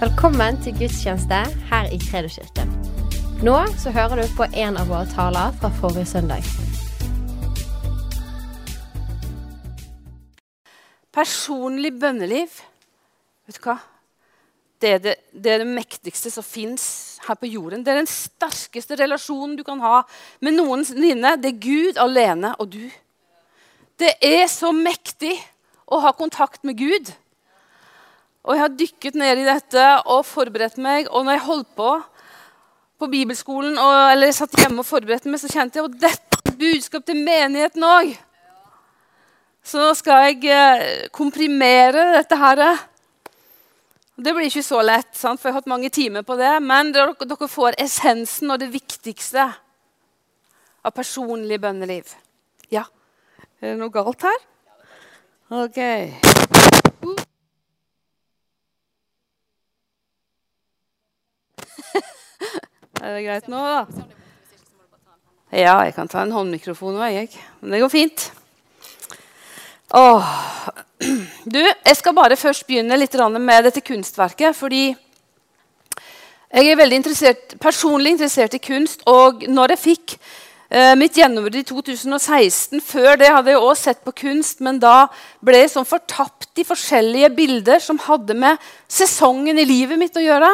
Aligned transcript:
Velkommen 0.00 0.56
til 0.64 0.72
gudstjeneste 0.78 1.38
her 1.68 1.90
i 1.92 1.98
Kredoskirken. 2.00 2.70
Nå 3.44 3.56
så 3.82 3.90
hører 3.92 4.22
du 4.22 4.30
på 4.32 4.46
en 4.48 4.78
av 4.80 4.88
våre 4.88 5.04
taler 5.12 5.52
fra 5.60 5.68
forrige 5.76 6.06
søndag. 6.08 6.46
Personlig 11.12 11.92
bønneliv, 12.00 12.48
vet 13.44 13.60
du 13.60 13.68
hva? 13.68 13.76
Det 14.80 14.94
er 14.94 15.04
det, 15.04 15.16
det 15.36 15.52
er 15.52 15.64
det 15.66 15.70
mektigste 15.76 16.32
som 16.32 16.48
fins 16.48 17.20
her 17.28 17.36
på 17.36 17.52
jorden. 17.52 17.84
Det 17.84 17.92
er 17.92 18.00
den 18.00 18.08
sterkeste 18.08 18.96
relasjonen 18.96 19.60
du 19.60 19.66
kan 19.68 19.84
ha 19.84 20.06
med 20.40 20.56
noensinne. 20.56 21.36
Det 21.36 21.52
er 21.52 21.64
Gud 21.68 22.00
alene 22.00 22.56
og 22.56 22.72
du. 22.72 22.86
Det 24.00 24.16
er 24.16 24.46
så 24.48 24.72
mektig 24.72 25.36
å 25.84 26.00
ha 26.00 26.16
kontakt 26.16 26.64
med 26.64 26.80
Gud. 26.80 27.12
Og 28.46 28.54
jeg 28.54 28.62
har 28.62 28.78
dykket 28.78 29.18
ned 29.20 29.42
i 29.42 29.48
dette 29.48 29.84
og 30.08 30.24
forberedt 30.28 30.78
meg. 30.80 31.10
Og 31.10 31.26
når 31.26 31.36
jeg 31.36 31.46
holdt 31.48 31.76
på 31.76 31.90
på 33.00 33.08
bibelskolen 33.08 33.78
og, 33.80 33.94
eller 34.12 34.32
satt 34.36 34.58
hjemme 34.60 34.82
og 34.82 34.88
forberedte 34.88 35.30
meg, 35.32 35.40
så 35.40 35.48
kjente 35.48 35.78
jeg 35.80 35.88
at 35.88 36.00
dette 36.02 36.40
er 36.50 36.56
budskap 36.60 37.06
til 37.08 37.22
menigheten 37.24 37.86
òg. 37.86 38.12
Så 39.64 39.80
nå 39.80 39.90
skal 39.96 40.26
jeg 40.28 40.50
eh, 40.52 41.08
komprimere 41.12 42.10
dette 42.18 42.36
her. 42.36 42.62
Det 44.20 44.34
blir 44.36 44.48
ikke 44.48 44.64
så 44.64 44.82
lett, 44.84 45.12
sant? 45.16 45.40
for 45.40 45.48
jeg 45.48 45.54
har 45.54 45.62
hatt 45.62 45.72
mange 45.72 45.88
timer 45.92 46.24
på 46.28 46.36
det. 46.40 46.52
Men 46.64 46.92
dere 46.92 47.48
får 47.48 47.80
essensen 47.80 48.52
og 48.52 48.60
det 48.60 48.68
viktigste 48.72 49.48
av 50.84 50.96
personlig 50.96 51.60
bønneliv. 51.60 52.12
Ja. 52.72 52.84
Er 53.60 53.72
det 53.72 53.78
noe 53.80 53.92
galt 53.92 54.28
her? 54.28 54.44
OK. 55.50 55.80
Er 63.00 63.14
det 63.16 63.20
greit 63.24 63.46
nå, 63.48 63.56
da? 63.64 64.06
Ja, 65.56 65.78
jeg 65.86 65.94
kan 65.96 66.08
ta 66.10 66.20
en 66.20 66.34
håndmikrofon 66.34 66.98
òg, 67.00 67.14
jeg. 67.14 67.30
Men 67.62 67.72
det 67.72 67.78
går 67.80 67.92
fint. 67.92 68.26
Åh. 69.96 70.34
Du, 71.50 71.56
jeg 71.56 71.96
skal 71.96 72.12
bare 72.12 72.36
først 72.36 72.66
begynne 72.68 72.98
litt 73.00 73.14
med 73.40 73.64
dette 73.64 73.80
kunstverket. 73.80 74.52
Fordi 74.54 74.90
jeg 76.52 76.68
er 76.68 76.76
veldig 76.76 76.98
interessert, 77.00 77.54
personlig 77.58 78.12
interessert 78.12 78.54
i 78.54 78.60
kunst. 78.60 79.00
Og 79.08 79.46
når 79.48 79.72
jeg 79.72 79.80
fikk 79.80 80.14
eh, 80.68 80.92
mitt 81.00 81.16
gjennombrudd 81.16 81.56
i 81.56 81.64
2016 81.64 82.84
Før 82.84 83.16
det 83.16 83.32
hadde 83.32 83.54
jeg 83.54 83.62
også 83.62 83.82
sett 83.88 84.04
på 84.04 84.12
kunst, 84.12 84.60
men 84.60 84.76
da 84.82 85.08
ble 85.40 85.64
jeg 85.64 85.72
sånn 85.72 85.88
fortapt 85.88 86.60
i 86.60 86.68
forskjellige 86.68 87.32
bilder 87.32 87.80
som 87.80 88.02
hadde 88.04 88.36
med 88.36 88.60
sesongen 88.92 89.56
i 89.56 89.64
livet 89.64 89.98
mitt 89.98 90.20
å 90.20 90.26
gjøre. 90.26 90.52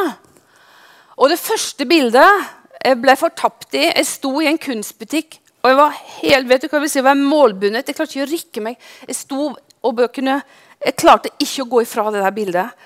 Og 1.16 1.32
det 1.32 1.40
første 1.40 1.86
bildet 1.88 2.52
jeg 2.84 3.00
ble 3.00 3.16
fortapt 3.18 3.74
i 3.74 3.86
Jeg 3.88 4.06
sto 4.06 4.30
i 4.42 4.46
en 4.50 4.58
kunstbutikk 4.60 5.40
og 5.66 5.72
jeg 5.72 5.78
var 5.80 5.94
helt, 6.20 6.46
vet 6.46 6.62
du 6.62 6.68
hva 6.68 6.78
jeg 6.78 6.82
vil 6.84 6.90
si, 6.92 6.98
jeg 7.00 7.04
var 7.08 7.18
målbundet. 7.18 7.88
Jeg 7.90 7.96
klarte 7.98 8.14
ikke 8.14 8.22
å 8.22 8.30
rikke 8.30 8.62
meg. 8.62 8.84
Jeg 9.08 9.16
sto 9.18 9.48
og 9.50 9.94
bøkene, 9.98 10.36
jeg 10.78 10.94
klarte 10.94 11.32
ikke 11.42 11.64
å 11.64 11.70
gå 11.72 11.80
ifra 11.82 12.04
det 12.14 12.20
der 12.22 12.34
bildet. 12.36 12.84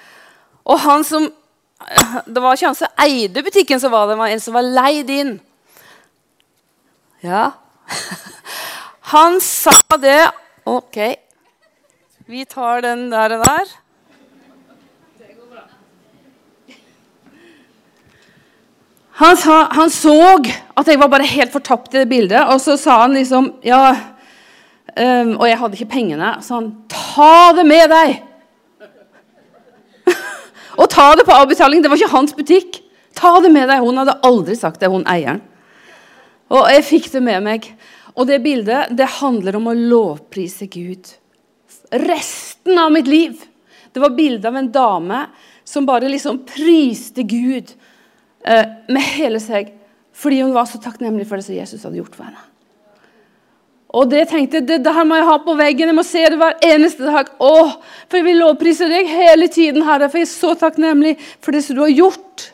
Og 0.65 0.81
han 0.81 1.05
som 1.05 1.29
Det 2.33 2.41
var 2.41 2.57
ikke 2.57 2.71
han 2.71 2.77
som 2.77 3.03
eide 3.05 3.43
butikken, 3.45 3.81
som 3.81 3.93
var 3.93 4.09
det, 4.09 4.15
det 4.15 4.21
var 4.21 4.33
en 4.33 4.43
som 4.45 4.57
var 4.57 4.67
leid 4.81 5.13
inn. 5.13 5.31
Ja. 7.25 7.45
Han 9.13 9.39
sa 9.43 9.73
det 10.01 10.19
OK, 10.69 10.99
vi 12.29 12.45
tar 12.49 12.85
den 12.85 13.09
der 13.11 13.35
og 13.39 13.47
der. 13.49 13.73
Han, 19.21 19.37
sa, 19.37 19.69
han, 19.77 19.91
så 19.93 20.17
at 20.81 20.89
jeg 20.89 20.97
var 21.01 21.11
bare 21.13 21.29
helt 21.29 21.53
fortapt 21.53 21.93
i 21.93 22.01
det 22.01 22.09
bildet, 22.09 22.41
og 22.49 22.57
så 22.63 22.79
sa 22.81 23.03
han 23.03 23.13
liksom 23.13 23.51
ja, 23.67 23.83
um, 24.97 25.35
Og 25.37 25.45
jeg 25.45 25.59
hadde 25.61 25.77
ikke 25.77 25.93
pengene. 25.93 26.31
Så 26.41 26.57
han 26.57 26.71
ta 26.89 27.51
det 27.59 27.67
med 27.69 27.93
deg! 27.93 28.15
og 30.81 30.89
ta 30.89 31.11
det 31.21 31.27
på 31.29 31.37
avbetaling. 31.37 31.85
Det 31.85 31.93
var 31.93 32.01
ikke 32.01 32.15
hans 32.15 32.33
butikk. 32.39 32.81
Ta 33.17 33.35
det 33.45 33.53
med 33.53 33.69
deg. 33.69 33.85
Hun 33.85 34.01
hadde 34.01 34.17
aldri 34.25 34.57
sagt 34.57 34.81
det, 34.81 34.89
hun 34.89 35.05
eieren. 35.05 35.43
Og 36.51 36.65
jeg 36.73 36.89
fikk 36.89 37.13
det 37.13 37.23
med 37.29 37.45
meg. 37.45 37.69
Og 38.17 38.25
det 38.31 38.41
bildet 38.43 38.97
det 38.97 39.19
handler 39.21 39.61
om 39.61 39.69
å 39.69 39.77
lovprise 39.77 40.65
Gud. 40.73 41.13
Resten 42.09 42.81
av 42.81 42.89
mitt 42.97 43.11
liv. 43.11 43.37
Det 43.93 44.01
var 44.01 44.17
bilde 44.17 44.49
av 44.49 44.57
en 44.57 44.73
dame 44.73 45.23
som 45.67 45.85
bare 45.85 46.09
liksom 46.09 46.41
priste 46.49 47.23
Gud 47.29 47.77
med 48.41 49.05
hele 49.19 49.41
seg 49.43 49.75
fordi 50.17 50.41
hun 50.43 50.55
var 50.55 50.67
så 50.69 50.81
takknemlig 50.83 51.27
for 51.29 51.39
det 51.39 51.47
som 51.47 51.55
Jesus 51.55 51.85
hadde 51.87 52.01
gjort 52.01 52.17
for 52.17 52.27
henne. 52.27 52.41
Og 53.91 54.07
det 54.07 54.29
tenkte 54.31 54.61
jeg, 54.61 54.67
det 54.69 54.79
der 54.87 55.03
må 55.07 55.17
jeg 55.19 55.27
ha 55.27 55.37
på 55.43 55.55
veggen. 55.59 55.91
Jeg 55.91 55.99
må 55.99 56.05
se 56.07 56.23
det 56.31 56.39
hver 56.39 56.61
eneste 56.63 57.07
dag. 57.09 57.31
Åh, 57.43 57.73
for 58.07 58.21
jeg 58.21 58.27
vil 58.29 58.39
lovprise 58.39 58.87
deg 58.91 59.09
hele 59.11 59.49
tiden, 59.51 59.83
Herre, 59.87 60.07
for 60.11 60.21
jeg 60.21 60.29
er 60.29 60.31
så 60.31 60.53
takknemlig 60.59 61.17
for 61.43 61.57
det 61.57 61.65
som 61.67 61.79
du 61.79 61.83
har 61.83 61.95
gjort. 61.95 62.45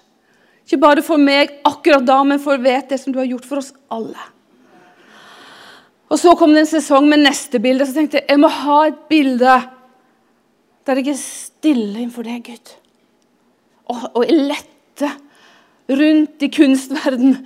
Ikke 0.65 0.81
bare 0.83 1.05
for 1.05 1.21
meg 1.21 1.53
akkurat 1.69 2.07
da, 2.09 2.23
men 2.25 2.41
for 2.43 2.57
å 2.57 2.65
vite 2.65 2.95
det 2.95 3.01
som 3.03 3.13
du 3.13 3.21
har 3.21 3.29
gjort 3.29 3.45
for 3.49 3.61
oss 3.61 3.75
alle. 3.93 4.31
Og 6.09 6.19
Så 6.23 6.33
kom 6.39 6.55
det 6.55 6.65
en 6.65 6.73
sesong 6.73 7.09
med 7.11 7.25
neste 7.27 7.61
bilde. 7.61 7.85
Så 7.85 7.99
tenkte 7.99 8.23
jeg 8.23 8.31
jeg 8.31 8.41
må 8.41 8.49
ha 8.63 8.81
et 8.89 9.05
bilde 9.11 9.61
der 10.87 11.01
jeg 11.03 11.13
er 11.13 11.21
stille 11.21 11.99
innenfor 11.99 12.25
deg, 12.25 12.47
Gud. 12.47 12.75
Og, 13.91 14.05
og 14.15 14.23
jeg 14.25 14.39
lette 14.55 15.11
rundt 15.89 16.43
i 16.43 16.51
kunstverden. 16.53 17.39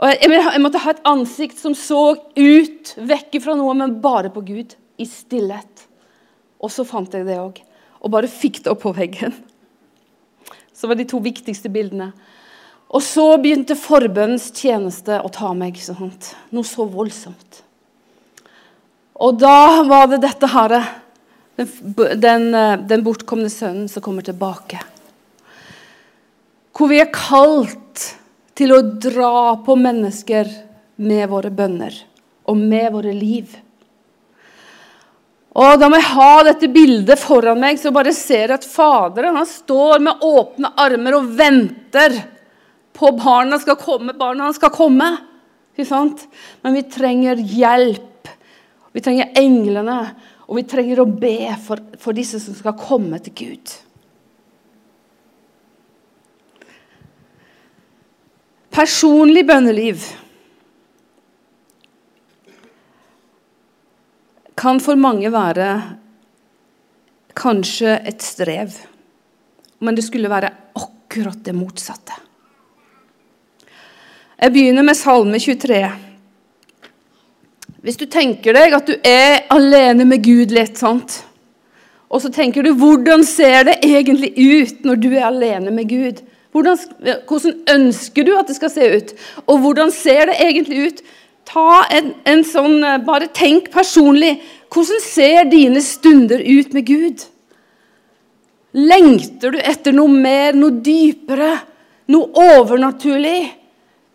Og 0.00 0.14
jeg, 0.16 0.60
måtte 0.62 0.80
ha 0.80 0.94
et 0.94 1.02
ansikt 1.08 1.60
som 1.60 1.74
så 1.76 2.14
ut, 2.16 2.92
vekk 2.96 3.40
fra 3.44 3.56
noe, 3.58 3.74
men 3.76 3.98
bare 4.02 4.32
på 4.32 4.44
Gud. 4.46 4.76
I 5.00 5.06
stillhet. 5.08 5.86
Og 6.60 6.72
så 6.72 6.84
fant 6.84 7.12
jeg 7.16 7.24
det 7.24 7.38
òg. 7.40 7.60
Og 8.04 8.12
bare 8.12 8.28
fikk 8.28 8.62
det 8.64 8.72
opp 8.72 8.82
på 8.84 8.92
veggen. 8.96 9.32
Så 10.76 10.88
var 10.88 10.96
de 10.96 11.06
to 11.08 11.20
viktigste 11.24 11.72
bildene. 11.72 12.10
Og 12.90 13.04
så 13.04 13.24
begynte 13.40 13.78
forbønnens 13.78 14.50
tjeneste 14.56 15.20
å 15.22 15.30
ta 15.32 15.52
meg. 15.56 15.78
Sånt. 15.80 16.34
Noe 16.52 16.68
så 16.68 16.84
voldsomt. 16.88 17.62
Og 19.20 19.36
da 19.40 19.84
var 19.88 20.08
det 20.12 20.22
dette 20.24 20.48
herre. 20.48 20.80
den, 21.60 21.68
den, 22.20 22.48
den 22.88 23.04
bortkomne 23.04 23.50
sønnen 23.52 23.88
som 23.88 24.04
kommer 24.04 24.24
tilbake. 24.24 24.80
Hvor 26.80 26.88
vi 26.88 27.02
er 27.02 27.10
kalt 27.12 28.06
til 28.56 28.72
å 28.72 28.80
dra 28.80 29.58
på 29.60 29.74
mennesker 29.76 30.48
med 31.04 31.26
våre 31.28 31.50
bønner 31.52 31.92
og 32.48 32.56
med 32.56 32.86
våre 32.94 33.12
liv. 33.12 33.52
Og 35.60 35.76
Da 35.76 35.90
må 35.90 35.98
jeg 35.98 36.08
ha 36.14 36.42
dette 36.46 36.70
bildet 36.72 37.20
foran 37.20 37.60
meg, 37.60 37.76
så 37.76 37.92
bare 37.92 38.14
ser 38.16 38.54
at 38.54 38.64
Faderen 38.64 39.36
han 39.36 39.48
står 39.48 40.00
med 40.06 40.24
åpne 40.24 40.70
armer 40.80 41.18
og 41.18 41.28
venter 41.36 42.16
på 42.96 43.12
barna 43.18 43.60
skal 43.60 43.76
komme. 43.80 44.16
Barna 44.16 44.48
skal 44.56 44.72
komme. 44.72 45.10
Men 45.76 46.74
vi 46.78 46.86
trenger 46.88 47.44
hjelp. 47.44 48.32
Vi 48.96 49.04
trenger 49.04 49.36
englene, 49.36 50.00
og 50.48 50.56
vi 50.58 50.64
trenger 50.68 51.04
å 51.04 51.08
be 51.12 51.52
for, 51.60 51.84
for 52.00 52.16
disse 52.16 52.40
som 52.40 52.56
skal 52.56 52.76
komme 52.80 53.20
til 53.20 53.36
Gud. 53.36 53.76
Personlig 58.80 59.42
bønneliv 59.44 60.04
kan 64.56 64.78
for 64.80 64.96
mange 64.96 65.28
være 65.34 65.66
kanskje 67.36 67.98
et 68.08 68.24
strev, 68.24 68.72
men 69.84 69.98
det 69.98 70.06
skulle 70.06 70.32
være 70.32 70.52
akkurat 70.80 71.42
det 71.44 71.52
motsatte. 71.58 72.16
Jeg 74.40 74.54
begynner 74.56 74.88
med 74.88 74.96
Salme 74.96 75.36
23. 75.36 75.82
Hvis 77.84 78.00
du 78.00 78.06
tenker 78.08 78.56
deg 78.56 78.80
at 78.80 78.88
du 78.88 78.96
er 78.96 79.42
alene 79.52 80.08
med 80.08 80.24
Gud 80.24 80.56
litt, 80.56 80.80
sant? 80.80 81.20
og 82.08 82.24
så 82.24 82.32
tenker 82.32 82.64
du 82.64 82.72
hvordan 82.80 83.28
ser 83.28 83.68
det 83.68 83.76
egentlig 83.84 84.32
ut 84.34 84.88
når 84.88 85.04
du 85.04 85.10
er 85.12 85.28
alene 85.28 85.70
med 85.70 85.92
Gud? 85.92 86.24
Hvordan, 86.50 86.78
hvordan, 87.28 87.58
ønsker 87.70 88.26
du 88.26 88.32
at 88.38 88.48
det 88.50 88.56
skal 88.58 88.72
se 88.72 88.86
ut? 88.96 89.12
Og 89.46 89.58
hvordan 89.62 89.92
ser 89.94 90.26
det 90.30 90.40
egentlig 90.42 90.86
ut? 90.86 91.02
Ta 91.50 91.84
en, 91.94 92.12
en 92.26 92.42
sånn, 92.46 92.80
eh, 92.84 92.98
Bare 93.06 93.30
tenk 93.34 93.70
personlig. 93.74 94.36
Hvordan 94.70 95.02
ser 95.04 95.46
dine 95.50 95.82
stunder 95.82 96.42
ut 96.42 96.74
med 96.74 96.86
Gud? 96.86 97.24
Lengter 98.74 99.54
du 99.54 99.58
etter 99.62 99.94
noe 99.94 100.10
mer, 100.10 100.54
noe 100.58 100.74
dypere, 100.82 101.54
noe 102.10 102.46
overnaturlig? 102.54 103.50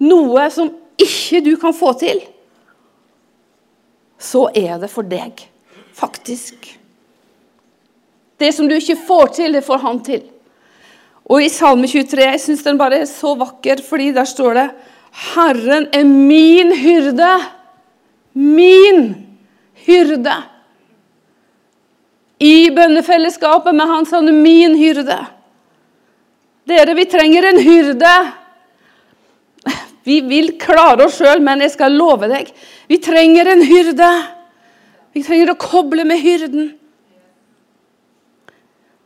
Noe 0.03 0.47
som 0.51 0.71
ikke 0.99 1.41
du 1.43 1.53
kan 1.59 1.75
få 1.75 1.93
til? 1.99 2.21
Så 4.19 4.47
er 4.55 4.79
det 4.79 4.91
for 4.91 5.07
deg, 5.07 5.43
faktisk. 5.95 6.71
Det 8.39 8.51
som 8.55 8.67
du 8.67 8.75
ikke 8.75 8.99
får 9.07 9.35
til, 9.39 9.55
det 9.55 9.63
får 9.63 9.83
han 9.83 9.99
til. 10.03 10.23
Og 11.25 11.41
i 11.41 11.49
Salme 11.49 11.89
23 11.89 12.25
jeg 12.27 12.41
syns 12.43 12.65
den 12.65 12.77
bare 12.77 13.01
er 13.01 13.09
så 13.09 13.33
vakker, 13.37 13.81
fordi 13.85 14.11
der 14.13 14.27
står 14.29 14.59
det 14.59 14.67
Herren 15.33 15.87
er 15.95 16.03
min 16.03 16.73
hyrde. 16.75 17.31
Min 18.35 19.07
hyrde. 19.85 20.35
I 22.39 22.69
bønnefellesskapet 22.75 23.75
med 23.75 23.87
Han 23.87 24.27
er 24.27 24.35
min 24.35 24.75
hyrde. 24.75 25.17
Dere, 26.67 26.95
vi 26.97 27.05
trenger 27.05 27.47
en 27.47 27.61
hyrde. 27.63 28.15
Vi 30.05 30.19
vil 30.21 30.51
klare 30.61 31.07
oss 31.07 31.17
sjøl, 31.17 31.41
men 31.41 31.63
jeg 31.63 31.73
skal 31.73 31.95
love 31.97 32.27
deg, 32.29 32.51
vi 32.85 32.99
trenger 33.01 33.47
en 33.49 33.63
hyrde. 33.65 34.09
Vi 35.15 35.23
trenger 35.25 35.53
å 35.53 35.57
koble 35.57 36.03
med 36.05 36.21
hyrden. 36.21 36.73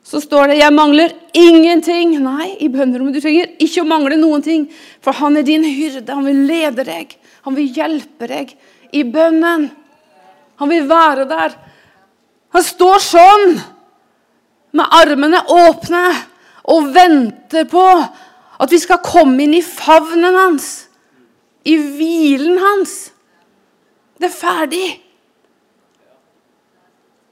Så 0.10 0.22
står 0.22 0.48
det 0.48 0.58
'Jeg 0.58 0.74
mangler 0.74 1.12
ingenting'. 1.34 2.18
Nei, 2.20 2.58
i 2.60 2.68
bønnerommet. 2.68 3.14
Du 3.14 3.22
trenger 3.22 3.54
ikke 3.60 3.84
å 3.84 3.88
mangle 3.88 4.18
noen 4.18 4.42
ting, 4.42 4.68
for 5.02 5.12
han 5.14 5.38
er 5.38 5.44
din 5.44 5.64
hyrde. 5.64 6.10
Han 6.10 6.26
vil 6.26 6.48
lede 6.48 6.84
deg. 6.84 7.16
Han 7.44 7.56
vil 7.56 7.70
hjelpe 7.70 8.28
deg 8.28 8.56
i 8.92 9.04
bønnen. 9.04 9.70
Han 10.56 10.70
vil 10.70 10.88
være 10.88 11.28
der. 11.30 11.54
Han 12.54 12.64
står 12.64 13.00
sånn, 13.00 13.62
med 14.74 14.86
armene 14.92 15.44
åpne, 15.46 16.16
og 16.66 16.94
venter 16.94 17.66
på 17.66 17.86
at 18.60 18.72
vi 18.72 18.80
skal 18.80 18.98
komme 19.06 19.44
inn 19.44 19.54
i 19.54 19.62
favnen 19.62 20.36
hans, 20.36 20.88
i 21.66 21.78
hvilen 21.78 22.58
hans. 22.58 23.12
Det 24.20 24.26
er 24.26 24.36
ferdig. 24.36 25.02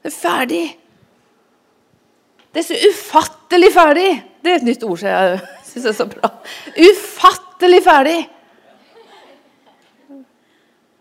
Det 0.02 0.12
er 0.12 0.16
ferdig. 0.16 0.78
Det 2.58 2.64
er 2.64 2.74
så 2.74 2.88
ufattelig 2.90 3.68
ferdig. 3.70 4.08
Det 4.42 4.50
er 4.50 4.56
et 4.58 4.64
nytt 4.66 4.82
ord 4.82 4.98
som 4.98 5.06
jeg 5.06 5.34
syns 5.68 5.84
er 5.86 5.94
så 5.94 6.06
bra. 6.10 6.30
Ufattelig 6.74 7.78
ferdig. 7.86 8.16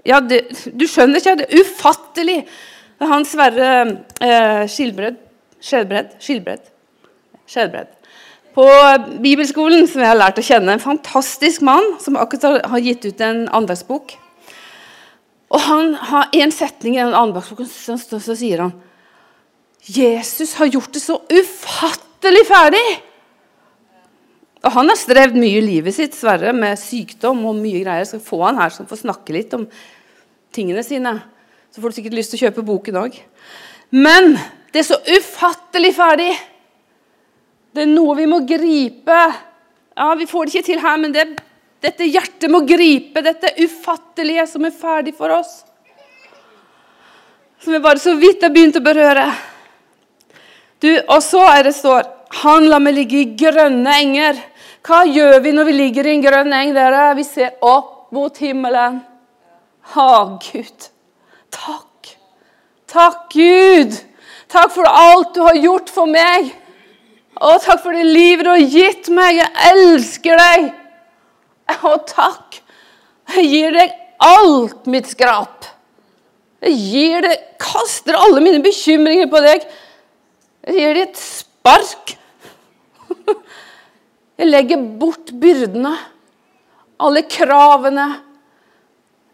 Ja, 0.06 0.20
det, 0.22 0.44
du 0.78 0.86
skjønner 0.86 1.18
ikke? 1.18 1.34
Det 1.40 1.48
er 1.48 1.64
ufattelig. 1.66 2.38
Han 3.02 3.26
Sverre 3.26 3.72
eh, 4.22 4.70
Skilbred 4.70 5.18
Skjelbred 5.58 6.14
Skilbred 6.22 6.70
Skjelbred. 7.50 7.90
På 8.54 8.70
bibelskolen, 9.26 9.90
som 9.90 10.06
jeg 10.06 10.14
har 10.14 10.22
lært 10.22 10.38
å 10.38 10.46
kjenne, 10.46 10.78
en 10.78 10.84
fantastisk 10.84 11.66
mann 11.66 11.96
som 12.04 12.22
akkurat 12.22 12.70
har 12.70 12.86
gitt 12.86 13.10
ut 13.10 13.26
en 13.26 13.48
andagsbok. 13.50 14.14
Og 15.50 15.66
han 15.72 15.96
har 16.12 16.30
en 16.38 16.54
setning 16.54 17.00
i 17.00 17.02
den 17.02 17.18
andagsboken, 17.18 17.66
så, 17.66 17.98
så, 17.98 18.22
så 18.22 18.38
sier 18.38 18.68
han 18.68 18.78
Jesus 19.86 20.56
har 20.60 20.66
gjort 20.72 20.94
det 20.94 21.04
så 21.04 21.20
ufattelig 21.30 22.44
ferdig! 22.48 22.88
Og 24.66 24.74
han 24.74 24.90
har 24.90 24.98
strevd 25.00 25.38
mye 25.40 25.62
i 25.62 25.64
livet 25.64 25.96
sitt, 25.96 26.16
Sverre, 26.18 26.52
med 26.56 26.80
sykdom 26.82 27.46
og 27.48 27.56
mye 27.60 27.84
greier. 27.84 28.02
Jeg 28.02 28.10
skal 28.12 28.24
få 28.26 28.42
han 28.44 28.60
her 28.60 28.74
som 28.74 28.88
får 28.90 29.04
snakke 29.06 29.36
litt 29.36 29.54
om 29.56 29.68
tingene 30.56 30.84
sine. 30.84 31.14
Så 31.72 31.80
får 31.80 31.94
du 31.94 31.98
sikkert 32.00 32.18
lyst 32.18 32.34
til 32.34 32.40
å 32.40 32.46
kjøpe 32.48 32.66
boken 32.68 33.00
òg. 33.00 33.20
Men 33.96 34.34
det 34.74 34.82
er 34.82 34.88
så 34.90 34.98
ufattelig 35.06 35.94
ferdig. 35.96 36.32
Det 37.72 37.86
er 37.86 37.92
noe 37.92 38.18
vi 38.18 38.26
må 38.28 38.42
gripe. 38.50 39.20
Ja, 39.98 40.14
Vi 40.18 40.28
får 40.30 40.46
det 40.46 40.56
ikke 40.56 40.68
til 40.72 40.82
her, 40.82 40.98
men 40.98 41.14
det, 41.14 41.28
dette 41.82 42.10
hjertet 42.10 42.52
må 42.52 42.64
gripe 42.68 43.24
dette 43.24 43.54
ufattelige 43.62 44.48
som 44.50 44.66
er 44.66 44.76
ferdig 44.76 45.14
for 45.16 45.32
oss. 45.38 45.62
Som 47.62 47.74
vi 47.74 47.80
bare 47.82 48.02
så 48.02 48.18
vidt 48.18 48.44
har 48.44 48.54
begynt 48.54 48.78
å 48.78 48.84
berøre. 48.84 49.30
Du, 50.82 50.92
Og 51.10 51.22
så 51.24 51.42
er 51.50 51.68
det 51.68 51.76
står 51.76 52.06
Han 52.44 52.68
lar 52.70 52.84
meg 52.84 52.98
ligge 52.98 53.22
i 53.22 53.30
grønne 53.40 53.94
enger. 54.04 54.40
Hva 54.88 55.04
gjør 55.08 55.40
vi 55.44 55.54
når 55.56 55.68
vi 55.68 55.76
ligger 55.76 56.08
i 56.08 56.14
en 56.16 56.24
grønn 56.24 56.54
eng? 56.54 56.74
dere? 56.76 57.16
Vi 57.18 57.24
ser 57.28 57.56
opp 57.66 58.12
mot 58.16 58.38
himmelen. 58.40 59.02
Ha, 59.94 60.12
Gud. 60.44 60.88
Takk. 61.52 62.12
Takk, 62.88 63.26
Gud. 63.34 63.98
Takk 64.52 64.72
for 64.76 64.88
alt 64.88 65.34
du 65.36 65.42
har 65.44 65.60
gjort 65.60 65.92
for 65.92 66.08
meg. 66.08 66.54
Å, 67.38 67.58
takk 67.64 67.82
for 67.84 67.96
det 67.96 68.06
livet 68.08 68.48
du 68.48 68.52
har 68.54 68.64
gitt 68.64 69.10
meg. 69.14 69.42
Jeg 69.42 69.72
elsker 69.74 70.40
deg. 70.40 70.70
Å, 71.78 71.96
takk. 72.08 72.62
Jeg 73.36 73.50
gir 73.52 73.76
deg 73.76 73.98
alt 74.24 74.88
mitt 74.90 75.10
skrap. 75.12 75.68
Jeg 76.64 76.80
gir 76.80 77.28
deg, 77.28 77.44
kaster 77.62 78.18
alle 78.18 78.42
mine 78.42 78.64
bekymringer 78.64 79.28
på 79.30 79.42
deg. 79.44 79.68
Jeg 80.68 80.76
gir 80.76 80.98
dem 80.98 81.06
et 81.08 81.20
spark. 81.22 82.18
Jeg 84.38 84.50
legger 84.52 84.82
bort 85.00 85.32
byrdene, 85.40 85.94
alle 87.02 87.24
kravene. 87.32 88.08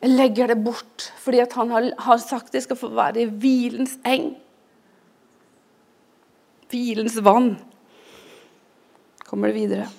Jeg 0.04 0.14
legger 0.14 0.52
det 0.54 0.60
bort 0.64 1.08
fordi 1.24 1.42
han 1.56 1.74
har, 1.74 1.90
har 2.06 2.22
sagt 2.22 2.54
jeg 2.56 2.66
skal 2.66 2.78
få 2.80 2.92
være 2.94 3.24
i 3.24 3.28
hvilens 3.28 3.98
eng. 4.06 4.30
Hvilens 6.72 7.18
vann. 7.24 7.56
Kommer 9.26 9.50
det 9.50 9.58
videre. 9.58 9.90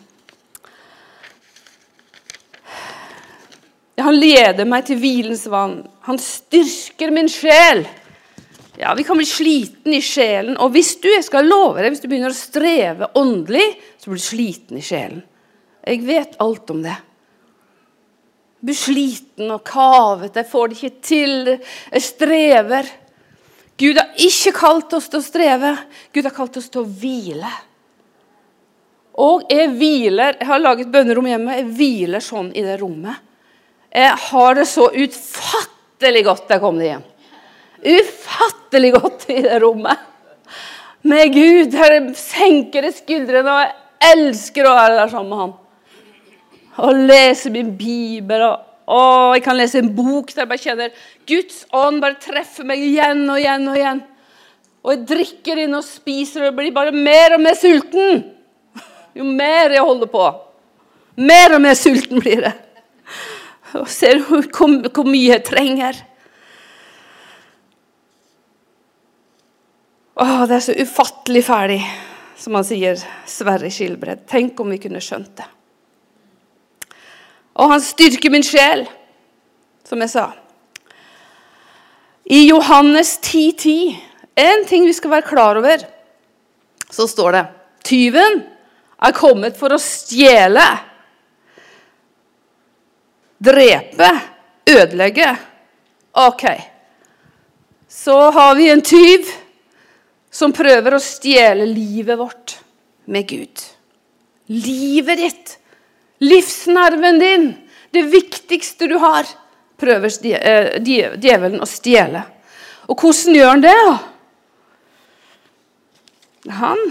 Han 4.04 4.16
leder 4.20 4.69
meg 4.69 4.86
til 4.86 5.00
hvilens 5.02 5.44
vann. 5.50 5.82
Han 6.06 6.20
styrker 6.20 7.12
min 7.14 7.31
sjel. 7.32 7.84
Ja, 8.76 8.94
Vi 8.94 9.05
kan 9.05 9.17
bli 9.17 9.26
sliten 9.26 9.94
i 9.94 10.03
sjelen. 10.03 10.56
Og 10.59 10.73
hvis 10.75 10.97
du 11.03 11.09
jeg 11.12 11.25
skal 11.26 11.47
love 11.47 11.79
deg, 11.79 11.93
hvis 11.93 12.03
du 12.03 12.09
begynner 12.11 12.35
å 12.35 12.37
streve 12.37 13.11
åndelig, 13.19 13.67
så 13.99 14.11
blir 14.11 14.23
du 14.23 14.26
sliten 14.26 14.81
i 14.81 14.85
sjelen. 14.85 15.23
Jeg 15.85 16.03
vet 16.06 16.35
alt 16.43 16.73
om 16.73 16.81
det. 16.82 16.97
Du 18.59 18.71
blir 18.71 18.79
sliten 18.79 19.53
og 19.53 19.62
kavete, 19.69 20.41
jeg 20.41 20.50
får 20.50 20.71
det 20.71 20.79
ikke 20.79 21.05
til, 21.05 21.35
jeg 21.93 22.03
strever. 22.03 22.88
Gud 23.79 24.00
har 24.00 24.25
ikke 24.25 24.55
kalt 24.56 24.97
oss 24.97 25.11
til 25.12 25.20
å 25.20 25.27
streve, 25.27 25.75
Gud 26.15 26.25
har 26.25 26.35
kalt 26.35 26.56
oss 26.56 26.70
til 26.73 26.82
å 26.82 26.88
hvile. 26.88 27.50
Og 29.20 29.44
jeg 29.47 29.69
hviler 29.77 30.41
Jeg 30.41 30.49
har 30.49 30.59
laget 30.59 30.91
bønnerom 30.91 31.29
hjemme. 31.31 31.55
Jeg 31.61 31.69
hviler 31.77 32.23
sånn 32.25 32.49
i 32.50 32.65
det 32.67 32.81
rommet. 32.81 33.20
Jeg 33.94 34.11
har 34.11 34.56
det 34.59 34.65
så 34.67 34.88
utfattelig 34.91 36.25
godt 36.27 36.49
da 36.49 36.56
jeg 36.56 36.65
kom 36.65 36.81
hjem 36.82 37.05
ufattelig 37.84 38.92
godt 38.96 39.26
i 39.32 39.40
det 39.44 39.60
rommet. 39.62 40.00
Med 41.04 41.34
Gud. 41.34 41.72
Der 41.75 41.98
senker 42.16 42.86
det 42.86 42.94
skuldrene, 42.96 43.52
og 43.52 43.60
jeg 43.64 44.14
elsker 44.14 44.69
å 44.69 44.76
være 44.76 45.00
der 45.00 45.12
sammen 45.12 45.32
med 45.32 45.43
Han. 45.43 45.53
Og 46.84 47.03
lese 47.10 47.53
min 47.55 47.74
bibel. 47.79 48.43
og 48.43 48.64
å, 48.86 49.34
Jeg 49.34 49.44
kan 49.44 49.56
lese 49.56 49.81
en 49.81 49.93
bok 49.96 50.32
der 50.32 50.44
jeg 50.44 50.50
bare 50.50 50.64
kjenner 50.64 51.05
Guds 51.29 51.62
ånd 51.72 52.03
bare 52.03 52.20
treffer 52.20 52.67
meg 52.69 52.82
igjen 52.84 53.22
og 53.31 53.38
igjen 53.41 53.69
og 53.70 53.79
igjen. 53.79 54.03
Og 54.84 54.93
jeg 54.93 55.05
drikker 55.08 55.62
inn 55.62 55.76
og 55.79 55.86
spiser 55.86 56.48
og 56.48 56.58
blir 56.58 56.74
bare 56.74 56.93
mer 56.93 57.36
og 57.36 57.44
mer 57.44 57.56
sulten. 57.56 58.24
Jo 59.17 59.24
mer 59.24 59.72
jeg 59.72 59.84
holder 59.86 60.10
på. 60.12 60.24
Mer 61.24 61.55
og 61.56 61.62
mer 61.62 61.79
sulten 61.79 62.20
blir 62.20 62.43
jeg. 62.48 62.56
Og 63.79 63.88
ser 63.91 64.20
hvor, 64.26 64.44
hvor 64.50 65.08
mye 65.08 65.31
jeg 65.32 65.46
trenger. 65.46 65.96
Å, 70.15 70.25
det 70.47 70.61
er 70.61 70.63
så 70.63 70.75
ufattelig 70.79 71.43
ferdig, 71.49 71.81
som 72.39 72.55
han 72.55 72.67
sier, 72.67 73.01
Sverre 73.27 73.71
Skilbred. 73.73 74.23
Tenk 74.31 74.61
om 74.63 74.71
vi 74.71 74.79
kunne 74.83 75.03
skjønt 75.03 75.33
det. 75.41 75.49
Og 77.59 77.71
han 77.73 77.83
styrker 77.83 78.31
min 78.31 78.47
sjel, 78.47 78.85
som 79.87 80.03
jeg 80.03 80.13
sa. 80.15 80.29
I 82.31 82.44
Johannes 82.47 83.17
10,10, 83.27 83.59
10, 83.59 83.99
en 84.44 84.65
ting 84.71 84.87
vi 84.87 84.94
skal 84.97 85.17
være 85.17 85.29
klar 85.29 85.59
over, 85.61 85.83
så 86.91 87.06
står 87.11 87.35
det 87.35 87.44
Tyven 87.85 88.41
er 89.05 89.15
kommet 89.15 89.59
for 89.59 89.75
å 89.75 89.83
stjele, 89.83 90.65
drepe, 93.44 94.11
ødelegge. 94.71 95.35
Ok, 96.23 96.47
så 97.91 98.17
har 98.33 98.55
vi 98.56 98.71
en 98.73 98.83
tyv 98.83 99.29
som 100.34 100.55
prøver 100.55 100.96
å 100.96 101.03
stjele 101.03 101.67
livet 101.69 102.19
vårt 102.19 102.56
med 103.06 103.29
Gud. 103.31 103.62
Livet 104.50 105.20
ditt, 105.20 105.55
livsnerven 106.24 107.20
din, 107.22 107.46
det 107.94 108.03
viktigste 108.10 108.88
du 108.91 108.96
har, 109.03 109.29
prøver 109.79 110.10
eh, 110.34 110.74
djevelen 110.82 111.62
å 111.62 111.69
stjele. 111.69 112.24
Og 112.91 112.98
hvordan 112.98 113.38
gjør 113.38 113.53
han 113.53 113.64
det? 113.64 113.79
Han 116.58 116.82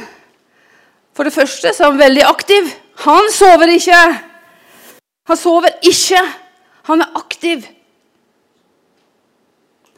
For 1.14 1.28
det 1.28 1.36
første 1.36 1.70
så 1.76 1.84
er 1.84 1.92
han 1.92 2.00
veldig 2.02 2.24
aktiv. 2.26 2.70
Han 3.04 3.28
sover 3.30 3.70
ikke. 3.76 4.00
Han 5.30 5.38
sover 5.38 5.76
ikke. 5.86 6.22
Han 6.90 7.04
er 7.06 7.20
aktiv. 7.20 7.68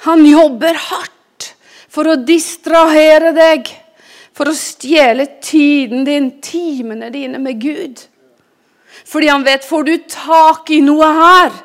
Han 0.03 0.25
jobber 0.27 0.75
hardt 0.89 1.14
for 1.95 2.11
å 2.11 2.17
distrahere 2.19 3.31
deg, 3.35 3.69
for 4.35 4.51
å 4.51 4.57
stjele 4.57 5.29
tiden 5.39 6.03
din, 6.07 6.33
timene 6.43 7.07
dine 7.13 7.39
med 7.39 7.61
Gud. 7.61 8.01
Fordi 9.07 9.29
han 9.31 9.45
vet 9.47 9.63
får 9.63 9.85
du 9.87 9.93
tak 10.11 10.71
i 10.75 10.81
noe 10.83 11.07
her, 11.15 11.55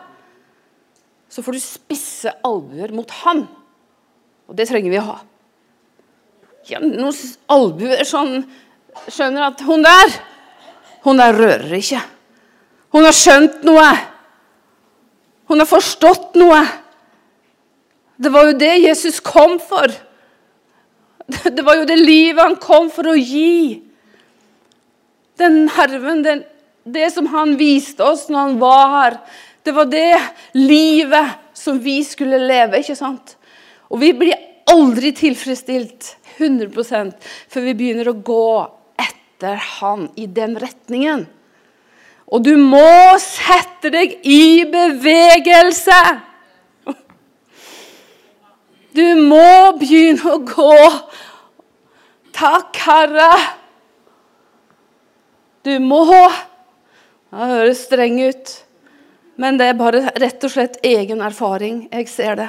så 1.31 1.43
får 1.43 1.57
du 1.57 1.63
spisse 1.63 2.35
albuer 2.47 2.95
mot 2.95 3.11
han. 3.23 3.45
Og 4.51 4.59
det 4.59 4.69
trenger 4.71 4.93
vi 4.93 4.99
å 4.99 5.09
ha. 5.09 5.19
Ja, 6.71 6.79
noen 6.83 7.15
albuer 7.51 8.05
sånn 8.07 8.43
Skjønner 8.91 9.47
at 9.47 9.61
hun 9.63 9.85
der, 9.87 10.11
hun 11.07 11.21
der 11.21 11.37
rører 11.39 11.77
ikke. 11.79 12.01
Hun 12.91 13.07
har 13.07 13.15
skjønt 13.15 13.63
noe. 13.65 13.87
Hun 15.47 15.63
har 15.63 15.69
forstått 15.71 16.35
noe. 16.37 16.59
Det 18.19 18.33
var 18.35 18.51
jo 18.51 18.57
det 18.59 18.73
Jesus 18.83 19.23
kom 19.25 19.55
for. 19.63 19.95
Det 21.57 21.63
var 21.65 21.81
jo 21.81 21.89
det 21.89 21.99
livet 22.01 22.43
han 22.43 22.59
kom 22.61 22.91
for 22.93 23.13
å 23.13 23.17
gi. 23.17 23.81
Den 25.41 25.63
herven, 25.73 26.23
den, 26.25 26.43
det 26.85 27.11
som 27.15 27.31
han 27.33 27.57
viste 27.61 28.05
oss 28.05 28.27
når 28.29 28.41
han 28.41 28.59
var 28.61 28.95
her, 28.95 29.19
det 29.65 29.75
var 29.77 29.89
det 29.93 30.17
livet 30.57 31.37
som 31.57 31.79
vi 31.81 32.01
skulle 32.05 32.41
leve, 32.41 32.81
ikke 32.81 32.97
sant? 32.97 33.37
Og 33.93 34.01
vi 34.03 34.13
blir 34.17 34.39
aldri 34.71 35.13
tilfredsstilt 35.17 36.15
100% 36.39 37.29
før 37.51 37.67
vi 37.67 37.77
begynner 37.77 38.11
å 38.11 38.17
gå 38.25 38.47
etter 39.01 39.61
han 39.81 40.09
i 40.21 40.29
den 40.31 40.57
retningen. 40.61 41.27
Og 42.31 42.45
du 42.47 42.55
må 42.61 43.19
sette 43.21 43.91
deg 43.93 44.21
i 44.23 44.63
bevegelse. 44.71 46.01
Du 49.01 49.17
må 49.17 49.73
begynne 49.81 50.35
å 50.35 50.41
gå. 50.45 50.77
Takk, 52.37 52.77
Herre. 52.85 53.31
Du 55.65 55.73
må. 55.81 56.05
Det 57.31 57.49
høres 57.53 57.85
streng 57.87 58.19
ut, 58.21 58.53
men 59.41 59.61
det 59.61 59.71
er 59.71 59.79
bare 59.79 60.03
rett 60.19 60.45
og 60.45 60.53
slett 60.53 60.81
egen 60.85 61.23
erfaring. 61.25 61.85
Jeg 61.93 62.09
ser 62.11 62.41
det. 62.41 62.49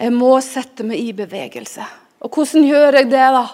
Jeg 0.00 0.14
må 0.16 0.32
sette 0.42 0.86
meg 0.88 1.02
i 1.02 1.12
bevegelse. 1.14 1.84
Og 2.24 2.32
hvordan 2.34 2.66
gjør 2.66 3.00
jeg 3.00 3.10
det, 3.12 3.26
da? 3.36 3.46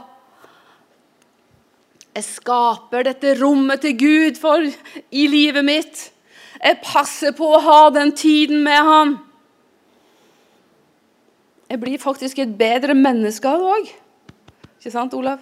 Jeg 2.16 2.28
skaper 2.30 3.08
dette 3.10 3.34
rommet 3.42 3.82
til 3.84 3.96
Gud 3.98 4.40
for 4.40 4.64
i 4.64 5.26
livet 5.28 5.66
mitt. 5.66 6.06
Jeg 6.62 6.80
passer 6.84 7.34
på 7.36 7.50
å 7.56 7.64
ha 7.66 7.80
den 7.92 8.14
tiden 8.16 8.62
med 8.64 8.92
ham. 8.92 9.16
Jeg 11.70 11.80
blir 11.80 11.98
faktisk 11.98 12.38
et 12.38 12.58
bedre 12.58 12.94
menneske 12.94 13.48
av 13.50 13.58
det 13.58 13.66
òg. 13.74 13.86
Ikke 14.78 14.90
sant, 14.94 15.14
Olav? 15.18 15.38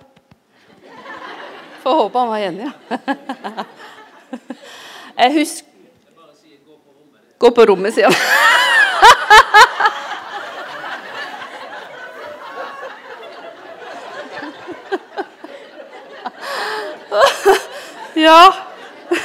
Får 1.84 1.94
håpe 2.00 2.18
han 2.18 2.28
var 2.32 2.38
enig. 2.48 2.64
Ja. 2.64 2.70
Jeg 5.24 5.32
husker 5.38 5.68
Gå 7.38 7.50
på 7.50 7.64
rommet, 7.66 7.92
sier 7.92 8.06
han. 8.08 8.16
Ja. 18.14 18.54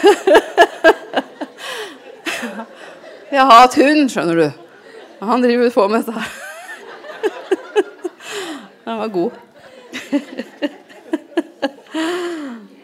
Jeg 3.31 3.45
har 3.45 3.53
hatt 3.53 3.75
hund, 3.77 4.09
skjønner 4.09 4.35
du. 4.41 4.49
Han 5.21 5.43
driver 5.45 5.69
på 5.73 5.87
med 5.87 5.97
dette 6.01 6.13
her. 6.17 6.38
Den 8.89 8.97
var 8.97 9.07
god. 9.13 9.31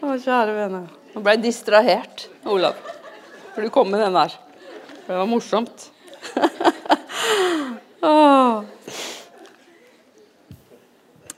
Å, 0.06 0.12
kjære 0.22 0.52
vene. 0.54 0.86
Nå 1.10 1.18
ble 1.18 1.32
jeg 1.34 1.40
distrahert, 1.48 2.28
Olav. 2.46 2.76
For 3.56 3.66
du 3.66 3.72
kom 3.74 3.90
med 3.90 4.04
den 4.04 4.14
der. 4.14 4.36
For 5.00 5.10
det 5.10 5.18
var 5.18 5.26
morsomt. 5.32 5.88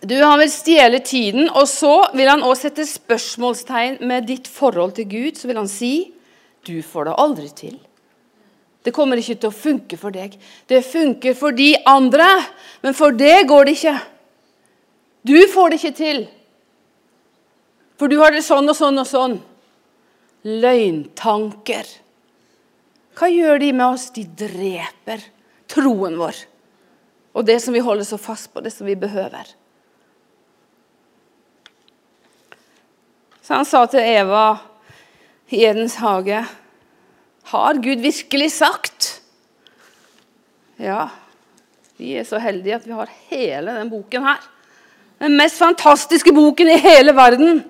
Du, 0.09 0.15
Han 0.21 0.39
vil 0.41 0.51
stjele 0.53 1.01
tiden, 1.05 1.49
og 1.49 1.65
så 1.69 2.07
vil 2.17 2.29
han 2.29 2.45
også 2.45 2.69
sette 2.69 2.85
spørsmålstegn 2.89 3.99
med 4.09 4.29
ditt 4.29 4.49
forhold 4.49 4.93
til 4.97 5.09
Gud. 5.09 5.41
Så 5.41 5.49
vil 5.49 5.59
han 5.59 5.69
si 5.69 6.13
du 6.69 6.83
får 6.85 7.09
det 7.09 7.17
aldri 7.25 7.49
til. 7.57 7.75
Det 8.85 8.93
kommer 8.97 9.17
ikke 9.21 9.41
til 9.41 9.49
å 9.51 9.59
funke 9.65 9.97
for 10.01 10.13
deg. 10.15 10.37
Det 10.69 10.85
funker 10.87 11.35
for 11.37 11.57
de 11.57 11.73
andre, 11.89 12.29
men 12.85 12.97
for 12.97 13.17
det 13.17 13.49
går 13.49 13.69
det 13.69 13.77
ikke. 13.81 13.97
Du 15.29 15.37
får 15.53 15.71
det 15.71 15.79
ikke 15.83 15.97
til. 15.99 16.21
For 18.01 18.09
du 18.09 18.17
har 18.23 18.33
det 18.33 18.45
sånn 18.47 18.71
og 18.71 18.77
sånn 18.79 19.01
og 19.03 19.09
sånn. 19.09 19.39
Løgntanker. 20.49 21.89
Hva 23.19 23.29
gjør 23.29 23.59
de 23.61 23.73
med 23.75 23.87
oss? 23.91 24.09
De 24.15 24.25
dreper 24.25 25.25
troen 25.69 26.17
vår. 26.17 26.39
Og 27.37 27.45
det 27.47 27.59
som 27.61 27.75
vi 27.77 27.83
holder 27.85 28.07
så 28.07 28.17
fast 28.21 28.53
på, 28.55 28.63
det 28.65 28.73
som 28.73 28.89
vi 28.89 28.97
behøver. 28.99 29.51
Så 33.43 33.59
han 33.59 33.69
sa 33.69 33.85
til 33.91 34.05
Eva 34.05 34.59
i 35.49 35.63
Edens 35.65 35.97
hage 36.03 36.43
Har 37.49 37.79
Gud 37.81 38.03
virkelig 38.05 38.51
sagt? 38.59 39.07
Ja, 40.77 41.09
vi 41.97 42.13
er 42.21 42.27
så 42.29 42.39
heldige 42.39 42.77
at 42.77 42.87
vi 42.87 42.95
har 42.95 43.15
hele 43.31 43.75
den 43.81 43.91
boken 43.91 44.27
her. 44.29 44.45
Den 45.19 45.35
mest 45.39 45.59
fantastiske 45.59 46.33
boken 46.35 46.71
i 46.71 46.79
hele 46.79 47.15
verden. 47.17 47.63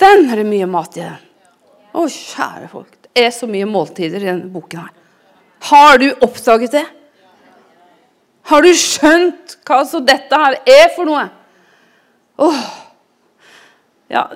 Den 0.00 0.28
er 0.30 0.42
det 0.42 0.46
mye 0.46 0.68
mat 0.70 0.98
i. 0.98 1.02
den. 1.06 1.22
Å, 1.96 2.04
kjære 2.12 2.68
folk. 2.70 2.92
Det 3.02 3.24
er 3.24 3.32
så 3.34 3.48
mye 3.50 3.66
måltider 3.68 4.20
i 4.20 4.28
denne 4.28 4.50
boken 4.52 4.84
her. 4.84 4.92
Har 5.70 5.98
du 5.98 6.10
oppdaget 6.22 6.76
det? 6.76 6.84
Har 8.46 8.62
du 8.62 8.70
skjønt 8.78 9.56
hva 9.66 9.80
så 9.88 9.98
dette 10.04 10.38
her 10.38 10.58
er 10.70 10.92
for 10.94 11.08
noe? 11.08 11.24
Åh, 12.46 12.60
ja. 14.12 14.28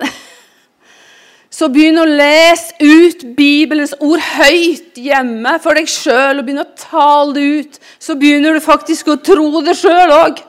Så 1.61 1.67
begynn 1.69 1.99
å 2.01 2.07
lese 2.09 2.73
ut 2.81 3.21
Bibelens 3.37 3.91
ord 4.01 4.21
høyt 4.39 4.95
hjemme 4.97 5.51
for 5.61 5.77
deg 5.77 5.89
sjøl. 5.91 6.39
Og 6.39 6.47
begynn 6.47 6.63
å 6.63 6.71
tale 6.73 7.35
det 7.35 7.43
ut. 7.45 7.77
Så 8.01 8.15
begynner 8.17 8.57
du 8.57 8.63
faktisk 8.65 9.11
å 9.13 9.19
tro 9.21 9.61
det 9.61 9.75
sjøl 9.77 10.13
òg. 10.15 10.41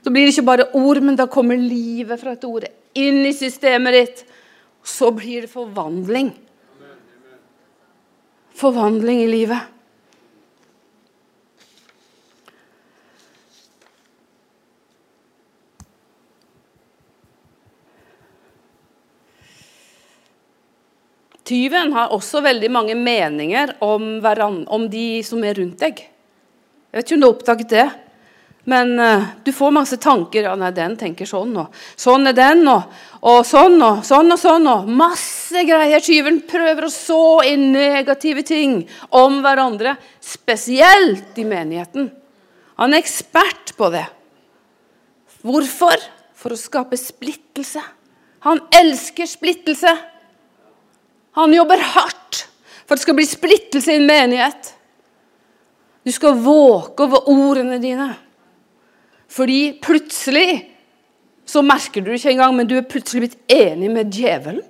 Så 0.00 0.08
blir 0.08 0.24
det 0.24 0.32
ikke 0.32 0.46
bare 0.48 0.70
ord, 0.80 1.02
men 1.04 1.18
da 1.18 1.26
kommer 1.28 1.60
livet 1.60 2.22
fra 2.22 2.32
et 2.32 2.46
ord 2.48 2.64
inn 2.96 3.20
i 3.28 3.34
systemet 3.36 3.98
ditt. 3.98 4.22
Så 4.80 5.10
blir 5.12 5.44
det 5.44 5.52
forvandling. 5.52 6.32
Forvandling 8.56 9.20
i 9.26 9.28
livet. 9.28 9.68
Tyven 21.50 21.90
har 21.96 22.12
også 22.14 22.44
veldig 22.44 22.68
mange 22.70 22.94
meninger 22.94 23.72
om, 23.82 24.20
om, 24.70 24.84
de 24.90 25.22
som 25.26 25.42
er 25.42 25.58
rundt 25.58 25.80
deg. 25.82 25.98
Jeg 25.98 26.94
vet 26.94 27.08
ikke 27.08 27.16
om 27.16 27.22
du 27.22 27.26
har 27.26 27.34
oppdaget 27.34 27.72
det, 27.72 27.86
men 28.70 28.92
uh, 29.00 29.24
du 29.42 29.50
får 29.54 29.72
masse 29.74 29.96
tanker. 29.98 30.44
ja, 30.46 30.52
nei, 30.54 30.70
'Den 30.70 30.94
tenker 31.00 31.26
sånn, 31.26 31.56
og 31.58 31.74
sånn 31.98 32.30
er 32.30 32.36
den', 32.38 32.68
og, 32.70 32.92
og 33.26 33.40
sånn 33.46 33.82
og 33.82 34.04
sånn 34.06 34.30
og 34.30 34.38
sånn. 34.38 34.68
og 34.70 34.86
Masse 34.94 35.64
greier. 35.66 35.98
Tyven 36.04 36.38
prøver 36.46 36.86
å 36.86 36.92
så 36.92 37.42
inn 37.48 37.72
negative 37.74 38.46
ting 38.46 38.84
om 39.10 39.40
hverandre, 39.42 39.96
spesielt 40.22 41.34
i 41.34 41.48
menigheten. 41.48 42.12
Han 42.78 42.94
er 42.94 43.02
ekspert 43.02 43.74
på 43.76 43.90
det. 43.90 44.06
Hvorfor? 45.42 45.98
For 46.40 46.54
å 46.54 46.62
skape 46.62 46.96
splittelse. 46.96 47.82
Han 48.46 48.62
elsker 48.72 49.26
splittelse. 49.28 49.92
Han 51.38 51.54
jobber 51.54 51.82
hardt 51.94 52.46
for 52.84 52.94
at 52.94 52.98
det 52.98 53.04
skal 53.04 53.18
bli 53.18 53.26
splittelse 53.28 53.92
i 53.92 54.00
en 54.00 54.08
menighet. 54.08 54.72
Du 56.02 56.10
skal 56.12 56.40
våke 56.42 57.04
over 57.04 57.28
ordene 57.30 57.78
dine. 57.82 58.08
Fordi 59.30 59.78
plutselig 59.82 60.64
så 61.46 61.62
merker 61.62 62.02
du 62.02 62.10
det 62.10 62.18
ikke 62.18 62.32
engang, 62.34 62.56
men 62.56 62.66
du 62.66 62.76
er 62.78 62.86
plutselig 62.86 63.24
blitt 63.24 63.52
enig 63.52 63.90
med 63.90 64.10
djevelen. 64.14 64.62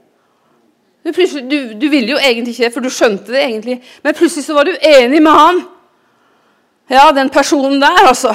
Du, 1.04 1.12
du, 1.48 1.58
du 1.80 1.86
ville 1.88 2.12
jo 2.12 2.20
egentlig 2.20 2.52
ikke 2.52 2.66
det, 2.66 2.72
for 2.74 2.84
du 2.84 2.92
skjønte 2.92 3.32
det 3.32 3.40
egentlig. 3.40 3.78
Men 4.04 4.16
plutselig 4.16 4.44
så 4.44 4.56
var 4.56 4.68
du 4.68 4.74
enig 4.76 5.22
med 5.24 5.32
han. 5.32 5.62
Ja, 6.92 7.06
den 7.16 7.30
personen 7.32 7.80
der, 7.80 8.02
altså. 8.10 8.34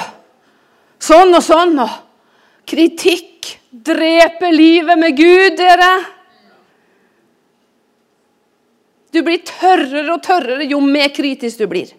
Sånn 1.01 1.33
og 1.35 1.43
sånn. 1.45 1.77
Og 1.83 1.93
kritikk 2.65 3.51
dreper 3.69 4.53
livet 4.55 4.97
med 4.97 5.17
Gud, 5.17 5.59
dere. 5.59 5.91
Du 9.15 9.21
blir 9.23 9.43
tørrere 9.47 10.09
og 10.11 10.23
tørrere 10.25 10.67
jo 10.67 10.81
mer 10.83 11.13
kritisk 11.15 11.61
du 11.61 11.69
blir. 11.71 11.93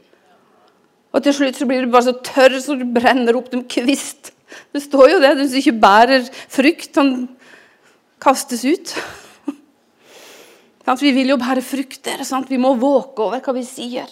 Og 1.17 1.23
til 1.25 1.33
slutt 1.33 1.57
så 1.57 1.69
blir 1.69 1.87
du 1.87 1.93
bare 1.93 2.11
så 2.11 2.17
tørr 2.21 2.59
så 2.61 2.77
du 2.77 2.85
brenner 2.93 3.39
opp 3.39 3.49
som 3.53 3.63
kvist 3.65 4.35
Det 4.75 4.83
står 4.85 5.15
jo 5.15 5.21
det. 5.23 5.33
Den 5.39 5.49
som 5.49 5.59
ikke 5.59 5.81
bærer 5.81 6.27
frukt, 6.29 6.93
han 7.01 7.15
kastes 8.23 8.63
ut. 8.65 8.93
Vi 11.01 11.13
vil 11.17 11.33
jo 11.33 11.39
bære 11.41 11.65
frukter. 11.65 12.21
Sant? 12.25 12.51
Vi 12.53 12.61
må 12.61 12.77
våke 12.79 13.25
over 13.25 13.41
hva 13.43 13.55
vi 13.57 13.65
sier. 13.67 14.07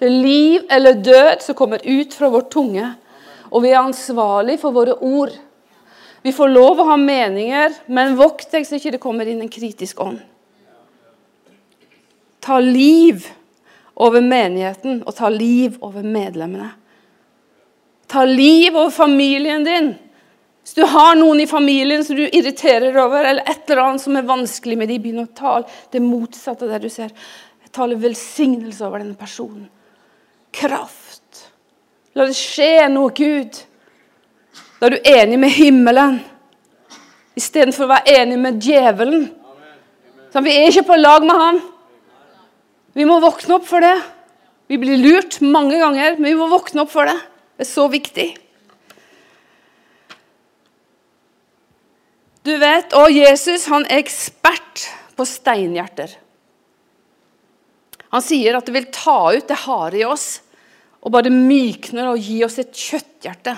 Det 0.00 0.08
er 0.08 0.16
liv 0.24 0.64
eller 0.72 0.98
død 0.98 1.44
som 1.44 1.56
kommer 1.58 1.84
ut 1.84 2.16
fra 2.16 2.30
vår 2.32 2.48
tunge. 2.50 2.88
Og 3.52 3.62
vi 3.64 3.70
er 3.70 3.80
ansvarlig 3.80 4.58
for 4.60 4.74
våre 4.74 4.96
ord. 4.98 5.36
Vi 6.26 6.34
får 6.34 6.50
lov 6.50 6.82
å 6.82 6.88
ha 6.90 6.98
meninger, 7.00 7.78
men 7.86 8.18
vokt 8.18 8.50
deg 8.52 8.66
så 8.66 8.76
ikke 8.76 8.96
det 8.96 9.02
kommer 9.02 9.30
inn 9.30 9.40
en 9.44 9.52
kritisk 9.52 10.02
ånd. 10.02 10.18
Ta 12.48 12.60
liv 12.64 13.26
over 14.00 14.22
menigheten 14.24 15.02
og 15.04 15.12
ta 15.18 15.28
liv 15.28 15.74
over 15.84 16.06
medlemmene. 16.06 16.70
Ta 18.08 18.22
liv 18.24 18.72
over 18.72 18.94
familien 18.94 19.66
din. 19.66 19.90
Hvis 20.64 20.78
du 20.78 20.86
har 20.88 21.18
noen 21.18 21.42
i 21.44 21.48
familien 21.50 22.00
som 22.04 22.16
du 22.16 22.24
irriterer 22.24 22.96
over, 23.02 23.20
eller 23.24 23.44
et 23.44 23.68
eller 23.68 23.82
annet 23.84 24.04
som 24.06 24.16
er 24.16 24.24
vanskelig 24.30 24.80
med 24.80 24.88
de, 24.88 24.96
begynn 24.96 25.26
å 25.26 25.28
tale 25.36 25.68
det 25.92 26.00
motsatte 26.00 26.64
av 26.64 26.72
det 26.72 26.80
du 26.86 26.88
ser. 26.92 27.12
Jeg 27.66 27.74
taler 27.76 28.00
velsignelse 28.00 28.84
over 28.86 29.04
denne 29.04 29.20
personen. 29.20 29.68
Kraft. 30.48 31.44
La 32.16 32.30
det 32.30 32.36
skje 32.38 32.88
noe, 32.96 33.12
Gud. 33.12 33.60
Da 34.80 34.88
er 34.88 34.96
du 34.96 35.10
enig 35.12 35.44
med 35.44 35.52
himmelen 35.52 36.22
istedenfor 37.36 37.84
å 37.84 37.94
være 37.98 38.22
enig 38.22 38.40
med 38.40 38.62
djevelen. 38.64 39.28
Så 40.32 40.40
vi 40.48 40.56
er 40.56 40.72
ikke 40.72 40.88
på 40.94 41.04
lag 41.04 41.28
med 41.28 41.44
han. 41.44 41.66
Vi 42.98 43.06
må 43.06 43.20
våkne 43.22 43.60
opp 43.60 43.66
for 43.68 43.84
det. 43.84 43.94
Vi 44.68 44.76
blir 44.80 44.98
lurt 44.98 45.38
mange 45.40 45.78
ganger, 45.78 46.16
men 46.18 46.32
vi 46.32 46.38
må 46.38 46.48
våkne 46.50 46.82
opp 46.82 46.90
for 46.90 47.06
det. 47.06 47.14
Det 47.54 47.62
er 47.62 47.70
så 47.70 47.86
viktig. 47.92 48.26
Du 52.48 52.54
vet, 52.58 52.94
og 52.96 53.12
Jesus 53.12 53.68
han 53.70 53.86
er 53.86 54.02
ekspert 54.02 54.88
på 55.14 55.26
steinhjerter. 55.28 56.16
Han 58.08 58.24
sier 58.24 58.56
at 58.56 58.66
det 58.66 58.74
vil 58.74 58.90
ta 58.94 59.18
ut 59.36 59.48
det 59.48 59.62
harde 59.66 60.00
i 60.00 60.06
oss 60.08 60.40
og 60.98 61.12
bare 61.14 61.30
mykner 61.30 62.08
og 62.10 62.22
gi 62.24 62.40
oss 62.46 62.58
et 62.58 62.72
kjøtthjerte. 62.74 63.54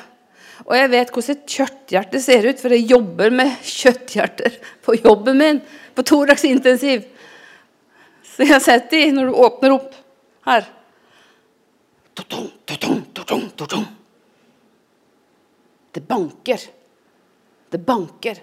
Og 0.66 0.74
jeg 0.76 0.90
vet 0.92 1.12
hvordan 1.14 1.38
et 1.38 1.54
kjøtthjerte 1.54 2.20
ser 2.20 2.48
ut, 2.50 2.58
for 2.60 2.74
jeg 2.74 2.90
jobber 2.90 3.32
med 3.32 3.54
kjøtthjerter 3.64 4.58
på 4.84 4.98
jobben 5.00 5.40
min. 5.40 5.62
På 5.96 6.04
intensivt. 6.04 7.08
Så 8.40 8.44
jeg 8.46 8.54
har 8.54 8.60
sett 8.64 8.86
de 8.88 8.98
når 9.12 9.26
du 9.28 9.34
åpner 9.36 9.72
opp 9.74 9.96
her. 10.46 10.62
Det 15.92 16.00
banker. 16.08 16.62
Det 17.68 17.80
banker. 17.84 18.40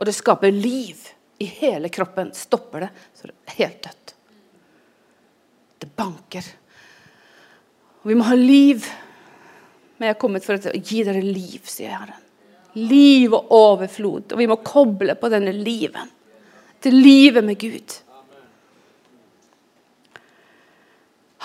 Og 0.00 0.08
det 0.08 0.14
skaper 0.16 0.56
liv 0.56 1.02
i 1.36 1.50
hele 1.50 1.90
kroppen. 1.92 2.30
Stopper 2.32 2.86
det, 2.86 2.88
så 3.12 3.28
det 3.28 3.34
er 3.44 3.58
helt 3.58 3.82
dødt. 3.84 4.14
Det 5.84 5.90
banker. 6.00 6.48
Og 8.00 8.08
vi 8.08 8.16
må 8.16 8.30
ha 8.30 8.40
liv. 8.40 8.88
Men 9.98 10.08
jeg 10.08 10.16
er 10.16 10.20
kommet 10.24 10.48
for 10.48 10.56
å 10.56 10.80
gi 10.80 11.04
dere 11.04 11.20
liv, 11.20 11.60
sier 11.68 11.92
Herren. 11.92 12.24
Liv 12.88 13.36
og 13.36 13.52
overflod. 13.52 14.32
Og 14.32 14.40
vi 14.40 14.48
må 14.48 14.62
koble 14.64 15.20
på 15.20 15.28
denne 15.36 15.52
liven. 15.52 16.08
Til 16.80 16.96
livet 17.04 17.44
med 17.44 17.60
Gud. 17.60 18.00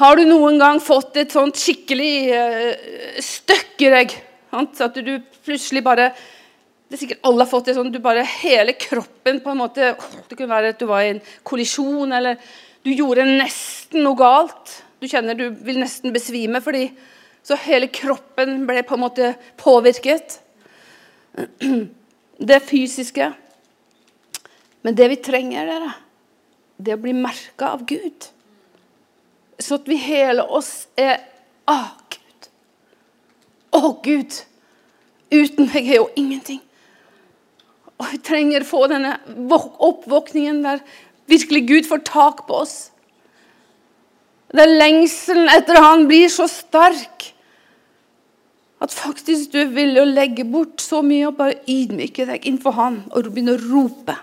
Har 0.01 0.17
du 0.17 0.23
noen 0.25 0.57
gang 0.57 0.79
fått 0.81 1.17
et 1.21 1.33
sånt 1.33 1.59
skikkelig 1.61 2.13
uh, 2.33 3.17
støkk 3.21 3.83
i 3.85 3.89
deg? 3.93 4.13
At 4.57 4.97
du 4.97 5.11
plutselig 5.45 5.83
bare 5.85 6.07
det 6.91 6.97
er 6.97 7.01
sikkert 7.05 7.27
alle 7.29 7.45
har 7.45 7.47
fått 7.47 7.69
det 7.69 7.73
sånn, 7.77 7.91
du 7.93 8.01
bare 8.03 8.25
Hele 8.27 8.73
kroppen 8.75 9.37
på 9.39 9.53
en 9.53 9.59
måte 9.61 9.93
Det 10.27 10.35
kunne 10.35 10.51
være 10.51 10.73
at 10.73 10.81
du 10.81 10.89
var 10.89 11.05
i 11.05 11.13
en 11.13 11.21
kollisjon, 11.47 12.11
eller 12.11 12.41
du 12.83 12.89
gjorde 12.91 13.23
nesten 13.29 14.01
noe 14.03 14.17
galt. 14.17 14.73
Du 14.99 15.05
kjenner 15.07 15.37
du 15.37 15.45
vil 15.63 15.79
nesten 15.79 16.11
besvime 16.11 16.59
fordi 16.65 16.89
Så 17.47 17.55
hele 17.63 17.87
kroppen 17.93 18.65
ble 18.67 18.83
på 18.83 18.97
en 18.97 19.05
måte 19.05 19.31
påvirket. 19.61 20.39
Det 22.51 22.59
fysiske. 22.65 23.31
Men 24.81 24.97
det 24.97 25.07
vi 25.13 25.21
trenger, 25.21 25.67
dere, 25.69 25.91
det 26.81 26.95
er 26.95 26.97
å 26.97 27.03
bli 27.03 27.13
merka 27.13 27.75
av 27.75 27.83
Gud. 27.85 28.31
Så 29.61 29.77
at 29.77 29.89
vi 29.89 29.99
hele 30.01 30.45
oss 30.49 30.87
er 30.99 31.21
Å, 31.69 31.77
Gud. 32.11 32.47
Å, 33.77 33.81
Gud. 34.03 34.37
Uten 35.31 35.69
meg 35.69 35.85
er 35.85 36.01
jo 36.01 36.09
ingenting. 36.19 36.59
Og 38.01 38.09
vi 38.11 38.17
trenger 38.25 38.65
å 38.65 38.67
få 38.67 38.87
denne 38.91 39.13
oppvåkningen 39.47 40.63
der 40.65 40.81
virkelig 41.29 41.61
Gud 41.69 41.87
får 41.87 42.01
tak 42.09 42.41
på 42.47 42.63
oss. 42.63 42.89
Der 44.51 44.67
lengselen 44.67 45.47
etter 45.53 45.79
Han 45.79 46.07
blir 46.09 46.27
så 46.33 46.49
sterk 46.51 47.29
at 48.81 48.91
faktisk 48.91 49.53
du 49.53 49.61
vil 49.75 50.01
legge 50.09 50.43
bort 50.49 50.81
så 50.81 51.03
mye 51.05 51.29
og 51.29 51.37
bare 51.37 51.59
ydmyke 51.69 52.25
deg 52.27 52.49
innenfor 52.49 52.75
Han 52.79 52.99
og 53.13 53.29
begynne 53.29 53.55
å 53.55 53.63
rope 53.69 54.17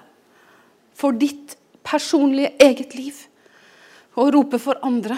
for 0.98 1.14
ditt 1.14 1.54
personlige 1.86 2.56
eget 2.60 2.98
liv. 2.98 3.27
Og 4.18 4.32
rope 4.34 4.58
for 4.60 4.80
andre. 4.82 5.16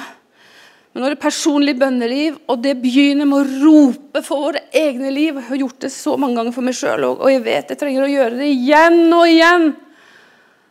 Men 0.91 1.05
når 1.05 1.15
det 1.15 1.21
personlige 1.23 1.77
personlig 1.77 1.77
bønneliv, 1.79 2.39
og 2.51 2.63
det 2.65 2.75
begynner 2.83 3.29
med 3.29 3.39
å 3.39 3.61
rope 3.63 4.23
for 4.27 4.49
våre 4.49 4.65
egne 4.75 5.13
liv 5.15 5.37
Jeg 5.37 5.47
har 5.47 5.61
gjort 5.61 5.85
det 5.85 5.91
så 5.95 6.17
mange 6.19 6.41
ganger 6.41 6.57
for 6.57 6.67
meg 6.67 6.75
sjøl 6.75 7.05
og 7.13 7.29
jeg 7.31 7.45
vet 7.45 7.71
jeg 7.71 7.79
trenger 7.79 8.03
å 8.03 8.11
gjøre 8.11 8.41
det 8.41 8.49
igjen 8.51 8.99
og 9.15 9.29
igjen. 9.31 9.69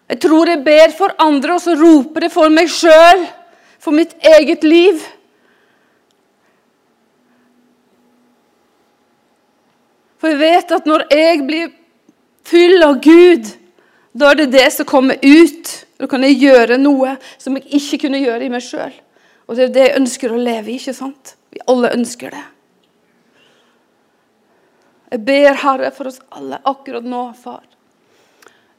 Jeg 0.09 0.19
tror 0.25 0.49
jeg 0.49 0.63
ber 0.65 0.95
for 0.97 1.13
andre, 1.21 1.55
og 1.55 1.61
så 1.61 1.75
roper 1.77 2.25
jeg 2.25 2.33
for 2.33 2.51
meg 2.51 2.69
sjøl, 2.73 3.27
for 3.79 3.95
mitt 3.95 4.15
eget 4.25 4.65
liv. 4.65 5.03
For 10.19 10.33
jeg 10.33 10.39
vet 10.41 10.73
at 10.75 10.89
når 10.89 11.05
jeg 11.13 11.43
blir 11.47 11.69
full 12.49 12.83
av 12.83 12.97
Gud, 13.05 13.53
da 14.17 14.33
er 14.33 14.41
det 14.41 14.49
det 14.57 14.65
som 14.75 14.89
kommer 14.89 15.21
ut. 15.21 15.75
Da 15.99 16.07
kan 16.07 16.23
jeg 16.23 16.39
gjøre 16.39 16.79
noe 16.79 17.17
som 17.37 17.57
jeg 17.59 17.67
ikke 17.79 18.05
kunne 18.05 18.21
gjøre 18.23 18.47
i 18.47 18.51
meg 18.53 18.63
sjøl. 18.63 18.93
Og 19.49 19.57
det 19.57 19.65
er 19.65 19.73
det 19.75 19.85
jeg 19.87 19.99
ønsker 19.99 20.31
å 20.31 20.39
leve 20.39 20.71
i, 20.71 20.77
ikke 20.79 20.95
sant? 20.95 21.35
Vi 21.51 21.59
alle 21.67 21.91
ønsker 21.97 22.31
det. 22.35 22.45
Jeg 25.09 25.25
ber, 25.25 25.57
Herre, 25.57 25.89
for 25.91 26.11
oss 26.11 26.21
alle 26.37 26.61
akkurat 26.69 27.03
nå, 27.03 27.23
far. 27.33 27.65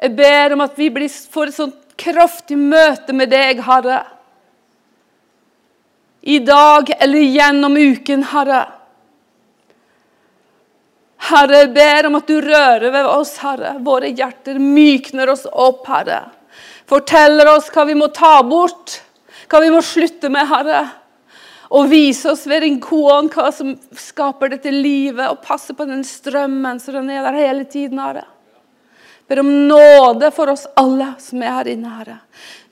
Jeg 0.01 0.15
ber 0.17 0.55
om 0.55 0.63
at 0.65 0.79
vi 0.79 0.89
får 0.89 1.51
et 1.51 1.59
sånt 1.59 1.79
kraftig 2.01 2.57
møte 2.57 3.13
med 3.13 3.33
deg, 3.35 3.61
Herre. 3.67 4.05
I 6.23 6.39
dag 6.45 6.93
eller 7.01 7.27
gjennom 7.27 7.77
uken, 7.77 8.25
Herre. 8.31 8.65
Herre, 11.31 11.65
jeg 11.65 11.73
ber 11.75 12.09
om 12.09 12.17
at 12.17 12.31
du 12.31 12.39
rører 12.41 12.93
ved 12.95 13.09
oss, 13.11 13.37
Herre. 13.43 13.75
Våre 13.85 14.09
hjerter 14.09 14.63
mykner 14.63 15.35
oss 15.35 15.45
opp, 15.51 15.83
Herre. 15.91 16.23
Forteller 16.91 17.47
oss 17.53 17.71
hva 17.71 17.87
vi 17.87 17.95
må 17.95 18.11
ta 18.15 18.41
bort 18.43 18.99
hva 19.51 19.61
vi 19.65 19.71
må 19.75 19.83
slutte 19.83 20.31
med, 20.33 20.47
Herre. 20.47 20.83
Og 21.71 21.89
vise 21.91 22.33
oss 22.33 22.47
ved 22.51 22.65
din 22.65 22.81
kone 22.83 23.31
hva 23.31 23.51
som 23.55 23.75
skaper 23.99 24.55
dette 24.55 24.73
livet, 24.75 25.27
og 25.31 25.43
passe 25.45 25.75
på 25.77 25.87
den 25.87 26.05
strømmen 26.07 26.81
så 26.83 26.95
den 26.95 27.11
er 27.15 27.27
der 27.27 27.39
hele 27.39 27.67
tiden, 27.71 28.01
Herre. 28.03 28.27
Ber 29.31 29.43
om 29.45 29.51
nåde 29.71 30.33
for 30.35 30.51
oss 30.51 30.65
alle 30.79 31.13
som 31.23 31.43
er 31.43 31.55
her 31.55 31.71
inne, 31.71 31.93
Herre. 32.01 32.17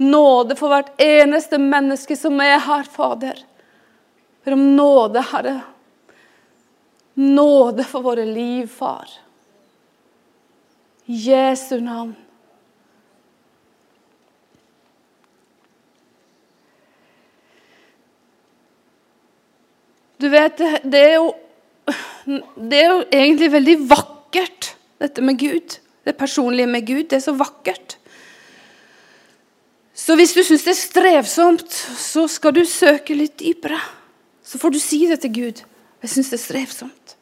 Nåde 0.02 0.56
for 0.58 0.72
hvert 0.72 0.90
eneste 1.02 1.60
menneske 1.62 2.16
som 2.18 2.38
er 2.42 2.58
her, 2.64 2.86
Fader. 2.90 3.38
Ber 4.42 4.56
om 4.56 4.64
nåde, 4.74 5.22
Herre. 5.30 5.60
Nåde 7.18 7.86
for 7.86 8.06
våre 8.06 8.26
liv, 8.26 8.66
Far. 8.70 9.10
Jesu 11.06 11.78
navn. 11.80 12.16
Du 20.18 20.26
vet, 20.32 20.58
det 20.82 21.00
er, 21.00 21.18
jo, 21.20 21.28
det 22.58 22.80
er 22.80 22.88
jo 22.90 23.02
egentlig 23.06 23.52
veldig 23.52 23.76
vakkert, 23.90 24.72
dette 24.98 25.22
med 25.22 25.38
Gud. 25.38 25.78
Det 26.04 26.16
personlige 26.18 26.66
med 26.70 26.86
Gud. 26.88 27.04
Det 27.10 27.20
er 27.20 27.24
så 27.28 27.36
vakkert. 27.38 27.98
Så 29.98 30.14
hvis 30.18 30.34
du 30.34 30.42
syns 30.46 30.64
det 30.66 30.72
er 30.74 30.80
strevsomt, 30.80 31.74
så 31.98 32.26
skal 32.30 32.54
du 32.56 32.64
søke 32.66 33.14
litt 33.18 33.38
dypere. 33.38 33.78
Så 34.42 34.58
får 34.58 34.74
du 34.74 34.80
si 34.82 35.04
det 35.10 35.20
til 35.22 35.34
Gud. 35.34 35.62
Jeg 36.02 36.12
syns 36.12 36.32
det 36.32 36.38
er 36.38 36.44
strevsomt. 36.44 37.14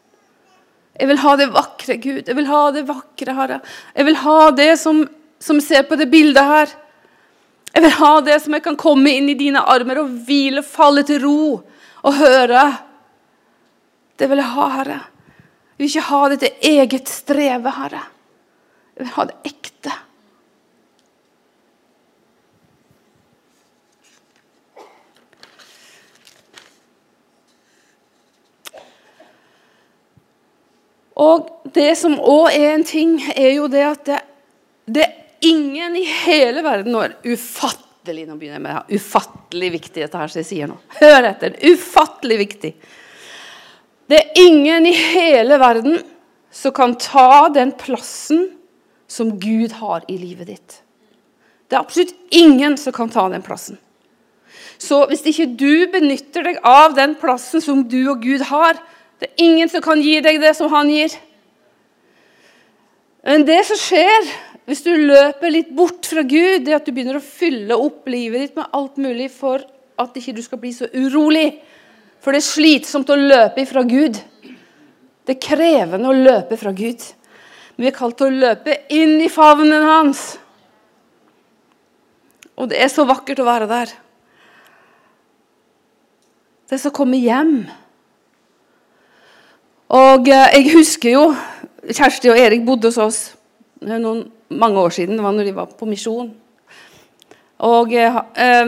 Jeg 0.97 1.11
vil 1.11 1.21
ha 1.21 1.37
det 1.37 1.51
vakre, 1.53 1.99
Gud. 2.01 2.23
Jeg 2.25 2.37
vil 2.39 2.49
ha 2.49 2.63
det 2.73 2.87
vakre, 2.89 3.37
Herre. 3.37 3.61
Jeg 3.93 4.09
vil 4.09 4.19
ha 4.23 4.41
det 4.57 4.71
som, 4.81 5.03
som 5.43 5.61
ser 5.61 5.85
på 5.89 5.99
det 6.01 6.09
bildet 6.13 6.49
her. 6.49 6.73
Jeg 7.75 7.85
vil 7.85 7.97
ha 7.99 8.13
det 8.25 8.39
som 8.45 8.57
jeg 8.57 8.65
kan 8.65 8.79
komme 8.81 9.13
inn 9.13 9.29
i 9.29 9.37
dine 9.37 9.61
armer 9.61 10.01
og 10.01 10.15
hvile, 10.25 10.65
falle 10.65 11.05
til 11.05 11.21
ro 11.27 11.41
og 12.07 12.21
høre. 12.23 12.63
Det 14.17 14.29
vil 14.31 14.41
jeg 14.41 14.53
ha, 14.57 14.67
Herre. 14.79 14.99
Jeg 15.77 15.83
vil 15.83 15.91
ikke 15.91 16.09
ha 16.09 16.21
dette 16.33 16.53
eget 16.65 17.11
strevet, 17.13 17.73
Herre. 17.77 18.03
Jeg 18.97 19.05
vil 19.05 19.15
ha 19.19 19.27
det 19.29 19.37
ekte. 19.45 19.97
Og 31.17 31.49
det 31.73 31.95
som 31.97 32.19
òg 32.21 32.51
er 32.53 32.75
en 32.75 32.85
ting, 32.85 33.17
er 33.33 33.55
jo 33.57 33.69
det 33.73 33.85
at 33.89 34.05
det, 34.09 34.21
det 34.85 35.05
er 35.07 35.49
ingen 35.49 35.97
i 35.97 36.05
hele 36.05 36.65
verden 36.65 36.93
nå 36.93 37.03
er 37.07 37.19
ufattelig 37.25 37.83
Nå 38.07 38.37
begynner 38.39 38.61
jeg 38.61 38.63
med 38.63 38.77
det 38.77 39.01
ufattelig 39.01 39.69
viktig, 39.75 39.99
dette 39.99 40.19
her 40.21 40.31
som 40.31 40.39
jeg 40.39 40.47
sier 40.47 40.69
nå. 40.71 40.77
Hør 41.01 41.27
etter. 41.27 41.57
Ufattelig 41.67 42.37
viktig. 42.39 42.71
Det 44.07 44.19
er 44.21 44.39
ingen 44.39 44.87
i 44.87 44.95
hele 44.95 45.59
verden 45.59 45.99
som 46.55 46.75
kan 46.75 46.95
ta 47.01 47.49
den 47.53 47.73
plassen 47.79 48.49
som 49.11 49.35
Gud 49.41 49.75
har 49.81 50.05
i 50.09 50.19
livet 50.19 50.51
ditt. 50.51 50.79
Det 51.67 51.77
er 51.77 51.83
absolutt 51.83 52.15
ingen 52.31 52.77
som 52.79 52.95
kan 52.95 53.11
ta 53.11 53.27
den 53.33 53.43
plassen. 53.43 53.79
Så 54.79 55.03
hvis 55.11 55.25
ikke 55.27 55.49
du 55.59 55.87
benytter 55.91 56.47
deg 56.47 56.61
av 56.67 56.95
den 56.97 57.17
plassen 57.19 57.63
som 57.65 57.83
du 57.89 58.03
og 58.13 58.23
Gud 58.23 58.45
har, 58.51 58.79
det 59.19 59.31
er 59.31 59.45
ingen 59.47 59.71
som 59.73 59.83
kan 59.85 60.03
gi 60.03 60.19
deg 60.23 60.39
det 60.43 60.53
som 60.59 60.71
han 60.71 60.91
gir. 60.93 61.15
Men 63.27 63.47
det 63.49 63.63
som 63.67 63.81
skjer 63.81 64.29
hvis 64.67 64.83
du 64.83 64.93
løper 64.99 65.51
litt 65.51 65.71
bort 65.75 66.07
fra 66.11 66.23
Gud, 66.27 66.65
det 66.67 66.73
er 66.73 66.81
at 66.81 66.87
du 66.87 66.93
begynner 66.95 67.19
å 67.21 67.25
fylle 67.25 67.79
opp 67.79 68.07
livet 68.11 68.43
ditt 68.43 68.59
med 68.59 68.71
alt 68.75 68.99
mulig 68.99 69.31
for 69.35 69.63
at 69.97 70.19
ikke 70.19 70.35
du 70.37 70.43
skal 70.45 70.61
bli 70.63 70.73
så 70.75 70.89
urolig. 70.93 71.49
For 72.27 72.35
det 72.35 72.41
er 72.41 72.49
slitsomt 72.49 73.11
å 73.15 73.15
løpe 73.15 73.63
ifra 73.63 73.85
Gud. 73.87 74.17
Det 75.23 75.37
er 75.37 75.45
krevende 75.45 76.09
å 76.11 76.15
løpe 76.17 76.57
fra 76.59 76.73
Gud. 76.75 77.05
Men 77.77 77.85
vi 77.85 77.91
er 77.93 77.95
kalt 77.95 78.17
til 78.19 78.27
å 78.27 78.41
løpe 78.41 78.73
inn 78.91 79.21
i 79.23 79.29
favnen 79.31 79.85
hans. 79.87 80.23
Og 82.59 82.73
det 82.73 82.81
er 82.83 82.91
så 82.91 83.05
vakkert 83.07 83.39
å 83.39 83.47
være 83.47 83.69
der. 83.71 83.93
Det 86.67 86.75
er 86.75 86.81
så 86.83 86.91
å 86.91 86.97
komme 86.97 87.21
hjem. 87.23 87.61
Og 89.95 90.27
eh, 90.27 90.57
jeg 90.57 90.73
husker 90.73 91.15
jo 91.15 91.29
Kjersti 91.87 92.33
og 92.33 92.41
Erik 92.43 92.65
bodde 92.67 92.91
hos 92.91 92.99
oss 92.99 93.21
er 93.87 94.01
noen, 94.03 94.25
mange 94.51 94.83
år 94.83 94.97
siden. 94.99 95.15
Det 95.15 95.29
var 95.29 95.37
når 95.37 95.47
de 95.47 95.55
var 95.61 95.71
på 95.79 95.87
misjon. 95.87 96.33
Og 97.71 97.95
eh, 97.95 98.67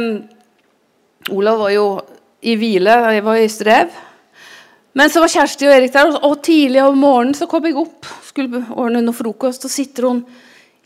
Olav 1.34 1.58
var 1.64 1.74
jo 1.74 1.88
i 2.40 2.54
hvile, 2.58 2.94
jeg 3.14 3.24
var 3.26 3.40
i 3.40 3.48
strev. 3.50 3.96
Men 4.98 5.10
så 5.10 5.22
var 5.22 5.30
Kjersti 5.30 5.68
og 5.68 5.74
Erik 5.74 5.92
der, 5.94 6.10
og 6.26 6.40
tidlig 6.42 6.82
om 6.82 6.98
morgenen 6.98 7.36
så 7.36 7.46
kom 7.50 7.66
jeg 7.66 7.76
opp. 7.78 8.06
Skulle 8.26 8.64
ordne 8.74 9.02
noe 9.04 9.16
frokost, 9.16 9.66
og 9.66 9.72
sitter 9.72 10.08
hun 10.08 10.22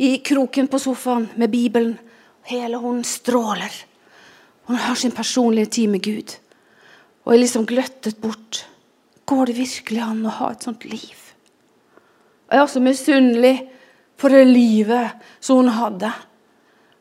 i 0.02 0.16
kroken 0.24 0.68
på 0.68 0.80
sofaen 0.82 1.28
med 1.40 1.52
Bibelen. 1.52 1.94
Hele 2.48 2.80
hun 2.82 3.02
stråler. 3.06 3.72
Hun 4.68 4.80
har 4.80 4.98
sin 4.98 5.14
personlige 5.14 5.72
tid 5.78 5.92
med 5.92 6.02
Gud. 6.04 6.34
Og 7.24 7.34
jeg 7.34 7.44
liksom 7.44 7.66
gløttet 7.68 8.18
bort. 8.20 8.64
Går 9.28 9.48
det 9.48 9.58
virkelig 9.60 10.02
an 10.02 10.24
å 10.26 10.34
ha 10.40 10.50
et 10.52 10.66
sånt 10.66 10.84
liv? 10.88 11.18
Jeg 12.50 12.58
er 12.58 12.64
også 12.64 12.82
misunnelig 12.84 13.54
på 14.20 14.28
det 14.32 14.42
livet 14.48 15.22
som 15.40 15.62
hun 15.62 15.70
hadde. 15.72 16.10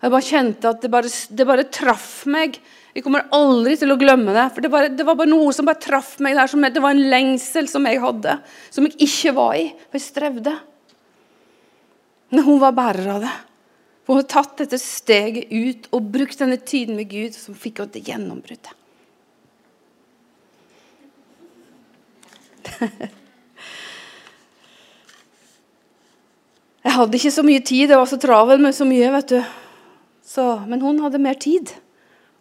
Jeg 0.01 0.13
bare 0.13 0.25
kjente 0.25 0.69
at 0.69 0.81
det 0.81 0.91
bare, 0.93 1.09
det 1.09 1.47
bare 1.49 1.67
traff 1.73 2.23
meg. 2.29 2.55
Jeg 2.91 3.05
kommer 3.05 3.29
aldri 3.31 3.77
til 3.79 3.93
å 3.93 3.99
glemme 3.99 4.33
det. 4.35 4.47
for 4.51 4.63
Det, 4.63 4.71
bare, 4.71 4.89
det 4.91 5.05
var 5.07 5.15
bare 5.19 5.31
noe 5.31 5.53
som 5.55 5.67
bare 5.67 5.79
traff 5.79 6.17
meg 6.23 6.35
der. 6.35 6.49
Som, 6.51 6.65
det 6.65 6.83
var 6.83 6.91
en 6.95 7.09
lengsel 7.13 7.69
som 7.71 7.87
jeg 7.87 8.01
hadde, 8.03 8.35
som 8.73 8.87
jeg 8.87 8.97
ikke 9.07 9.33
var 9.37 9.55
i. 9.59 9.69
For 9.87 9.99
jeg 9.99 10.07
strevde. 10.09 10.55
Men 12.31 12.45
hun 12.47 12.59
var 12.59 12.75
bærer 12.75 13.07
av 13.15 13.23
det. 13.23 13.31
For 14.03 14.15
hun 14.15 14.23
har 14.23 14.29
tatt 14.33 14.59
dette 14.63 14.79
steget 14.81 15.51
ut 15.51 15.87
og 15.95 16.11
brukt 16.11 16.39
denne 16.41 16.59
tiden 16.59 16.97
med 16.99 17.07
Gud, 17.11 17.37
som 17.37 17.55
fikk 17.55 17.79
henne 17.79 17.95
til 17.95 18.07
gjennombruddet. 18.11 18.77
Jeg 26.81 26.95
hadde 26.95 27.17
ikke 27.17 27.29
så 27.33 27.43
mye 27.45 27.61
tid, 27.61 27.91
jeg 27.91 27.97
var 27.99 28.07
så 28.09 28.17
travel 28.17 28.61
med 28.61 28.73
så 28.73 28.87
mye. 28.89 29.11
vet 29.13 29.29
du. 29.29 29.41
Så, 30.25 30.45
men 30.65 30.81
hun 30.81 30.97
hadde 31.03 31.21
mer 31.21 31.37
tid, 31.37 31.69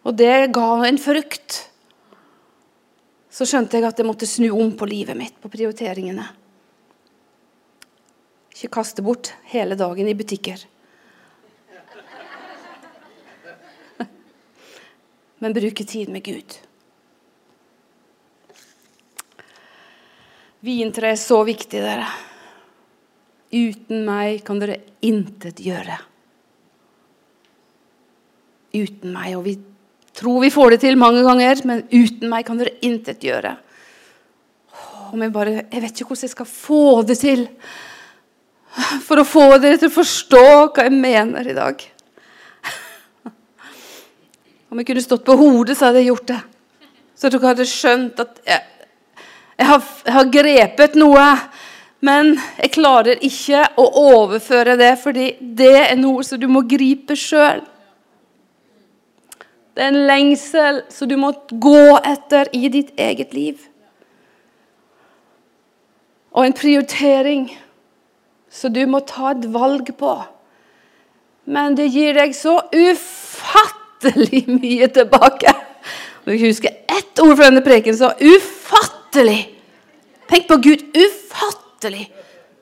og 0.01 0.17
det 0.17 0.51
ga 0.55 0.69
en 0.87 0.99
frukt. 1.01 1.59
Så 3.31 3.47
skjønte 3.47 3.77
jeg 3.77 3.87
at 3.87 3.99
jeg 4.01 4.07
måtte 4.07 4.27
snu 4.27 4.49
om 4.57 4.73
på 4.77 4.87
livet 4.89 5.17
mitt, 5.17 5.37
på 5.39 5.51
prioriteringene. 5.51 6.25
Ikke 8.51 8.73
kaste 8.81 9.05
bort 9.05 9.31
hele 9.53 9.77
dagen 9.79 10.09
i 10.09 10.17
butikker. 10.17 10.65
Men 15.41 15.55
bruke 15.57 15.85
tid 15.89 16.11
med 16.13 16.25
Gud. 16.27 16.57
Vintre 20.61 21.15
er 21.15 21.17
så 21.17 21.39
viktig, 21.47 21.79
dere. 21.81 22.05
Uten 23.51 24.05
meg 24.05 24.43
kan 24.45 24.61
dere 24.61 24.77
intet 25.01 25.63
gjøre. 25.65 25.97
Uten 28.77 29.09
meg. 29.15 29.33
Og 29.39 29.47
vi 29.47 29.55
tror 30.17 30.41
vi 30.43 30.51
får 30.51 30.75
det 30.75 30.81
til 30.83 30.99
mange 30.99 31.23
ganger, 31.25 31.61
men 31.67 31.83
uten 31.91 32.29
meg 32.31 32.45
kan 32.47 32.59
dere 32.59 32.75
intet 32.85 33.23
gjøre. 33.23 33.55
Jeg, 35.11 35.31
bare, 35.33 35.55
jeg 35.67 35.81
vet 35.83 35.91
ikke 35.91 36.13
hvordan 36.13 36.27
jeg 36.27 36.35
skal 36.35 36.47
få 36.47 36.83
det 37.07 37.17
til. 37.19 37.47
For 39.03 39.19
å 39.19 39.27
få 39.27 39.47
dere 39.59 39.79
til 39.79 39.91
å 39.91 39.97
forstå 39.97 40.45
hva 40.71 40.85
jeg 40.87 40.95
mener 40.95 41.49
i 41.51 41.55
dag. 41.57 41.83
Om 44.71 44.79
jeg 44.79 44.87
kunne 44.87 45.03
stått 45.03 45.25
på 45.27 45.35
hodet, 45.35 45.75
så 45.75 45.89
hadde 45.89 45.99
jeg 45.99 46.13
gjort 46.13 46.29
det. 46.31 46.39
Så 47.19 47.29
dere 47.29 47.51
hadde 47.51 47.67
skjønt 47.67 48.21
at 48.23 48.39
jeg, 48.47 48.87
jeg 49.59 49.67
har, 49.67 49.89
jeg 50.07 50.15
har 50.15 50.29
grepet 50.33 50.95
noe, 50.97 51.25
men 52.01 52.31
jeg 52.57 52.71
klarer 52.73 53.19
ikke 53.27 53.65
å 53.77 53.85
overføre 54.15 54.77
det, 54.79 54.93
fordi 55.03 55.27
det 55.41 55.75
er 55.83 55.99
noe 55.99 56.23
som 56.25 56.39
du 56.41 56.47
må 56.49 56.63
gripe 56.69 57.19
sjøl. 57.19 57.61
Det 59.75 59.83
er 59.83 59.93
en 59.93 60.07
lengsel 60.07 60.81
som 60.91 61.07
du 61.07 61.15
må 61.19 61.31
gå 61.63 61.97
etter 62.03 62.49
i 62.55 62.67
ditt 62.71 62.91
eget 62.99 63.33
liv. 63.33 63.59
Og 66.35 66.45
en 66.45 66.55
prioritering 66.55 67.47
som 68.51 68.73
du 68.73 68.83
må 68.87 68.99
ta 69.07 69.31
et 69.31 69.47
valg 69.53 69.93
på. 69.97 70.15
Men 71.51 71.75
det 71.79 71.89
gir 71.91 72.15
deg 72.19 72.35
så 72.35 72.57
ufattelig 72.71 74.43
mye 74.61 74.91
tilbake. 74.91 75.55
Og 76.21 76.33
du 76.33 76.45
husker 76.45 76.75
ett 76.91 77.23
ord 77.23 77.37
fra 77.37 77.47
denne 77.47 77.63
preken 77.65 77.97
så 77.97 78.13
ufattelig 78.19 79.41
Tenk 80.31 80.45
på 80.47 80.55
Gud. 80.63 80.83
Ufattelig. 80.95 82.05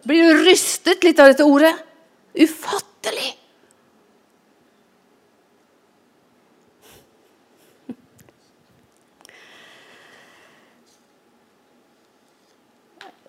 Blir 0.10 0.24
du 0.26 0.46
rystet 0.48 1.04
litt 1.06 1.20
av 1.22 1.30
dette 1.30 1.46
ordet? 1.46 1.76
Ufattelig. 2.34 3.36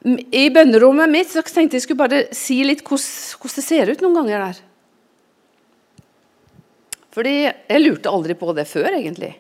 I 0.01 0.47
bønnerommet 0.49 1.13
mitt 1.13 1.29
så 1.29 1.43
tenkte 1.45 1.77
jeg 1.77 1.85
skulle 1.85 2.01
bare 2.01 2.23
si 2.37 2.63
litt 2.65 2.81
hvordan 2.87 3.57
det 3.57 3.65
ser 3.67 3.91
ut 3.91 4.01
noen 4.01 4.17
ganger 4.23 4.45
der. 4.47 4.61
Fordi 7.13 7.35
jeg 7.43 7.83
lurte 7.83 8.13
aldri 8.13 8.37
på 8.39 8.55
det 8.57 8.65
før, 8.71 8.95
egentlig. 8.95 9.35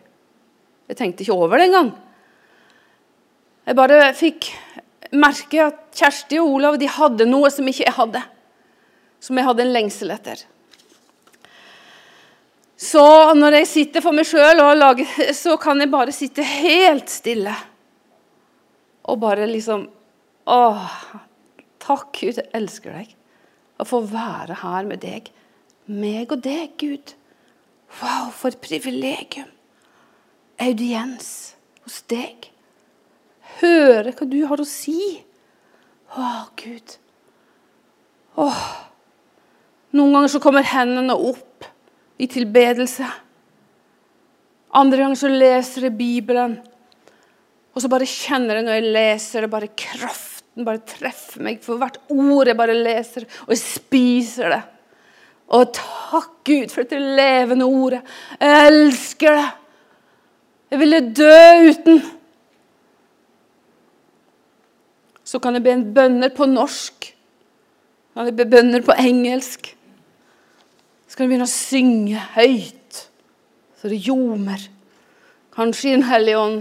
Jeg 0.90 0.98
tenkte 0.98 1.24
ikke 1.24 1.36
over 1.38 1.56
det 1.56 1.70
engang. 1.70 1.92
Jeg 3.68 3.78
bare 3.78 3.98
fikk 4.18 4.50
merke 5.14 5.62
at 5.68 5.78
Kjersti 5.96 6.40
og 6.42 6.56
Olav 6.58 6.78
de 6.80 6.88
hadde 6.90 7.28
noe 7.28 7.50
som 7.54 7.68
ikke 7.70 7.86
jeg 7.86 7.96
hadde. 7.96 8.22
Som 9.22 9.38
jeg 9.38 9.46
hadde 9.46 9.64
en 9.64 9.72
lengsel 9.74 10.12
etter. 10.12 10.42
Så 12.80 13.04
når 13.36 13.60
jeg 13.60 13.70
sitter 13.70 14.04
for 14.04 14.16
meg 14.16 14.26
sjøl, 14.28 14.60
så 15.36 15.56
kan 15.60 15.80
jeg 15.80 15.92
bare 15.92 16.14
sitte 16.16 16.44
helt 16.44 17.12
stille. 17.12 17.54
Og 19.08 19.20
bare 19.20 19.48
liksom 19.48 19.86
Åh, 20.50 20.94
takk, 21.82 22.10
Gud, 22.18 22.36
jeg 22.40 22.48
elsker 22.56 22.94
deg. 22.96 23.16
Å 23.80 23.86
få 23.86 24.02
være 24.10 24.60
her 24.64 24.88
med 24.88 25.02
deg. 25.04 25.30
Meg 25.86 26.32
og 26.34 26.42
deg, 26.44 26.74
Gud. 26.80 27.14
Wow, 28.00 28.30
for 28.34 28.50
et 28.50 28.62
privilegium. 28.62 29.50
Audiens 30.60 31.30
hos 31.84 32.02
deg 32.10 32.50
høre 33.60 34.14
hva 34.16 34.28
du 34.28 34.38
har 34.48 34.60
å 34.60 34.68
si. 34.68 35.20
Å, 36.16 36.30
Gud. 36.58 36.96
Åh. 38.40 38.62
Noen 39.96 40.14
ganger 40.14 40.32
så 40.32 40.40
kommer 40.42 40.66
hendene 40.66 41.16
opp 41.16 41.66
i 42.20 42.28
tilbedelse. 42.30 43.06
Andre 44.78 45.02
ganger 45.02 45.18
så 45.18 45.30
leser 45.30 45.88
jeg 45.88 45.98
Bibelen. 45.98 46.58
Og 47.74 47.82
så 47.82 47.90
bare 47.90 48.08
kjenner 48.08 48.58
jeg 48.58 48.66
når 48.66 48.78
jeg 48.78 48.92
leser 48.94 49.46
det, 49.46 49.52
bare 49.52 49.72
kraft 49.78 50.29
Den 50.56 50.66
bare 50.66 50.82
treffer 50.86 51.42
meg 51.46 51.62
for 51.64 51.80
hvert 51.80 52.00
ord 52.10 52.50
jeg 52.50 52.58
bare 52.58 52.76
leser, 52.76 53.26
og 53.46 53.54
jeg 53.54 53.62
spiser 53.62 54.54
det. 54.54 54.60
Og 55.50 55.72
takk, 55.74 56.32
Gud, 56.46 56.70
for 56.70 56.84
dette 56.84 56.98
levende 56.98 57.66
ordet. 57.66 58.00
Jeg 58.38 58.70
elsker 58.70 59.38
det. 59.38 59.48
Jeg 60.70 60.78
ville 60.78 61.00
dø 61.10 61.70
uten. 61.70 62.02
Så 65.26 65.38
kan 65.42 65.54
jeg 65.54 65.64
be 65.66 65.74
en 65.74 65.88
bønner 65.94 66.30
på 66.34 66.46
norsk. 66.46 67.10
Kan 68.14 68.30
jeg 68.30 68.36
be 68.38 68.46
bønner 68.50 68.82
på 68.86 68.94
engelsk. 68.98 69.72
Så 71.06 71.16
kan 71.16 71.26
jeg 71.26 71.32
begynne 71.32 71.48
å 71.48 71.50
synge 71.50 72.22
høyt, 72.36 73.02
så 73.80 73.90
det 73.90 73.98
ljomer. 74.06 74.62
Kanskje 75.54 75.90
i 75.90 75.94
Den 75.96 76.06
hellige 76.06 76.38
ånd, 76.38 76.60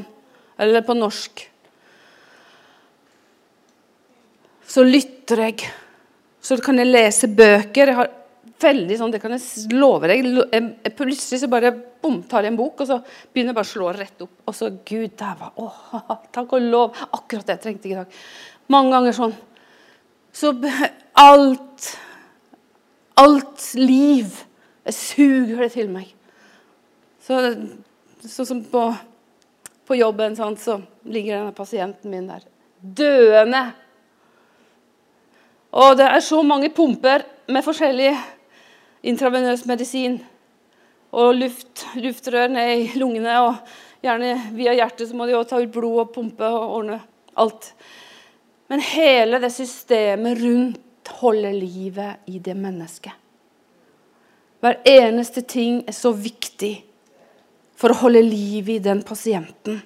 eller 0.58 0.82
på 0.86 0.98
norsk. 0.98 1.49
Så 4.70 4.86
lytter 4.86 5.44
jeg. 5.48 5.70
Så 6.42 6.58
kan 6.64 6.78
jeg 6.80 6.92
lese 6.92 7.30
bøker. 7.34 7.90
Jeg 7.90 7.98
har 7.98 8.12
veldig 8.60 8.98
sånn, 9.00 9.12
Det 9.12 9.22
kan 9.22 9.34
jeg 9.34 9.74
love 9.74 10.10
deg. 10.10 10.28
Jeg, 10.52 10.94
plutselig 10.98 11.42
så 11.42 11.50
bare 11.52 11.72
bom, 12.02 12.22
tar 12.24 12.46
jeg 12.46 12.54
en 12.54 12.60
bok, 12.60 12.82
og 12.84 12.88
så 12.88 13.00
begynner 13.34 13.52
jeg 13.52 13.60
bare 13.60 13.68
å 13.68 13.74
slå 13.74 13.90
rett 13.96 14.24
opp. 14.26 14.36
Og 14.46 14.56
så 14.56 14.70
Gud, 14.86 15.16
der 15.20 15.36
var 15.40 15.58
Å, 15.58 15.70
takk 16.36 16.54
og 16.58 16.70
lov. 16.70 17.02
Akkurat 17.10 17.48
det 17.48 17.58
jeg 17.58 17.66
trengte 17.66 17.92
i 17.92 17.98
dag. 17.98 18.22
Mange 18.70 18.94
ganger 18.94 19.18
sånn. 19.18 19.36
Så 20.36 20.54
alt 21.18 21.90
Alt 23.20 23.64
liv 23.76 24.36
Jeg 24.86 24.96
suger 24.96 25.64
det 25.66 25.72
til 25.74 25.90
meg. 25.92 26.12
Så 27.26 27.42
Sånn 28.20 28.48
som 28.48 28.60
på, 28.68 28.82
på 29.88 29.96
jobben, 29.96 30.34
sant, 30.36 30.60
så 30.60 30.74
ligger 31.08 31.38
denne 31.38 31.54
pasienten 31.56 32.12
min 32.12 32.26
der. 32.28 32.42
Døende. 32.84 33.62
Og 35.72 35.98
det 36.00 36.08
er 36.10 36.24
så 36.26 36.42
mange 36.46 36.72
pumper 36.74 37.24
med 37.50 37.66
forskjellig 37.66 38.14
intravenøs 39.06 39.66
medisin. 39.70 40.18
Og 41.14 41.34
luft, 41.38 41.86
luftrør 41.98 42.50
ned 42.54 42.74
i 42.74 43.00
lungene, 43.02 43.36
og 43.42 44.04
gjerne 44.06 44.36
via 44.58 44.76
hjertet 44.78 45.10
så 45.10 45.18
må 45.18 45.26
de 45.26 45.38
også 45.38 45.56
ta 45.56 45.62
ut 45.64 45.74
blod 45.74 46.04
og 46.04 46.12
pumpe 46.14 46.46
og 46.46 46.76
ordne 46.80 47.00
alt. 47.40 47.72
Men 48.70 48.84
hele 48.86 49.40
det 49.42 49.52
systemet 49.54 50.38
rundt 50.42 51.14
holder 51.20 51.56
livet 51.56 52.30
i 52.30 52.38
det 52.40 52.54
mennesket. 52.58 53.14
Hver 54.60 54.82
eneste 54.86 55.42
ting 55.42 55.82
er 55.88 55.96
så 55.96 56.12
viktig 56.14 56.74
for 57.80 57.94
å 57.94 58.02
holde 58.04 58.22
liv 58.26 58.70
i 58.70 58.82
den 58.84 59.02
pasienten. 59.08 59.80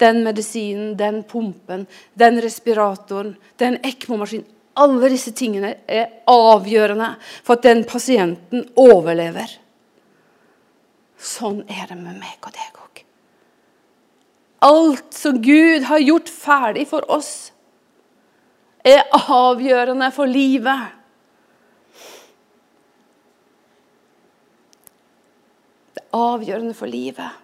Den 0.00 0.24
medisinen, 0.24 0.96
den 0.98 1.20
pumpen, 1.28 1.84
den 2.18 2.40
respiratoren, 2.42 3.36
den 3.60 3.76
ECMO-maskinen. 3.84 4.48
Alle 4.74 5.10
disse 5.12 5.30
tingene 5.36 5.76
er 5.86 6.10
avgjørende 6.30 7.14
for 7.44 7.56
at 7.56 7.66
den 7.66 7.84
pasienten 7.86 8.64
overlever. 8.80 9.52
Sånn 11.14 11.62
er 11.70 11.86
det 11.88 11.98
med 12.00 12.18
meg 12.18 12.42
og 12.42 12.50
deg 12.56 12.80
òg. 12.82 13.02
Alt 14.64 15.14
som 15.14 15.38
Gud 15.44 15.86
har 15.88 16.02
gjort 16.02 16.32
ferdig 16.32 16.88
for 16.90 17.06
oss, 17.12 17.52
er 18.84 19.06
avgjørende 19.12 20.10
for 20.12 20.28
livet. 20.28 20.90
Det 25.94 26.02
er 26.02 26.18
avgjørende 26.18 26.76
for 26.76 26.90
livet. 26.90 27.43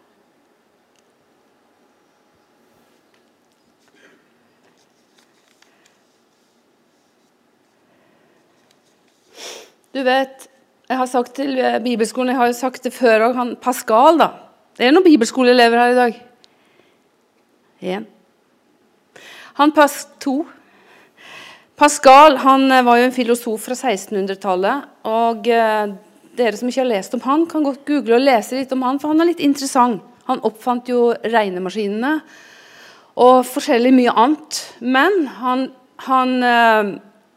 Du 9.90 10.02
vet, 10.06 10.46
jeg 10.86 10.98
har 11.00 11.08
sagt 11.10 11.34
til 11.34 11.58
bibelskolen, 11.82 12.30
jeg 12.30 12.38
har 12.38 12.50
jo 12.50 12.58
sagt 12.60 12.86
det 12.86 12.92
før 12.94 13.26
òg, 13.28 13.36
han 13.38 13.56
Pascal, 13.62 14.20
da. 14.20 14.28
Det 14.78 14.86
er 14.86 14.94
noen 14.94 15.06
bibelskoleelever 15.06 15.82
her 15.82 15.94
i 15.94 15.98
dag. 15.98 16.20
Én. 17.80 18.06
Han 19.58 19.74
pass 19.74 20.04
to. 20.22 20.44
Pascal 21.80 22.38
han 22.44 22.68
var 22.86 23.00
jo 23.00 23.08
en 23.08 23.16
filosof 23.16 23.66
fra 23.66 23.74
1600-tallet. 23.74 24.86
og 25.08 25.48
eh, 25.48 25.92
dere 26.36 26.56
som 26.56 26.68
ikke 26.70 26.82
har 26.84 26.90
lest 26.92 27.14
om 27.16 27.24
han, 27.24 27.46
kan 27.50 27.64
godt 27.66 27.84
google 27.88 28.16
og 28.16 28.24
lese 28.24 28.56
litt 28.56 28.72
om 28.72 28.84
han, 28.86 29.00
for 29.00 29.12
han 29.12 29.20
er 29.20 29.32
litt 29.32 29.42
interessant. 29.44 30.04
Han 30.30 30.42
oppfant 30.46 30.88
jo 30.88 31.10
regnemaskinene 31.24 32.20
og 33.18 33.40
forskjellig 33.48 33.90
mye 33.96 34.12
annet. 34.14 34.60
Men 34.80 35.24
han, 35.40 35.70
han 36.06 36.36
eh, 36.46 36.92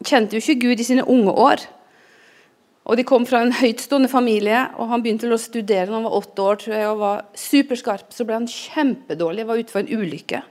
kjente 0.06 0.36
jo 0.36 0.44
ikke 0.44 0.60
Gud 0.68 0.80
i 0.80 0.86
sine 0.86 1.06
unge 1.10 1.34
år. 1.34 1.64
Og 2.84 2.98
De 2.98 3.04
kom 3.08 3.24
fra 3.24 3.40
en 3.40 3.54
høytstående 3.56 4.10
familie, 4.12 4.66
og 4.76 4.90
han 4.90 5.02
begynte 5.04 5.30
å 5.32 5.40
studere 5.40 5.88
da 5.88 5.96
han 5.96 6.04
var 6.04 6.18
åtte 6.18 6.44
år 6.44 6.58
tror 6.60 6.74
jeg, 6.76 6.88
og 6.90 7.00
var 7.00 7.22
superskarp. 7.38 8.10
Så 8.12 8.26
ble 8.28 8.36
han 8.36 8.50
kjempedårlig, 8.50 9.46
var 9.48 9.60
ute 9.60 9.72
for 9.72 9.80
en 9.80 10.02
ulykke. 10.02 10.42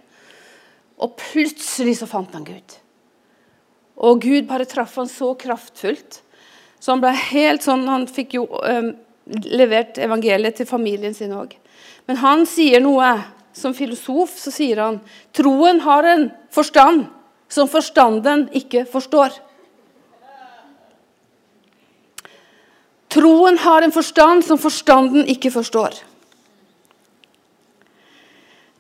Og 1.04 1.14
plutselig 1.20 2.00
så 2.00 2.10
fant 2.10 2.34
han 2.34 2.48
Gud. 2.48 2.78
Og 4.04 4.24
Gud 4.24 4.48
bare 4.50 4.66
traff 4.70 4.98
han 4.98 5.12
så 5.12 5.36
kraftfullt 5.38 6.24
så 6.84 6.92
han 6.92 7.00
ble 7.04 7.14
helt 7.16 7.64
sånn, 7.64 7.86
han 7.88 8.04
fikk 8.12 8.34
jo 8.36 8.44
um, 8.60 8.90
levert 9.56 9.96
evangeliet 10.04 10.58
til 10.60 10.68
familien 10.68 11.14
sin 11.16 11.32
òg. 11.32 11.54
Men 12.10 12.20
han 12.20 12.44
sier 12.50 12.84
noe. 12.84 13.16
Som 13.54 13.76
filosof 13.78 14.32
så 14.42 14.50
sier 14.50 14.80
han 14.82 14.96
troen 15.38 15.84
har 15.84 16.08
en 16.10 16.24
forstand 16.50 17.04
som 17.54 17.68
forstanden 17.70 18.48
ikke 18.58 18.82
forstår. 18.90 19.36
Troen 23.14 23.58
har 23.62 23.86
en 23.86 23.94
forstand 23.94 24.46
som 24.46 24.58
forstanden 24.58 25.28
ikke 25.30 25.52
forstår. 25.54 26.00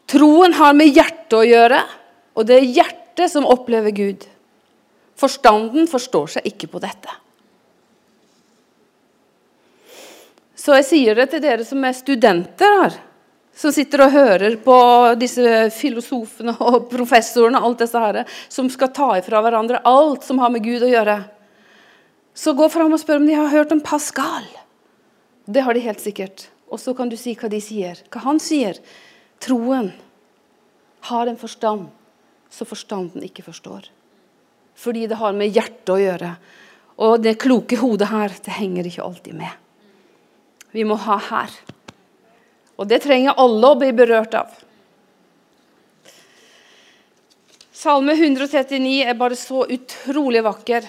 Troen 0.09 0.55
har 0.57 0.73
med 0.77 0.89
hjertet 0.93 1.35
å 1.37 1.45
gjøre, 1.45 1.81
og 2.33 2.47
det 2.49 2.57
er 2.57 2.71
hjertet 2.79 3.29
som 3.29 3.45
opplever 3.45 3.93
Gud. 3.93 4.25
Forstanden 5.19 5.85
forstår 5.89 6.37
seg 6.37 6.49
ikke 6.49 6.71
på 6.71 6.81
dette. 6.81 7.19
Så 10.57 10.73
jeg 10.79 10.87
sier 10.87 11.17
det 11.19 11.27
til 11.33 11.43
dere 11.43 11.65
som 11.67 11.83
er 11.85 11.95
studenter 11.97 12.77
her, 12.79 12.97
som 13.53 13.73
sitter 13.75 14.05
og 14.05 14.13
hører 14.15 14.55
på 14.63 14.75
disse 15.19 15.67
filosofene 15.75 16.55
og 16.63 16.87
professorene 16.89 17.61
alt 17.61 17.83
disse 17.83 18.01
her, 18.01 18.23
som 18.49 18.69
skal 18.71 18.89
ta 18.95 19.11
ifra 19.19 19.43
hverandre 19.45 19.83
alt 19.85 20.25
som 20.25 20.41
har 20.41 20.49
med 20.53 20.65
Gud 20.65 20.87
å 20.87 20.89
gjøre. 20.89 21.19
Så 22.33 22.55
gå 22.57 22.67
fram 22.69 22.93
og 22.95 23.01
spør 23.01 23.21
om 23.21 23.27
de 23.29 23.37
har 23.37 23.51
hørt 23.53 23.71
om 23.75 23.81
Pascal. 23.83 24.45
Det 25.45 25.63
har 25.65 25.73
de 25.73 25.85
helt 25.85 26.01
sikkert. 26.01 26.47
Og 26.73 26.81
så 26.81 26.95
kan 26.97 27.09
du 27.11 27.17
si 27.19 27.35
hva 27.37 27.49
de 27.51 27.59
sier. 27.61 27.99
Hva 28.09 28.23
han 28.25 28.41
sier. 28.41 28.79
Troen 29.43 29.91
har 31.09 31.29
en 31.29 31.39
forstand 31.39 31.89
så 32.53 32.65
forstanden 32.69 33.25
ikke 33.25 33.45
forstår. 33.45 33.89
Fordi 34.77 35.07
det 35.09 35.17
har 35.17 35.33
med 35.37 35.53
hjertet 35.53 35.93
å 35.93 35.99
gjøre. 36.01 36.35
Og 37.03 37.19
det 37.21 37.39
kloke 37.41 37.77
hodet 37.81 38.09
her, 38.13 38.33
det 38.45 38.57
henger 38.61 38.89
ikke 38.89 39.05
alltid 39.05 39.37
med 39.37 39.59
vi 40.73 40.83
må 40.83 40.97
ha 41.05 41.19
her. 41.29 41.53
Og 42.81 42.89
det 42.89 43.03
trenger 43.05 43.37
alle 43.39 43.69
å 43.69 43.77
bli 43.77 43.91
berørt 43.95 44.33
av. 44.37 44.53
Salme 47.83 48.15
139 48.15 49.03
er 49.05 49.17
bare 49.19 49.37
så 49.37 49.65
utrolig 49.69 50.41
vakker, 50.45 50.87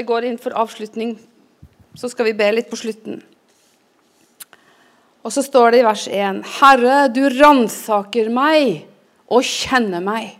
jeg 0.00 0.08
går 0.08 0.28
inn 0.28 0.38
for 0.40 0.56
avslutning. 0.56 1.16
Så 1.96 2.10
skal 2.12 2.28
vi 2.28 2.36
be 2.36 2.48
litt 2.52 2.68
på 2.70 2.78
slutten. 2.78 3.22
Og 5.26 5.32
så 5.34 5.42
står 5.42 5.74
det 5.74 5.80
i 5.80 5.86
vers 5.86 6.06
1.: 6.06 6.42
Herre, 6.60 6.96
du 7.10 7.24
ransaker 7.40 8.28
meg 8.30 8.84
og 9.26 9.42
kjenner 9.42 10.04
meg. 10.04 10.36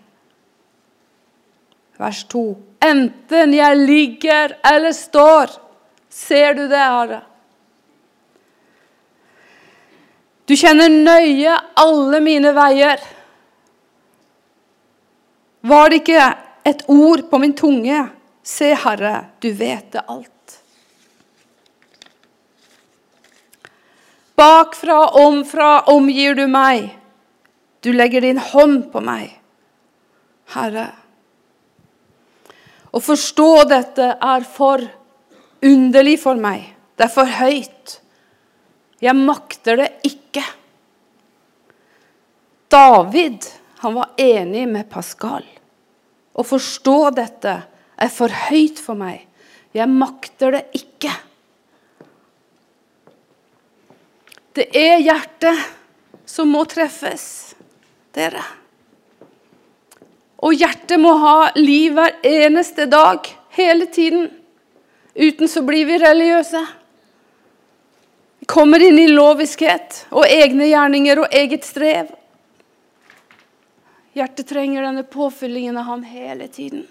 Vers 1.99 2.23
2. 2.31 2.45
Enten 2.87 3.55
jeg 3.57 3.79
ligger 3.81 4.55
eller 4.69 4.93
står, 4.95 5.57
ser 6.13 6.55
du 6.55 6.67
det, 6.69 6.83
Herre. 6.83 7.23
Du 10.47 10.55
kjenner 10.55 10.93
nøye 10.93 11.57
alle 11.83 12.21
mine 12.23 12.53
veier. 12.55 13.01
Var 15.67 15.89
det 15.91 16.03
ikke 16.05 16.27
et 16.71 16.85
ord 16.87 17.25
på 17.31 17.41
min 17.43 17.57
tunge? 17.59 18.05
Se, 18.47 18.69
Herre, 18.79 19.25
du 19.43 19.51
vet 19.53 19.89
det 19.93 20.05
alt. 20.07 20.63
Bakfra, 24.39 25.09
omfra 25.09 25.81
omgir 25.91 26.35
du 26.39 26.45
meg. 26.47 26.93
Du 27.81 27.91
legger 27.93 28.23
din 28.23 28.39
hånd 28.39 28.87
på 28.93 29.03
meg. 29.03 29.33
Herre. 30.55 30.87
Å 32.95 33.03
forstå 33.03 33.51
dette 33.67 34.13
er 34.15 34.47
for 34.47 34.87
underlig 35.67 36.17
for 36.23 36.39
meg. 36.39 36.71
Det 36.95 37.09
er 37.09 37.15
for 37.19 37.37
høyt. 37.43 37.99
Jeg 39.03 39.19
makter 39.19 39.83
det 39.83 39.93
ikke. 40.07 40.45
David 42.71 43.51
han 43.83 43.99
var 43.99 44.15
enig 44.21 44.69
med 44.71 44.87
Pascal. 44.91 45.43
Å 46.37 46.45
forstå 46.47 47.01
dette 47.17 47.63
er 47.97 48.13
for 48.13 48.33
høyt 48.49 48.81
for 48.83 48.99
meg. 48.99 49.25
Jeg 49.77 49.89
makter 49.93 50.57
det 50.57 50.63
ikke. 50.77 51.13
Det 54.57 54.71
er 54.73 55.03
hjertet 55.05 55.67
som 56.29 56.49
må 56.49 56.63
treffes, 56.69 57.55
dere. 58.17 58.41
Og 60.41 60.57
hjertet 60.57 61.01
må 61.01 61.13
ha 61.21 61.51
liv 61.57 61.97
hver 61.97 62.17
eneste 62.25 62.87
dag, 62.89 63.29
hele 63.57 63.89
tiden. 63.93 64.31
Uten 65.17 65.49
så 65.49 65.63
blir 65.65 65.87
vi 65.89 66.01
religiøse. 66.01 66.65
Vi 68.41 68.49
kommer 68.49 68.81
inn 68.85 68.99
i 69.01 69.09
loviskhet 69.09 70.07
og 70.13 70.29
egne 70.29 70.69
gjerninger 70.69 71.25
og 71.25 71.37
eget 71.37 71.65
strev. 71.65 72.13
Hjertet 74.17 74.49
trenger 74.49 74.85
denne 74.87 75.05
påfyllingen 75.05 75.77
av 75.77 75.89
ham 75.91 76.05
hele 76.09 76.49
tiden. 76.49 76.87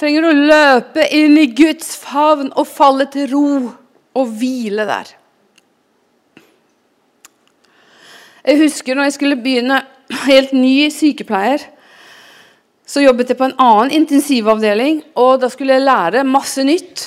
Trenger 0.00 0.26
å 0.26 0.36
løpe 0.36 1.04
inn 1.14 1.36
i 1.38 1.48
Guds 1.54 1.94
favn 2.00 2.50
og 2.56 2.68
falle 2.70 3.06
til 3.12 3.28
ro 3.32 3.48
og 4.18 4.32
hvile 4.38 4.86
der. 4.88 5.10
Jeg 8.42 8.58
husker 8.64 8.98
når 8.98 9.08
jeg 9.08 9.16
skulle 9.18 9.38
begynne 9.38 9.82
helt 10.24 10.54
ny 10.56 10.88
sykepleier, 10.90 11.62
så 12.82 13.04
jobbet 13.04 13.30
jeg 13.30 13.38
på 13.38 13.46
en 13.46 13.60
annen 13.62 13.92
intensivavdeling, 14.02 14.98
og 15.16 15.38
da 15.40 15.48
skulle 15.52 15.76
jeg 15.76 15.86
lære 15.86 16.24
masse 16.28 16.64
nytt. 16.66 17.04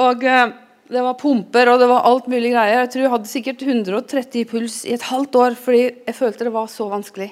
Og 0.00 0.24
eh, 0.24 0.54
det 0.88 1.02
var 1.04 1.18
pumper 1.20 1.68
og 1.68 1.82
det 1.82 1.88
var 1.90 2.06
alt 2.08 2.30
mulig 2.32 2.54
greier. 2.54 2.80
Jeg 2.82 2.92
tror 2.94 3.04
jeg 3.04 3.12
hadde 3.12 3.30
sikkert 3.30 3.64
130 3.66 4.48
puls 4.48 4.80
i 4.88 4.94
et 4.96 5.04
halvt 5.10 5.36
år 5.36 5.58
fordi 5.60 5.82
jeg 5.84 6.16
følte 6.16 6.48
det 6.48 6.54
var 6.54 6.70
så 6.72 6.88
vanskelig. 6.88 7.28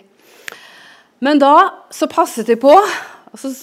Men 1.24 1.40
da 1.40 1.54
så 1.94 2.08
passet 2.12 2.52
jeg 2.52 2.60
på, 2.60 2.74
og 2.76 3.40
så 3.40 3.54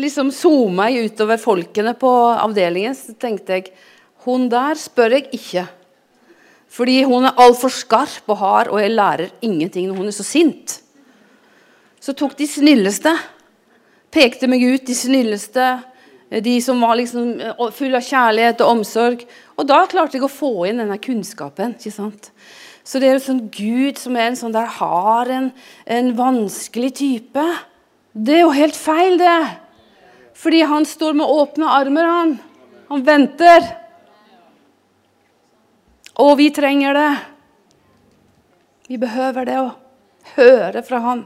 liksom 0.00 0.30
zooma 0.34 0.90
jeg 0.92 1.10
utover 1.10 1.40
folkene 1.40 1.94
på 1.98 2.12
avdelingen. 2.36 2.96
Så 2.96 3.16
tenkte 3.20 3.58
jeg 3.58 3.72
hun 4.26 4.48
der 4.50 4.78
spør 4.78 5.16
jeg 5.16 5.28
ikke. 5.36 5.66
Fordi 6.76 7.00
hun 7.06 7.28
er 7.28 7.38
altfor 7.40 7.72
skarp 7.72 8.26
og 8.32 8.40
hard, 8.40 8.70
og 8.74 8.80
jeg 8.82 8.92
lærer 8.92 9.32
ingenting 9.40 9.86
når 9.88 10.00
hun 10.00 10.10
er 10.10 10.16
så 10.16 10.26
sint. 10.26 10.80
Så 12.02 12.12
tok 12.12 12.36
de 12.38 12.48
snilleste. 12.50 13.12
Pekte 14.12 14.48
meg 14.50 14.64
ut, 14.66 14.84
de 14.86 14.94
snilleste. 14.94 15.66
De 16.42 16.56
som 16.62 16.80
var 16.82 16.98
liksom 16.98 17.38
fulle 17.74 18.00
av 18.00 18.06
kjærlighet 18.06 18.62
og 18.64 18.78
omsorg. 18.80 19.22
Og 19.56 19.68
da 19.68 19.84
klarte 19.88 20.18
jeg 20.18 20.26
å 20.26 20.32
få 20.32 20.66
inn 20.68 20.82
denne 20.82 20.98
kunnskapen. 21.02 21.76
ikke 21.78 21.94
sant? 21.94 22.32
Så 22.86 23.00
det 23.02 23.08
er 23.08 23.16
en 23.16 23.24
sånn 23.24 23.44
Gud 23.50 23.98
som 23.98 24.18
er 24.18 24.30
en 24.30 24.38
sånn 24.38 24.54
der 24.54 24.68
har 24.78 25.30
en, 25.32 25.48
en 25.86 26.10
vanskelig 26.18 26.92
type. 26.98 27.46
Det 28.12 28.36
er 28.36 28.44
jo 28.44 28.52
helt 28.54 28.78
feil, 28.78 29.18
det. 29.18 29.65
Fordi 30.36 30.60
han 30.68 30.86
står 30.86 31.16
med 31.16 31.26
åpne 31.26 31.70
armer, 31.72 32.04
han. 32.04 32.36
Han 32.88 33.04
venter. 33.04 33.64
Og 36.20 36.36
vi 36.38 36.50
trenger 36.54 36.94
det. 36.94 37.10
Vi 38.88 38.98
behøver 39.00 39.48
det 39.48 39.56
å 39.58 39.70
høre 40.36 40.82
fra 40.86 41.00
Han 41.02 41.24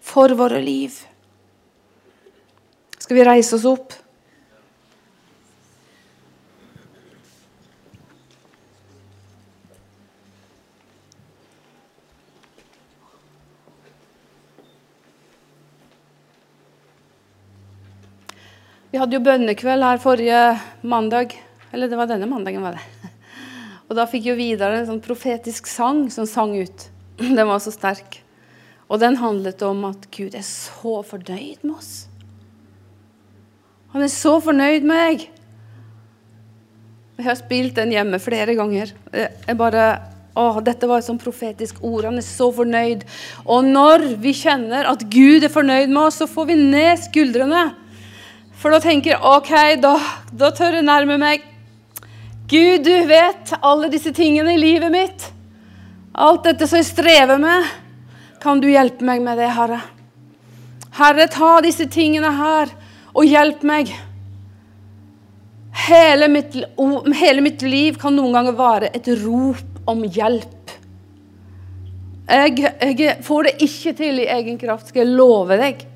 for 0.00 0.32
våre 0.38 0.60
liv. 0.64 0.94
Skal 2.98 3.18
vi 3.18 3.26
reise 3.26 3.58
oss 3.58 3.66
opp? 3.68 3.92
Vi 18.90 18.98
hadde 18.98 19.14
jo 19.14 19.22
bønnekveld 19.22 19.86
her 19.86 20.00
forrige 20.02 20.40
mandag. 20.82 21.36
Eller 21.70 21.90
det 21.90 21.98
var 21.98 22.08
denne 22.10 22.26
mandagen, 22.26 22.64
var 22.64 22.74
det. 22.74 23.10
Og 23.88 23.94
da 23.98 24.06
fikk 24.10 24.26
jo 24.32 24.38
Vidar 24.38 24.74
en 24.74 24.88
sånn 24.88 25.02
profetisk 25.04 25.70
sang 25.70 26.08
som 26.10 26.26
sang 26.26 26.56
ut. 26.58 26.88
Den 27.22 27.46
var 27.46 27.62
så 27.62 27.70
sterk. 27.74 28.18
Og 28.90 28.98
den 28.98 29.20
handlet 29.20 29.60
om 29.62 29.84
at 29.86 30.08
Gud 30.10 30.34
er 30.34 30.42
så 30.42 30.96
fornøyd 31.06 31.60
med 31.62 31.76
oss. 31.76 31.92
Han 33.94 34.02
er 34.02 34.10
så 34.10 34.32
fornøyd 34.42 34.82
med 34.82 34.90
meg. 34.90 35.28
Jeg 37.20 37.28
har 37.28 37.38
spilt 37.38 37.76
den 37.78 37.92
hjemme 37.94 38.18
flere 38.18 38.56
ganger. 38.58 38.90
Jeg 39.14 39.56
bare, 39.60 39.84
å, 40.34 40.58
dette 40.66 40.88
var 40.90 40.98
et 40.98 41.06
sånn 41.06 41.22
profetisk 41.22 41.78
ord. 41.86 42.08
Han 42.08 42.18
er 42.18 42.26
så 42.26 42.48
fornøyd. 42.56 43.06
Og 43.46 43.68
når 43.68 44.08
vi 44.18 44.34
kjenner 44.34 44.90
at 44.90 45.06
Gud 45.12 45.46
er 45.46 45.54
fornøyd 45.54 45.92
med 45.92 46.08
oss, 46.08 46.18
så 46.18 46.26
får 46.30 46.50
vi 46.50 46.58
ned 46.58 47.04
skuldrene. 47.06 47.62
For 48.60 48.74
da 48.74 48.80
tenker 48.84 49.14
jeg 49.14 49.24
OK, 49.24 49.52
da, 49.80 49.94
da 50.36 50.50
tør 50.52 50.76
jeg 50.76 50.84
nærme 50.84 51.16
meg. 51.20 51.46
Gud, 52.50 52.84
du 52.84 52.92
vet 53.08 53.54
alle 53.62 53.88
disse 53.92 54.12
tingene 54.12 54.52
i 54.56 54.60
livet 54.60 54.92
mitt. 54.92 55.30
Alt 56.12 56.44
dette 56.44 56.68
som 56.68 56.80
jeg 56.80 56.90
strever 56.90 57.40
med. 57.40 57.70
Kan 58.42 58.60
du 58.60 58.68
hjelpe 58.68 59.06
meg 59.06 59.22
med 59.24 59.40
det, 59.40 59.48
Herre? 59.56 59.80
Herre, 60.98 61.28
ta 61.32 61.54
disse 61.64 61.86
tingene 61.88 62.32
her 62.36 62.72
og 63.14 63.24
hjelp 63.24 63.64
meg. 63.68 63.92
Hele 65.86 66.28
mitt, 66.28 66.56
hele 67.16 67.44
mitt 67.44 67.62
liv 67.64 67.96
kan 68.00 68.16
noen 68.16 68.34
ganger 68.36 68.58
være 68.58 68.90
et 68.96 69.08
rop 69.22 69.88
om 69.88 70.02
hjelp. 70.04 70.74
Jeg, 72.30 72.58
jeg, 72.60 73.14
får 73.26 73.48
det 73.48 73.54
ikke 73.66 73.94
til 73.98 74.20
i 74.22 74.28
egen 74.30 74.58
kraft, 74.60 74.90
skal 74.90 75.06
jeg 75.06 75.16
love 75.16 75.56
deg. 75.58 75.86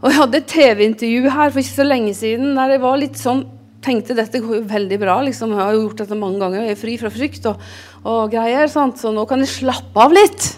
Og 0.00 0.08
Jeg 0.08 0.16
hadde 0.16 0.38
et 0.40 0.48
TV-intervju 0.48 1.28
her 1.28 1.50
for 1.50 1.60
ikke 1.60 1.76
så 1.76 1.84
lenge 1.84 2.14
siden 2.16 2.54
der 2.56 2.74
jeg 2.74 2.80
var 2.80 3.00
litt 3.00 3.18
sånn, 3.20 3.42
tenkte 3.84 4.16
dette 4.16 4.40
går 4.40 4.60
jo 4.60 4.68
veldig 4.68 4.98
bra. 5.00 5.18
liksom, 5.24 5.52
Jeg 5.52 5.60
har 5.60 5.76
jo 5.76 5.82
gjort 5.84 6.00
dette 6.02 6.16
mange 6.16 6.40
ganger, 6.40 6.64
jeg 6.64 6.76
er 6.76 6.80
fri 6.80 6.96
fra 7.00 7.10
frykt 7.12 7.48
og, 7.50 7.60
og 8.08 8.32
greier. 8.32 8.68
Sant? 8.72 9.00
Så 9.00 9.12
nå 9.12 9.26
kan 9.28 9.44
jeg 9.44 9.52
slappe 9.52 10.00
av 10.00 10.16
litt. 10.16 10.48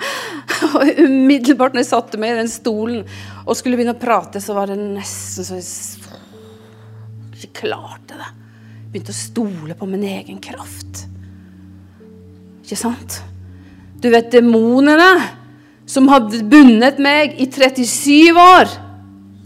Og 0.76 1.00
umiddelbart 1.00 1.72
når 1.72 1.84
jeg 1.84 1.88
satte 1.88 2.18
meg 2.20 2.34
i 2.34 2.40
den 2.42 2.50
stolen 2.52 3.04
og 3.46 3.56
skulle 3.56 3.78
begynne 3.78 3.94
å 3.96 4.00
prate, 4.00 4.42
så 4.44 4.52
var 4.56 4.68
det 4.68 4.76
nesten 4.80 5.46
så 5.46 5.56
jeg 5.56 7.48
ikke 7.48 7.64
klarte 7.64 8.18
det. 8.20 8.28
Begynte 8.92 9.14
å 9.14 9.16
stole 9.16 9.76
på 9.78 9.88
min 9.88 10.04
egen 10.04 10.40
kraft. 10.44 11.06
Ikke 12.60 12.76
sant? 12.76 13.22
Du 14.00 14.08
vet, 14.12 14.28
demonene 14.32 15.08
som 15.90 16.06
hadde 16.10 16.44
bundet 16.46 17.00
meg 17.02 17.34
i 17.42 17.48
37 17.50 18.38
år, 18.38 18.70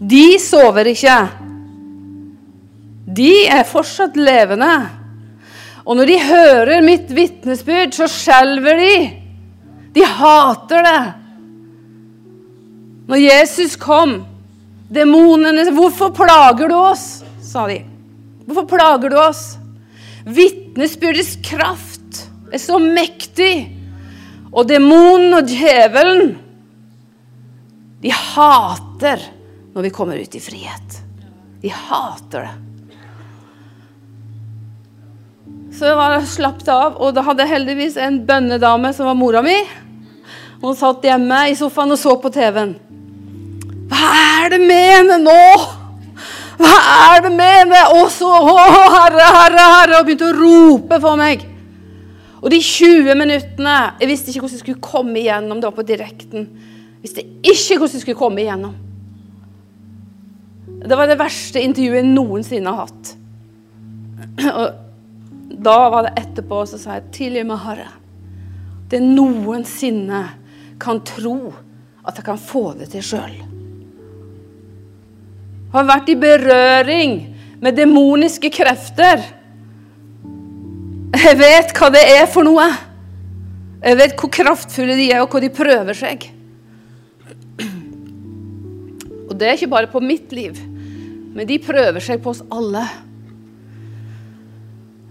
de 0.05 0.27
sover 0.43 0.91
ikke. 0.91 1.17
De 3.17 3.33
er 3.49 3.65
fortsatt 3.69 4.19
levende. 4.19 4.75
Og 5.85 5.97
når 5.97 6.11
de 6.11 6.21
hører 6.25 6.85
mitt 6.85 7.11
vitnesbyrd, 7.13 7.95
så 7.97 8.09
skjelver 8.11 8.81
de. 8.81 8.95
De 9.95 10.05
hater 10.05 10.85
det. 10.85 11.03
Når 13.09 13.21
Jesus 13.21 13.77
kom, 13.77 14.25
demonene 14.89 15.65
'Hvorfor 15.71 16.13
plager 16.17 16.69
du 16.69 16.75
oss?' 16.75 17.23
sa 17.41 17.67
de. 17.69 17.85
'Hvorfor 18.47 18.67
plager 18.69 19.09
du 19.09 19.17
oss?' 19.17 19.59
Vitnesbyrdets 20.25 21.37
kraft 21.45 22.29
er 22.53 22.59
så 22.59 22.79
mektig. 22.81 23.84
Og 24.55 24.67
demonen 24.71 25.35
og 25.35 25.49
djevelen, 25.51 26.35
de 28.05 28.13
hater 28.13 29.23
når 29.75 29.87
vi 29.87 29.95
kommer 29.95 30.21
ut 30.21 30.37
i 30.37 30.43
frihet. 30.43 31.01
De 31.63 31.73
hater 31.73 32.47
det. 32.47 32.55
Så 35.75 35.89
jeg 35.89 35.97
var 35.99 36.21
slappet 36.29 36.69
av, 36.71 37.01
og 37.03 37.17
da 37.17 37.25
hadde 37.27 37.43
jeg 37.43 37.51
heldigvis 37.57 37.97
en 37.99 38.21
bønnedame 38.29 38.93
som 38.95 39.09
var 39.11 39.17
mora 39.19 39.41
mi. 39.43 39.57
Hun 40.63 40.77
satt 40.79 41.03
hjemme 41.03 41.41
i 41.51 41.57
sofaen 41.59 41.97
og 41.97 41.99
så 41.99 42.15
på 42.23 42.31
TV-en. 42.33 42.77
Hva 43.91 44.13
er 44.45 44.53
det 44.55 44.61
med 44.63 44.85
henne 44.93 45.19
nå? 45.25 45.41
Hva 46.61 46.77
er 47.09 47.25
det 47.25 47.33
med 47.35 47.57
henne? 47.59 47.81
Og 47.99 48.07
så 48.13 48.31
å, 48.31 48.55
herre, 48.55 49.25
herre, 49.25 49.67
herre, 49.73 49.99
og 49.99 50.07
begynte 50.07 50.31
å 50.31 50.37
rope 50.39 51.01
for 51.03 51.19
meg. 51.19 51.43
Og 52.45 52.53
de 52.53 52.61
20 52.61 53.17
minuttene 53.17 53.75
Jeg 54.01 54.11
visste 54.11 54.31
ikke 54.31 54.45
hvordan 54.45 54.59
jeg 54.59 54.65
skulle 54.67 54.85
komme 54.85 55.19
igjennom. 55.21 55.61
Det 55.61 55.75
på 55.75 55.87
direkten. 55.89 56.49
Jeg 57.01 57.07
visste 57.07 57.25
ikke 57.25 57.79
hvordan 57.81 57.97
jeg 57.97 58.05
skulle 58.05 58.21
komme 58.21 58.45
igjennom. 58.45 58.75
Det 60.85 60.97
var 60.99 61.09
det 61.09 61.17
verste 61.17 61.63
intervjuet 61.65 62.03
jeg 62.03 62.11
noensinne 62.13 62.73
har 62.73 62.85
hatt. 62.85 63.13
Og 64.61 65.61
da 65.65 65.77
var 65.89 66.05
det 66.05 66.17
etterpå, 66.21 66.65
så 66.69 66.79
sa 66.79 66.99
jeg, 66.99 67.05
'Tilgi 67.13 67.45
meg, 67.47 67.59
Herre. 67.65 67.89
Det 68.91 69.01
noensinne 69.01 70.25
kan 70.81 71.01
tro 71.01 71.55
at 72.05 72.17
jeg 72.17 72.25
kan 72.25 72.39
få 72.39 72.75
det 72.77 72.91
til 72.93 73.01
sjøl.' 73.01 73.41
Har 75.73 75.89
vært 75.89 76.09
i 76.13 76.15
berøring 76.15 77.15
med 77.61 77.77
demoniske 77.77 78.51
krefter. 78.51 79.25
Jeg 81.15 81.39
vet 81.39 81.71
hva 81.79 81.91
det 81.95 82.03
er 82.17 82.25
for 82.31 82.47
noe. 82.47 82.67
Jeg 83.85 83.99
vet 84.01 84.15
hvor 84.19 84.33
kraftfulle 84.33 84.97
de 84.99 85.11
er, 85.13 85.23
og 85.23 85.31
hvor 85.31 85.43
de 85.45 85.51
prøver 85.53 85.97
seg. 85.97 86.27
Og 89.29 89.35
det 89.39 89.49
er 89.49 89.57
ikke 89.59 89.71
bare 89.71 89.91
på 89.91 90.03
mitt 90.03 90.33
liv, 90.35 90.59
men 91.35 91.47
de 91.49 91.61
prøver 91.63 92.03
seg 92.03 92.23
på 92.23 92.33
oss 92.35 92.43
alle. 92.55 92.83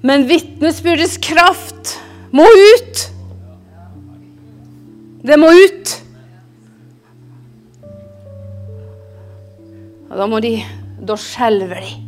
Men 0.03 0.27
vitnesbyrdets 0.27 1.17
kraft 1.23 1.95
må 2.35 2.43
ut. 2.43 3.03
Det 5.23 5.39
må 5.39 5.53
ut. 5.55 5.93
Og 10.11 10.17
da 10.19 10.27
må 10.29 10.43
de 10.43 10.57
Da 11.03 11.15
skjelver 11.19 11.83
de. 11.83 12.02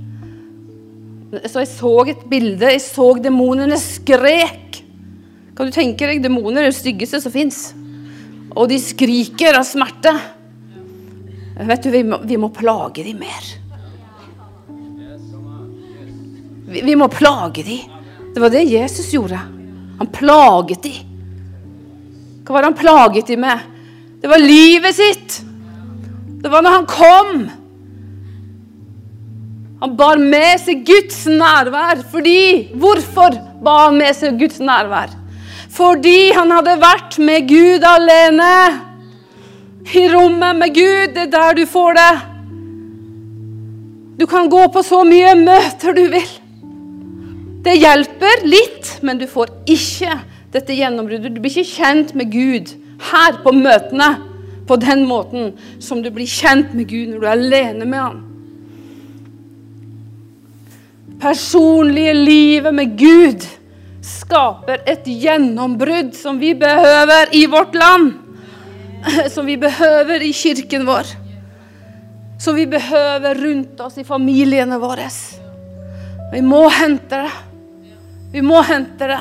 Så 1.44 1.64
jeg 1.64 1.72
så 1.72 1.94
et 2.12 2.24
bilde. 2.30 2.72
Jeg 2.76 2.84
så 2.84 3.10
demonene 3.22 3.78
skrek. 3.82 4.82
Kan 5.56 5.70
du 5.70 5.74
tenke 5.74 6.08
deg, 6.10 6.24
Demoner 6.24 6.66
er 6.66 6.72
det 6.72 6.78
styggeste 6.78 7.22
som 7.24 7.34
fins. 7.34 7.70
Og 8.56 8.68
de 8.72 8.80
skriker 8.80 9.56
av 9.56 9.68
smerte. 9.68 10.12
Vet 11.56 11.86
du, 11.86 11.92
vi 11.94 12.04
må, 12.04 12.20
vi 12.28 12.40
må 12.40 12.50
plage 12.52 13.06
dem 13.06 13.22
mer. 13.24 13.52
Vi, 16.68 16.82
vi, 16.82 16.96
må 17.00 17.08
plage 17.12 17.64
dem. 17.64 17.94
Det 18.36 18.44
var 18.44 18.52
det 18.52 18.66
Jesus 18.68 19.14
gjorde. 19.16 19.40
Han 20.00 20.12
plaget 20.12 20.84
dem. 20.84 21.14
Hva 22.44 22.58
var 22.58 22.66
det 22.66 22.72
han 22.74 22.80
plaget 22.80 23.32
dem 23.32 23.46
med? 23.46 23.72
Det 24.22 24.30
var 24.30 24.44
livet 24.44 24.98
sitt. 24.98 25.38
Det 26.44 26.52
var 26.52 26.66
når 26.66 26.76
han 26.82 26.90
kom. 26.90 27.46
Han 29.82 29.96
bar 30.00 30.20
med 30.22 30.62
seg 30.64 30.86
Guds 30.88 31.26
nærvær. 31.28 32.04
Fordi 32.12 32.72
Hvorfor 32.74 33.36
bar 33.64 33.90
han 33.90 34.00
med 34.00 34.16
seg 34.16 34.40
Guds 34.40 34.60
nærvær? 34.64 35.12
Fordi 35.76 36.32
han 36.36 36.54
hadde 36.56 36.78
vært 36.80 37.18
med 37.20 37.50
Gud 37.50 37.84
alene. 37.88 38.54
I 39.86 40.08
rommet 40.14 40.62
med 40.62 40.74
Gud. 40.76 41.14
Det 41.16 41.28
er 41.28 41.34
der 41.34 41.60
du 41.60 41.66
får 41.70 42.00
det. 42.00 42.14
Du 44.20 44.26
kan 44.32 44.48
gå 44.50 44.64
på 44.72 44.84
så 44.86 45.04
mye 45.04 45.34
møter 45.36 45.96
du 45.96 46.06
vil. 46.14 46.30
Det 47.66 47.74
hjelper 47.82 48.46
litt, 48.46 48.92
men 49.04 49.20
du 49.20 49.26
får 49.28 49.52
ikke 49.68 50.14
dette 50.54 50.78
gjennombruddet. 50.78 51.34
Du 51.34 51.42
blir 51.42 51.52
ikke 51.52 51.82
kjent 51.82 52.14
med 52.16 52.32
Gud 52.32 52.72
her 53.12 53.42
på 53.44 53.52
møtene 53.52 54.14
på 54.70 54.78
den 54.82 55.04
måten 55.10 55.52
som 55.84 56.02
du 56.02 56.10
blir 56.14 56.30
kjent 56.30 56.72
med 56.78 56.88
Gud 56.90 57.12
når 57.12 57.20
du 57.20 57.28
er 57.28 57.36
alene 57.36 57.90
med 57.90 58.00
Han 58.00 58.25
personlige 61.22 62.14
livet 62.14 62.74
med 62.76 62.98
Gud 63.00 63.46
skaper 64.06 64.84
et 64.90 65.08
gjennombrudd 65.08 66.14
som 66.18 66.40
vi 66.40 66.54
behøver 66.58 67.34
i 67.36 67.46
vårt 67.50 67.76
land. 67.76 68.14
Som 69.34 69.46
vi 69.46 69.54
behøver 69.62 70.24
i 70.26 70.32
kirken 70.34 70.86
vår. 70.88 71.06
Som 72.42 72.56
vi 72.58 72.66
behøver 72.66 73.38
rundt 73.38 73.82
oss 73.86 74.00
i 74.02 74.04
familiene 74.04 74.80
våre. 74.82 75.06
Vi 76.32 76.42
må 76.42 76.64
hente 76.74 77.20
det. 77.22 77.36
Vi 78.34 78.42
må 78.42 78.60
hente 78.66 79.08
det, 79.08 79.20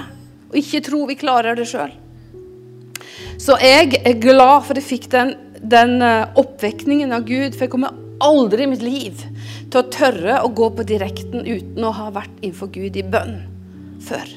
og 0.48 0.56
ikke 0.58 0.80
tro 0.82 1.04
vi 1.06 1.14
klarer 1.20 1.54
det 1.54 1.68
sjøl. 1.70 1.92
Så 3.38 3.58
jeg 3.62 4.00
er 4.00 4.16
glad 4.18 4.64
for 4.64 4.72
at 4.72 4.80
jeg 4.80 4.88
fikk 4.88 5.10
den, 5.12 5.34
den 5.60 6.00
eh, 6.02 6.32
oppvekningen 6.40 7.12
av 7.14 7.26
Gud, 7.28 7.52
for 7.52 7.66
jeg 7.66 7.74
kommer 7.76 7.94
aldri 8.24 8.64
i 8.64 8.70
mitt 8.72 8.82
liv 8.82 9.20
til 9.74 9.82
å 9.82 9.90
tørre 9.90 10.38
å 10.46 10.52
gå 10.54 10.68
på 10.70 10.86
direkten 10.86 11.42
uten 11.42 11.82
å 11.82 11.90
ha 11.96 12.06
vært 12.14 12.36
innenfor 12.44 12.70
Gud 12.70 12.94
i 12.94 13.02
bønn 13.02 13.40
før. 14.06 14.28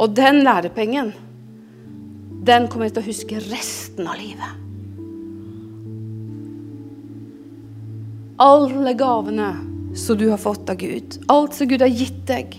Og 0.00 0.14
den 0.16 0.40
lærepengen, 0.46 1.12
den 2.48 2.68
kommer 2.72 2.88
jeg 2.88 2.96
til 2.96 3.04
å 3.04 3.10
huske 3.10 3.42
resten 3.50 4.08
av 4.08 4.16
livet. 4.16 4.62
Alle 8.40 8.96
gavene 8.96 9.50
som 9.96 10.16
du 10.16 10.30
har 10.30 10.40
fått 10.40 10.72
av 10.72 10.80
Gud, 10.80 11.20
alt 11.32 11.56
som 11.56 11.68
Gud 11.68 11.84
har 11.84 11.92
gitt 11.92 12.24
deg, 12.28 12.56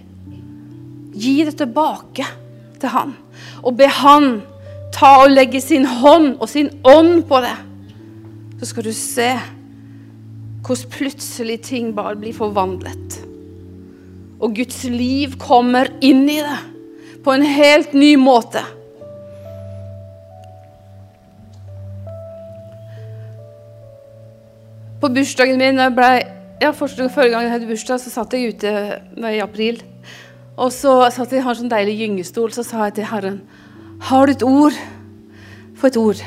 gi 1.18 1.36
det 1.46 1.58
tilbake 1.58 2.26
til 2.78 2.94
Han. 2.94 3.18
Og 3.66 3.78
be 3.78 3.90
Han 4.04 4.44
ta 4.94 5.24
og 5.24 5.34
legge 5.34 5.62
sin 5.62 5.86
hånd 5.90 6.36
og 6.38 6.50
sin 6.50 6.70
ånd 6.86 7.24
på 7.30 7.42
det. 7.42 7.56
Så 8.62 8.70
skal 8.72 8.86
du 8.86 8.94
se 8.94 9.32
hvordan 10.68 10.92
plutselig 10.92 11.62
ting 11.64 11.94
bare 11.96 12.18
blir 12.20 12.36
forvandlet. 12.36 13.22
Og 14.44 14.56
Guds 14.56 14.84
liv 14.84 15.38
kommer 15.42 15.90
inn 16.04 16.28
i 16.30 16.42
det 16.44 16.58
på 17.24 17.34
en 17.34 17.46
helt 17.48 17.94
ny 17.98 18.16
måte. 18.20 18.62
På 25.02 25.10
bursdagen 25.14 25.60
min 25.62 25.80
jeg 25.80 25.94
ble, 25.94 26.12
ja, 26.62 26.74
Forrige 26.74 27.30
gang 27.32 27.46
jeg 27.46 27.54
hadde 27.54 27.70
bursdag, 27.70 28.02
så 28.02 28.12
satt 28.12 28.34
jeg 28.34 28.56
ute 28.56 28.74
i 29.30 29.40
april. 29.44 29.80
Og 30.58 30.74
så 30.74 31.00
satt 31.14 31.32
jeg 31.32 31.44
i 31.44 31.46
en 31.46 31.60
sånn 31.62 31.72
deilig 31.72 32.00
gyngestol, 32.02 32.52
så 32.54 32.66
sa 32.66 32.88
jeg 32.88 32.98
til 32.98 33.10
Herren 33.12 33.42
Har 34.10 34.26
du 34.26 34.34
et 34.34 34.46
ord? 34.46 34.78
Få 35.78 35.92
et 35.92 36.02
ord. 36.02 36.22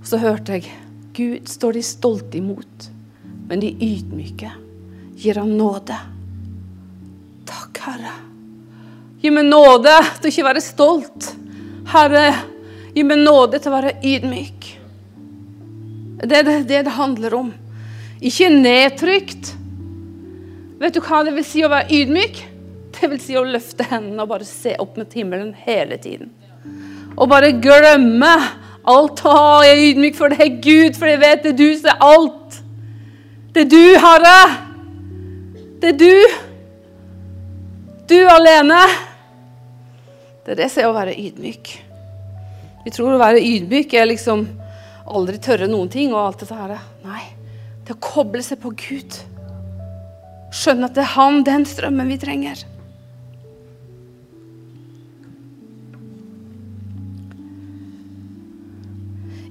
Og 0.00 0.06
så 0.06 0.22
hørte 0.22 0.58
jeg 0.58 0.70
Gud 1.14 1.50
står 1.50 1.76
de 1.76 1.82
stolte 1.86 2.38
imot 2.38 2.93
men 3.48 3.60
de 3.60 3.72
ydmyke 3.72 4.50
gir 5.16 5.40
han 5.40 5.56
nåde. 5.58 5.96
Takk, 7.48 7.80
Herre. 7.86 8.14
Gi 9.20 9.32
meg 9.32 9.46
nåde 9.48 9.92
til 10.18 10.28
å 10.28 10.32
ikke 10.32 10.46
være 10.48 10.62
stolt. 10.64 11.28
Herre, 11.92 12.24
gi 12.92 13.04
meg 13.06 13.20
nåde 13.22 13.60
til 13.60 13.72
å 13.72 13.76
være 13.76 13.94
ydmyk. 14.04 14.70
Det 16.24 16.40
er 16.40 16.46
det, 16.46 16.56
det 16.68 16.82
det 16.86 16.96
handler 16.96 17.36
om. 17.36 17.52
Ikke 18.24 18.50
nedtrykt. 18.52 19.52
Vet 20.80 20.96
du 20.96 21.00
hva 21.04 21.22
det 21.24 21.34
vil 21.36 21.46
si 21.46 21.64
å 21.64 21.70
være 21.72 21.92
ydmyk? 22.00 22.42
Det 22.94 23.10
vil 23.10 23.20
si 23.20 23.36
å 23.36 23.44
løfte 23.46 23.86
hendene 23.90 24.24
og 24.24 24.30
bare 24.30 24.46
se 24.48 24.76
opp 24.80 24.98
mot 25.00 25.16
himmelen 25.16 25.52
hele 25.66 25.98
tiden. 26.00 26.30
Og 27.14 27.28
bare 27.30 27.52
glemme 27.62 28.32
alt. 28.84 29.24
Å, 29.24 29.62
jeg 29.64 29.74
er 29.74 29.86
ydmyk 29.90 30.18
for 30.18 30.34
er 30.34 30.58
Gud, 30.62 30.96
for 30.98 31.10
jeg 31.10 31.20
vet 31.22 31.44
det 31.46 31.56
du 31.58 31.68
som 31.78 31.92
er 31.92 32.04
alt. 32.04 32.60
Det 33.54 33.62
er 33.62 33.68
du, 33.70 33.98
Herre. 34.02 34.38
Det 35.78 35.92
er 35.92 35.98
du. 35.98 36.38
Du 38.10 38.16
alene. 38.26 38.80
Det 40.42 40.56
er 40.56 40.58
det 40.58 40.66
som 40.72 40.82
er 40.82 40.88
å 40.88 40.96
være 40.96 41.14
ydmyk. 41.14 41.70
Vi 42.82 42.92
tror 42.96 43.14
å 43.14 43.20
være 43.20 43.44
ydmyk 43.46 43.94
er 43.94 44.10
liksom 44.10 44.42
aldri 45.06 45.38
tørre 45.38 45.68
noen 45.70 45.86
ting 45.92 46.10
og 46.10 46.18
alt 46.24 46.42
dette 46.42 46.58
her. 46.58 46.74
Nei, 47.06 47.22
det 47.86 47.94
å 47.94 48.02
koble 48.02 48.42
seg 48.42 48.58
på 48.64 48.74
Gud. 48.74 49.20
Skjønne 50.50 50.90
at 50.90 50.98
det 50.98 51.04
er 51.04 51.14
Han, 51.14 51.44
den 51.46 51.62
strømmen 51.70 52.10
vi 52.10 52.18
trenger. 52.18 52.66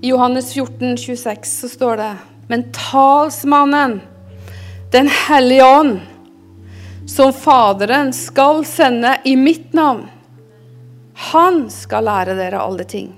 I 0.04 0.12
Johannes 0.12 0.52
14, 0.52 0.98
26 1.00 1.58
så 1.64 1.72
står 1.72 2.00
det 2.04 2.12
men 2.48 2.72
talsmannen, 2.76 4.02
Den 4.94 5.08
hellige 5.10 5.66
ånd, 5.66 6.00
som 7.10 7.34
Faderen 7.34 8.12
skal 8.14 8.62
sende 8.66 9.16
i 9.26 9.34
mitt 9.36 9.74
navn, 9.74 10.04
han 11.32 11.66
skal 11.74 12.06
lære 12.06 12.36
dere 12.38 12.62
alle 12.62 12.86
ting 12.86 13.10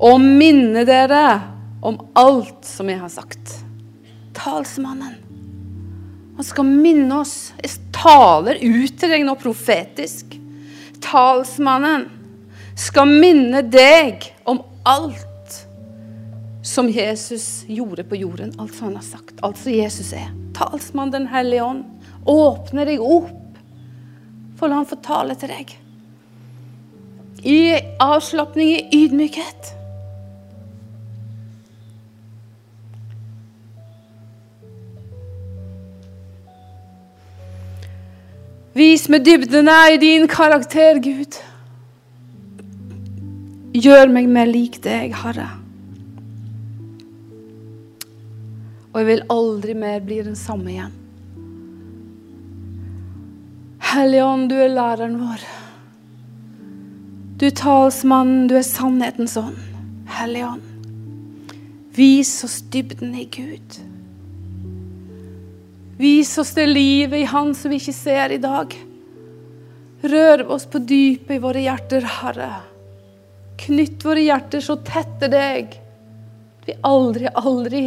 og 0.00 0.20
minne 0.20 0.84
dere 0.88 1.24
om 1.84 1.98
alt 2.16 2.64
som 2.68 2.88
jeg 2.88 3.00
har 3.00 3.12
sagt. 3.12 3.56
Talsmannen. 4.36 5.16
Han 6.36 6.46
skal 6.46 6.64
minne 6.64 7.20
oss. 7.20 7.52
Jeg 7.60 7.76
taler 7.92 8.60
ut 8.60 8.94
til 8.96 9.12
deg 9.12 9.26
nå 9.28 9.34
profetisk. 9.40 10.36
Talsmannen 11.04 12.06
skal 12.80 13.08
minne 13.12 13.60
deg 13.68 14.24
om 14.48 14.62
alt 14.88 15.26
som 16.70 16.88
Jesus 16.88 17.64
gjorde 17.66 18.04
på 18.04 18.16
jorden. 18.16 18.54
Alt 18.58 18.74
som 18.74 18.86
han 18.86 18.96
har 18.96 19.02
sagt. 19.02 19.34
Alt 19.42 19.58
som 19.58 19.72
Jesus 19.72 20.12
er. 20.12 20.30
Talsmann 20.54 21.10
Den 21.10 21.26
hellige 21.26 21.64
ånd. 21.64 21.84
Åpne 22.26 22.86
deg 22.86 23.02
opp. 23.02 23.30
For 24.58 24.70
la 24.70 24.78
han 24.80 24.88
få 24.88 25.00
tale 25.02 25.34
til 25.40 25.50
deg. 25.50 25.74
I 27.42 27.60
avslapning, 28.04 28.74
i 28.76 29.04
ydmykhet. 29.04 29.70
Vis 38.76 39.08
meg 39.10 39.24
dybdene 39.26 39.78
i 39.94 39.96
din 39.98 40.28
karakter, 40.30 41.00
Gud. 41.02 41.40
Gjør 43.74 44.12
meg 44.12 44.28
mer 44.30 44.46
lik 44.46 44.78
deg, 44.84 45.16
Herre. 45.24 45.59
Og 48.90 48.98
jeg 48.98 49.06
vil 49.06 49.26
aldri 49.30 49.74
mer 49.78 50.00
bli 50.02 50.18
den 50.26 50.38
samme 50.38 50.72
igjen. 50.72 50.96
Hellige 53.90 54.24
Ånd, 54.26 54.48
du 54.50 54.56
er 54.58 54.70
læreren 54.70 55.16
vår. 55.18 55.44
Du 57.40 57.46
er 57.48 57.54
talsmannen, 57.56 58.48
du 58.50 58.56
er 58.58 58.66
sannhetens 58.66 59.36
ånd. 59.40 59.58
Hellige 60.10 60.50
Ånd, 60.50 61.54
vis 61.96 62.32
oss 62.46 62.60
dybden 62.70 63.14
i 63.18 63.26
Gud. 63.30 63.78
Vis 66.00 66.32
oss 66.38 66.54
det 66.56 66.66
livet 66.70 67.22
i 67.22 67.28
Han 67.28 67.54
som 67.54 67.72
vi 67.72 67.78
ikke 67.80 67.94
ser 67.96 68.34
i 68.34 68.40
dag. 68.42 68.74
Rør 70.02 70.46
oss 70.54 70.64
på 70.70 70.80
dypet 70.80 71.36
i 71.36 71.42
våre 71.42 71.62
hjerter, 71.62 72.06
Herre. 72.20 72.52
Knytt 73.60 74.04
våre 74.06 74.22
hjerter 74.24 74.64
så 74.64 74.78
tett 74.86 75.18
til 75.20 75.34
deg 75.34 75.74
vi 76.66 76.76
aldri, 76.86 77.26
aldri 77.34 77.84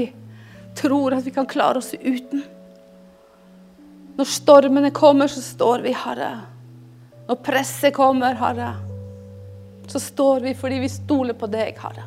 tror 0.76 1.14
at 1.18 1.26
vi 1.26 1.32
kan 1.32 1.48
klare 1.50 1.82
oss 1.82 1.94
uten. 1.94 2.44
Når 4.18 4.30
stormene 4.30 4.92
kommer, 4.94 5.28
så 5.28 5.42
står 5.42 5.86
vi, 5.86 5.94
Herre. 5.98 6.32
Når 7.28 7.40
presset 7.46 7.96
kommer, 7.96 8.36
Herre, 8.38 8.74
så 9.88 10.00
står 10.00 10.44
vi 10.46 10.54
fordi 10.58 10.82
vi 10.84 10.92
stoler 10.92 11.38
på 11.38 11.50
deg, 11.52 11.80
Herre. 11.82 12.06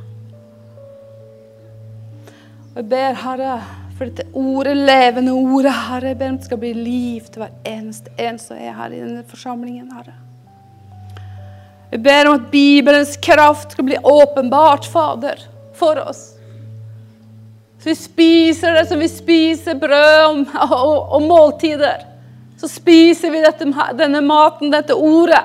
Og 2.76 2.78
jeg 2.82 2.88
ber, 2.92 3.18
Herre, 3.22 3.56
for 3.96 4.10
dette 4.10 4.28
ordet, 4.36 4.76
levende 4.76 5.32
ordet, 5.32 5.72
Herre, 5.72 6.12
jeg 6.12 6.20
ber 6.20 6.34
om 6.34 6.38
det 6.38 6.48
skal 6.50 6.62
bli 6.62 6.72
liv 6.76 7.26
til 7.32 7.42
hver 7.42 7.58
eneste 7.66 8.12
en 8.20 8.38
som 8.40 8.60
er 8.60 8.76
her 8.76 8.92
i 8.92 9.00
denne 9.00 9.24
forsamlingen, 9.26 9.88
Herre. 9.96 10.14
Jeg 11.90 12.02
ber 12.04 12.28
om 12.28 12.36
at 12.36 12.48
Bibelens 12.52 13.16
kraft 13.22 13.72
skal 13.72 13.86
bli 13.88 13.98
åpenbart, 14.02 14.86
Fader, 14.92 15.40
for 15.74 15.98
oss. 16.02 16.35
Vi 17.86 17.94
spiser 17.94 18.72
det 18.72 18.86
som 18.86 18.98
vi 18.98 19.06
spiser 19.08 19.76
brød 19.78 20.24
og, 20.26 20.46
og, 20.74 21.12
og 21.14 21.22
måltider. 21.22 22.00
Så 22.58 22.66
spiser 22.68 23.30
vi 23.30 23.44
dette, 23.44 23.68
denne 23.94 24.22
maten, 24.26 24.72
dette 24.72 24.96
ordet, 24.96 25.44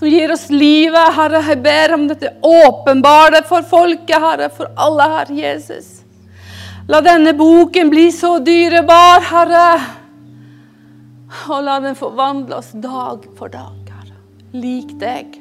som 0.00 0.10
gir 0.10 0.32
oss 0.34 0.48
livet, 0.50 1.14
Herre. 1.14 1.44
Jeg 1.46 1.60
ber 1.62 1.94
om 1.94 2.08
dette 2.10 2.32
åpenbare 2.42 3.44
for 3.46 3.62
folket, 3.62 4.18
Herre, 4.18 4.50
for 4.50 4.74
alle 4.74 5.06
Herre 5.14 5.38
Jesus. 5.44 6.00
La 6.90 6.98
denne 7.06 7.36
boken 7.38 7.94
bli 7.94 8.08
så 8.10 8.40
dyrebar, 8.42 9.22
Herre. 9.30 9.66
Og 11.46 11.62
la 11.62 11.78
den 11.86 11.94
forvandle 11.94 12.58
oss 12.58 12.74
dag 12.74 13.30
for 13.38 13.52
dag, 13.52 13.78
Herre. 13.94 14.18
Lik 14.58 14.96
deg. 14.98 15.38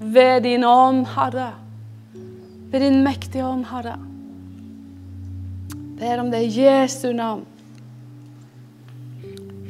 Ved 0.00 0.46
din 0.48 0.64
ånd, 0.64 1.10
Herre. 1.18 1.50
Ved 2.70 2.80
din 2.80 3.02
mektige 3.02 3.44
ånd, 3.44 3.64
Herre. 3.66 3.96
Ber 5.98 6.20
om 6.22 6.30
det 6.30 6.44
i 6.46 6.60
Jesu 6.62 7.12
navn. 7.12 7.44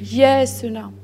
Jesu 0.01 0.69
navn. 0.69 0.95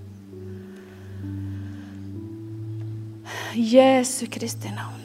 Jesu 3.57 4.27
Kristi 4.27 4.69
navn. 4.69 5.03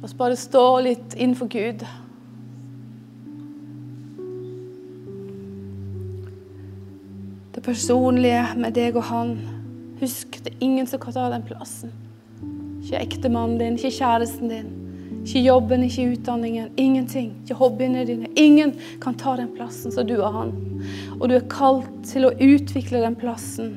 La 0.00 0.10
oss 0.10 0.18
bare 0.18 0.36
stå 0.36 0.66
litt 0.82 1.14
innenfor 1.14 1.46
Gud. 1.46 1.86
Det 7.54 7.62
personlige 7.62 8.42
med 8.58 8.74
deg 8.74 8.98
og 8.98 9.06
han. 9.08 9.36
Husk, 10.02 10.42
det 10.42 10.52
er 10.52 10.66
ingen 10.66 10.90
som 10.90 11.00
kan 11.00 11.14
ta 11.14 11.30
den 11.30 11.46
plassen. 11.46 11.94
Ikke 12.84 13.00
ektemannen 13.00 13.58
din, 13.58 13.78
ikke 13.80 13.96
kjæresten 13.96 14.52
din, 14.52 14.72
ikke 15.24 15.40
jobben, 15.40 15.82
ikke 15.86 16.10
utdanningen. 16.12 16.72
Ingenting. 16.76 17.32
Ikke 17.42 17.56
hobbyene 17.56 18.04
dine. 18.04 18.28
Ingen 18.36 18.74
kan 19.00 19.16
ta 19.16 19.36
den 19.40 19.48
plassen 19.56 19.92
som 19.92 20.06
du 20.06 20.18
og 20.18 20.34
han. 20.34 20.52
Og 21.16 21.30
du 21.30 21.38
er 21.38 21.46
kalt 21.48 21.88
til 22.10 22.28
å 22.28 22.34
utvikle 22.36 23.00
den 23.00 23.16
plassen. 23.16 23.72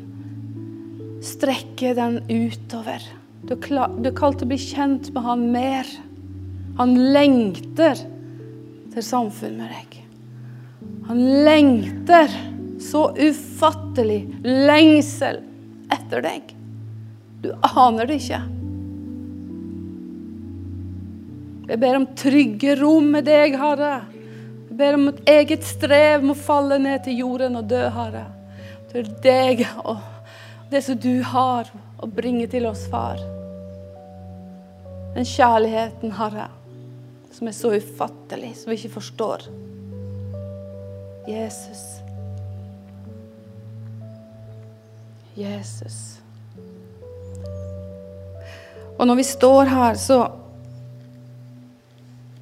Strekke 1.24 1.94
den 1.96 2.20
utover. 2.28 3.06
Du 3.48 3.56
er, 3.56 4.12
kalt 4.18 4.42
til 4.42 4.50
å 4.50 4.52
bli 4.52 4.60
kjent 4.60 5.14
med 5.16 5.24
han 5.24 5.48
mer. 5.54 5.94
Han 6.82 6.98
lengter 7.16 8.04
til 8.92 9.06
samfunn 9.06 9.56
med 9.62 9.72
deg. 9.72 9.98
Han 11.08 11.24
lengter 11.48 12.34
så 12.84 13.08
ufattelig 13.16 14.26
lengsel 14.44 15.40
etter 15.96 16.28
deg. 16.28 16.52
Du 17.40 17.54
aner 17.72 18.10
det 18.10 18.20
ikke. 18.20 18.44
Jeg 21.68 21.80
ber 21.82 21.98
om 22.00 22.06
trygge 22.16 22.78
rom 22.80 23.10
med 23.18 23.26
deg, 23.28 23.58
Herre. 23.60 24.06
Jeg 24.70 24.78
ber 24.80 24.96
om 24.96 25.10
et 25.12 25.20
eget 25.28 25.66
strev 25.68 26.24
må 26.24 26.36
falle 26.40 26.78
ned 26.80 27.02
til 27.04 27.20
jorden 27.26 27.60
og 27.60 27.68
dø, 27.68 27.82
Herre. 27.92 28.24
Er 28.98 29.10
deg 29.22 29.66
og 29.84 30.00
det 30.72 30.80
som 30.86 30.98
du 30.98 31.20
har 31.28 31.68
å 32.00 32.08
bringe 32.10 32.48
til 32.50 32.66
oss, 32.70 32.86
far. 32.92 33.20
Den 35.14 35.28
kjærligheten, 35.28 36.16
Herre, 36.16 36.48
som 37.36 37.52
er 37.52 37.56
så 37.58 37.74
ufattelig, 37.76 38.54
som 38.62 38.72
vi 38.72 38.80
ikke 38.80 38.96
forstår. 38.96 39.46
Jesus. 41.28 41.84
Jesus. 45.38 46.00
Og 48.98 49.06
når 49.06 49.20
vi 49.20 49.26
står 49.36 49.76
her, 49.76 50.00
så 50.00 50.24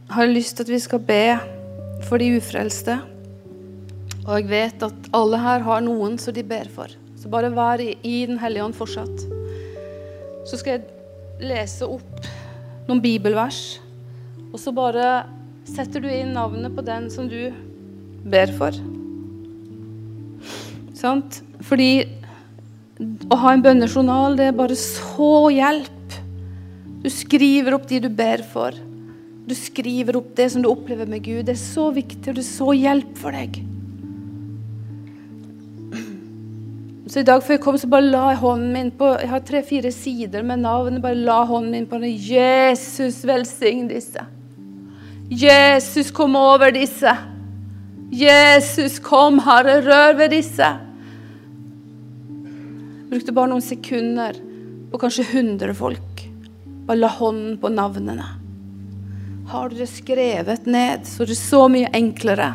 har 0.10 0.26
jeg 0.26 0.36
lyst 0.36 0.58
til 0.58 0.66
at 0.66 0.72
vi 0.74 0.80
skal 0.82 1.02
be 1.02 1.24
for 2.06 2.22
de 2.22 2.36
ufrelste. 2.38 3.00
Og 4.26 4.38
jeg 4.40 4.50
vet 4.50 4.86
at 4.86 5.10
alle 5.16 5.40
her 5.42 5.64
har 5.66 5.84
noen 5.86 6.20
som 6.22 6.34
de 6.36 6.44
ber 6.46 6.70
for. 6.74 6.92
Så 7.18 7.30
bare 7.32 7.54
vær 7.54 7.82
i, 7.82 7.96
i 8.06 8.26
Den 8.30 8.40
hellige 8.42 8.66
ånd 8.66 8.78
fortsatt. 8.78 9.26
Så 10.46 10.60
skal 10.62 10.78
jeg 10.78 11.50
lese 11.50 11.88
opp 11.90 12.28
noen 12.88 13.02
bibelvers. 13.02 13.80
Og 14.52 14.60
så 14.62 14.74
bare 14.76 15.26
setter 15.66 16.04
du 16.04 16.10
inn 16.12 16.36
navnet 16.36 16.74
på 16.76 16.86
den 16.86 17.10
som 17.14 17.30
du 17.30 17.50
ber 18.30 18.54
for. 18.58 18.78
Sant? 20.96 21.42
Fordi 21.66 22.06
å 23.34 23.38
ha 23.42 23.54
en 23.54 23.64
bønnejournal, 23.66 24.38
det 24.38 24.52
er 24.52 24.58
bare 24.58 24.78
så 24.80 25.50
hjelp. 25.52 26.20
Du 27.04 27.10
skriver 27.14 27.76
opp 27.76 27.90
de 27.90 28.06
du 28.06 28.10
ber 28.14 28.46
for. 28.54 28.78
Du 29.46 29.54
skriver 29.54 30.18
opp 30.18 30.32
det 30.38 30.50
som 30.52 30.64
du 30.64 30.70
opplever 30.72 31.06
med 31.10 31.22
Gud. 31.26 31.46
Det 31.46 31.54
er 31.54 31.62
så 31.62 31.92
viktig, 31.94 32.32
og 32.32 32.38
det 32.38 32.42
er 32.42 32.50
så 32.50 32.74
hjelp 32.74 33.18
for 33.22 33.36
deg. 33.36 33.60
Så 37.06 37.22
i 37.22 37.28
dag 37.28 37.44
før 37.46 37.54
jeg 37.54 37.62
kom, 37.62 37.78
så 37.78 37.88
bare 37.88 38.10
la 38.10 38.24
jeg 38.32 38.40
hånden 38.42 38.72
min 38.74 38.88
på 38.98 39.08
Jeg 39.22 39.30
har 39.30 39.44
tre-fire 39.46 39.92
sider 39.94 40.42
med 40.44 40.64
navnet. 40.64 41.04
Bare 41.04 41.16
la 41.16 41.44
hånden 41.46 41.72
min 41.72 41.86
på 41.88 42.00
den. 42.02 42.16
Jesus, 42.18 43.22
velsign 43.28 43.86
disse. 43.92 44.26
Jesus, 45.30 46.10
kom 46.12 46.36
over 46.36 46.74
disse. 46.74 47.14
Jesus, 48.16 48.98
kom, 49.00 49.40
Herre, 49.46 49.78
rør 49.86 50.18
ved 50.18 50.34
disse. 50.34 50.72
Jeg 53.06 53.12
brukte 53.14 53.36
bare 53.38 53.54
noen 53.54 53.64
sekunder 53.64 54.42
på 54.92 55.02
kanskje 55.02 55.28
100 55.30 55.78
folk. 55.78 56.26
Bare 56.90 57.00
la 57.00 57.14
hånden 57.22 57.60
på 57.62 57.72
navnene. 57.74 58.45
Har 59.48 59.70
du 59.70 59.76
det 59.78 59.90
skrevet 59.92 60.66
ned, 60.66 61.06
så 61.06 61.26
det 61.26 61.36
er 61.36 61.42
så 61.42 61.66
mye 61.70 61.92
enklere 61.94 62.50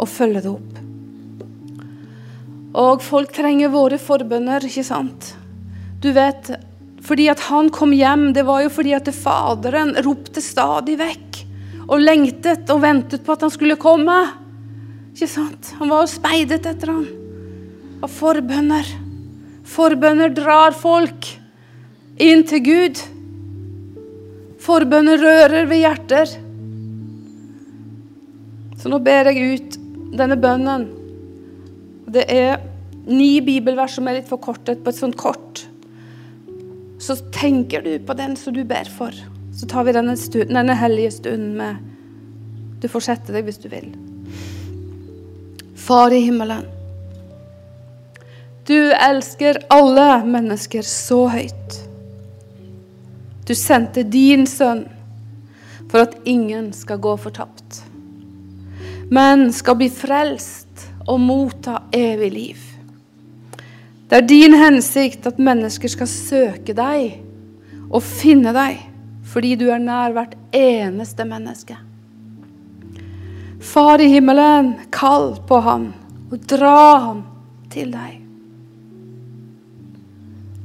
å 0.00 0.06
følge 0.08 0.42
det 0.44 0.52
opp. 0.52 0.78
Og 2.76 3.04
folk 3.04 3.32
trenger 3.36 3.72
våre 3.72 3.98
forbønner, 4.00 4.64
ikke 4.68 4.84
sant? 4.84 5.34
Du 6.00 6.10
vet, 6.16 6.50
fordi 7.04 7.28
at 7.32 7.44
han 7.48 7.70
kom 7.72 7.92
hjem, 7.96 8.30
det 8.36 8.44
var 8.48 8.64
jo 8.64 8.72
fordi 8.72 8.92
at 8.96 9.08
Faderen 9.16 9.94
ropte 10.04 10.42
stadig 10.44 10.98
vekk 11.00 11.42
og 11.86 12.02
lengtet 12.02 12.68
og 12.72 12.82
ventet 12.82 13.24
på 13.24 13.36
at 13.36 13.44
han 13.46 13.52
skulle 13.52 13.78
komme. 13.80 14.16
Ikke 15.14 15.28
sant? 15.30 15.72
Han 15.78 15.92
var 15.92 16.04
jo 16.04 16.12
speidet 16.12 16.66
etter 16.68 16.92
han. 16.92 17.04
Og 18.02 18.08
forbønner. 18.12 18.88
Forbønner 19.66 20.32
drar 20.34 20.76
folk 20.76 21.30
inn 22.22 22.44
til 22.48 22.64
Gud. 22.64 23.00
Forbønner 24.66 25.20
rører 25.22 25.68
ved 25.70 25.82
hjerter. 25.84 26.32
Så 28.80 28.90
nå 28.90 28.98
ber 29.02 29.30
jeg 29.30 29.54
ut 29.54 29.76
denne 30.18 30.38
bønnen. 30.40 30.88
Det 32.10 32.24
er 32.32 32.58
ni 33.06 33.38
bibelvers 33.46 33.94
som 33.98 34.08
er 34.08 34.18
litt 34.18 34.30
forkortet 34.30 34.82
på 34.82 34.90
et 34.90 34.98
sånt 34.98 35.18
kort. 35.18 35.62
Så 37.02 37.18
tenker 37.34 37.84
du 37.84 37.92
på 38.02 38.16
den 38.18 38.34
som 38.40 38.54
du 38.56 38.64
ber 38.66 38.88
for. 38.90 39.14
Så 39.54 39.68
tar 39.70 39.86
vi 39.86 39.94
denne, 39.94 40.16
stund, 40.18 40.50
denne 40.50 40.76
hellige 40.76 41.14
stunden 41.20 41.54
med 41.56 41.92
Du 42.82 42.90
får 42.92 43.06
sette 43.06 43.32
deg 43.32 43.46
hvis 43.46 43.62
du 43.62 43.70
vil. 43.72 43.88
Far 45.86 46.12
i 46.12 46.20
himmelen. 46.26 46.66
Du 48.66 48.76
elsker 48.92 49.62
alle 49.72 50.08
mennesker 50.26 50.82
så 50.84 51.22
høyt. 51.30 51.85
Du 53.46 53.54
sendte 53.54 54.02
din 54.02 54.46
sønn 54.50 54.86
for 55.86 56.02
at 56.02 56.16
ingen 56.26 56.72
skal 56.74 56.98
gå 56.98 57.12
fortapt, 57.20 57.84
men 59.10 59.52
skal 59.54 59.78
bli 59.78 59.86
frelst 59.92 60.88
og 61.06 61.20
motta 61.22 61.84
evig 61.94 62.32
liv. 62.34 62.64
Det 64.10 64.18
er 64.18 64.26
din 64.26 64.54
hensikt 64.58 65.26
at 65.30 65.38
mennesker 65.42 65.90
skal 65.90 66.10
søke 66.10 66.74
deg 66.74 67.20
og 67.86 68.02
finne 68.02 68.54
deg 68.54 68.82
fordi 69.26 69.56
du 69.58 69.66
er 69.74 69.82
nær 69.82 70.14
hvert 70.14 70.36
eneste 70.54 71.26
menneske. 71.26 71.78
Far 73.62 74.02
i 74.02 74.06
himmelen, 74.10 74.76
kall 74.94 75.34
på 75.48 75.58
ham 75.62 75.90
og 76.30 76.38
dra 76.50 76.78
ham 77.08 77.26
til 77.70 77.90
deg. 77.94 78.25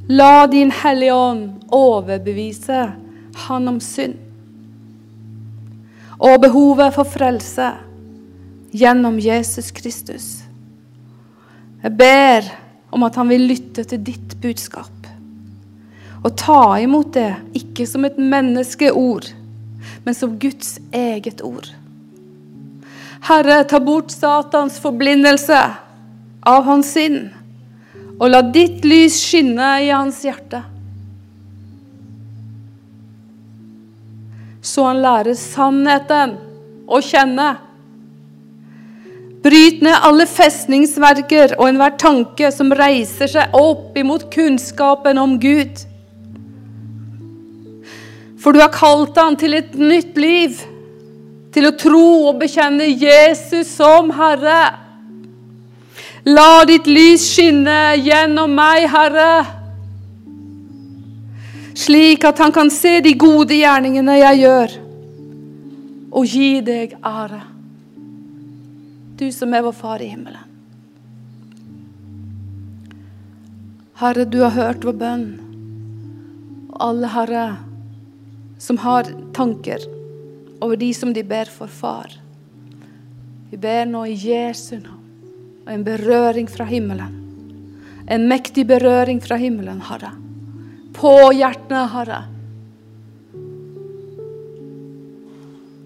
La 0.09 0.47
din 0.47 0.71
Hellige 0.71 1.13
Ånd 1.13 1.49
overbevise 1.69 2.91
han 3.47 3.67
om 3.67 3.79
synd 3.79 4.17
og 6.21 6.41
behovet 6.43 6.93
for 6.93 7.07
frelse 7.09 7.71
gjennom 8.77 9.17
Jesus 9.21 9.71
Kristus. 9.73 10.25
Jeg 11.81 11.95
ber 11.97 12.49
om 12.93 13.03
at 13.07 13.17
han 13.17 13.29
vil 13.31 13.47
lytte 13.49 13.85
til 13.89 14.03
ditt 14.05 14.35
budskap 14.41 15.01
og 16.21 16.35
ta 16.37 16.77
imot 16.77 17.15
det, 17.15 17.31
ikke 17.57 17.87
som 17.89 18.05
et 18.05 18.19
menneskeord, 18.21 19.31
men 20.05 20.13
som 20.13 20.35
Guds 20.37 20.75
eget 20.93 21.41
ord. 21.41 21.71
Herre, 23.25 23.63
ta 23.65 23.79
bort 23.81 24.13
Satans 24.13 24.77
forblindelse 24.81 25.57
av 26.45 26.67
hans 26.69 26.93
sinn, 26.93 27.31
og 28.21 28.29
la 28.29 28.43
ditt 28.53 28.85
lys 28.85 29.17
skinne 29.17 29.71
i 29.81 29.89
hans 29.89 30.19
hjerte. 30.21 30.61
Så 34.61 34.85
han 34.85 35.01
lærer 35.01 35.33
sannheten 35.33 36.35
å 36.85 36.99
kjenne. 37.01 37.49
Bryt 39.41 39.81
ned 39.81 40.05
alle 40.05 40.27
festningsverker 40.29 41.55
og 41.57 41.71
enhver 41.71 41.95
tanke 41.97 42.51
som 42.53 42.69
reiser 42.77 43.31
seg 43.31 43.55
opp 43.57 43.97
imot 43.97 44.27
kunnskapen 44.33 45.17
om 45.17 45.39
Gud. 45.41 45.81
For 48.41 48.53
du 48.53 48.61
har 48.61 48.69
kalt 48.73 49.17
han 49.17 49.37
til 49.37 49.57
et 49.57 49.73
nytt 49.77 50.13
liv, 50.21 50.61
til 51.53 51.67
å 51.67 51.73
tro 51.73 52.05
og 52.29 52.37
bekjenne 52.41 52.85
Jesus 52.85 53.73
som 53.81 54.13
Herre. 54.13 54.59
La 56.29 56.61
ditt 56.69 56.85
lys 56.85 57.23
skinne 57.33 57.95
gjennom 57.97 58.51
meg, 58.53 58.83
Herre, 58.93 59.41
slik 61.73 62.27
at 62.29 62.37
han 62.43 62.53
kan 62.53 62.69
se 62.69 62.99
de 63.01 63.15
gode 63.17 63.57
gjerningene 63.57 64.19
jeg 64.19 64.41
gjør, 64.43 64.75
og 66.11 66.29
gi 66.29 66.51
deg 66.61 66.93
ære. 67.01 67.41
Du 69.17 69.25
som 69.33 69.53
er 69.53 69.65
vår 69.65 69.73
Far 69.79 70.05
i 70.05 70.11
himmelen. 70.11 70.45
Herre, 73.97 74.25
du 74.25 74.39
har 74.41 74.53
hørt 74.53 74.85
vår 74.85 74.97
bønn. 74.97 75.27
Og 76.69 76.77
alle, 76.81 77.09
Herre, 77.13 77.43
som 78.61 78.77
har 78.81 79.09
tanker 79.33 79.81
over 80.61 80.77
de 80.77 80.93
som 80.93 81.13
de 81.13 81.25
ber 81.25 81.49
for 81.49 81.69
far. 81.69 82.13
Vi 83.49 83.57
ber 83.61 83.85
nå 83.89 84.05
i 84.09 84.17
Jesu 84.17 84.77
navn 84.77 85.00
og 85.65 85.73
en 85.73 85.83
berøring 85.85 86.49
fra 86.49 86.65
himmelen. 86.65 87.17
En 88.11 88.27
mektig 88.27 88.65
berøring 88.67 89.21
fra 89.23 89.37
himmelen, 89.39 89.81
Herre. 89.87 90.11
På 90.93 91.31
hjertene, 91.31 91.85
Herre. 91.93 92.21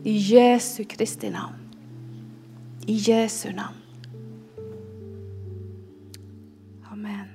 I 0.06 0.16
Jesu 0.34 0.84
Kristi 0.90 1.30
navn. 1.30 1.58
I 2.88 2.98
Jesu 3.08 3.50
navn. 3.50 3.82
Amen. 6.92 7.30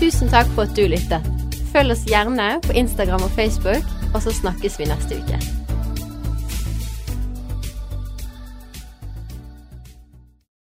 Tusen 0.00 0.30
takk 0.30 0.50
for 0.54 0.66
at 0.66 0.76
du 0.78 0.86
lyttet. 0.86 1.26
Følg 1.74 1.92
oss 1.92 2.06
gjerne 2.08 2.56
på 2.64 2.78
Instagram 2.78 3.26
og 3.26 3.34
Facebook, 3.36 3.84
og 4.14 4.22
så 4.22 4.32
snakkes 4.32 4.78
vi 4.80 4.88
neste 4.88 5.20
uke. 5.20 5.65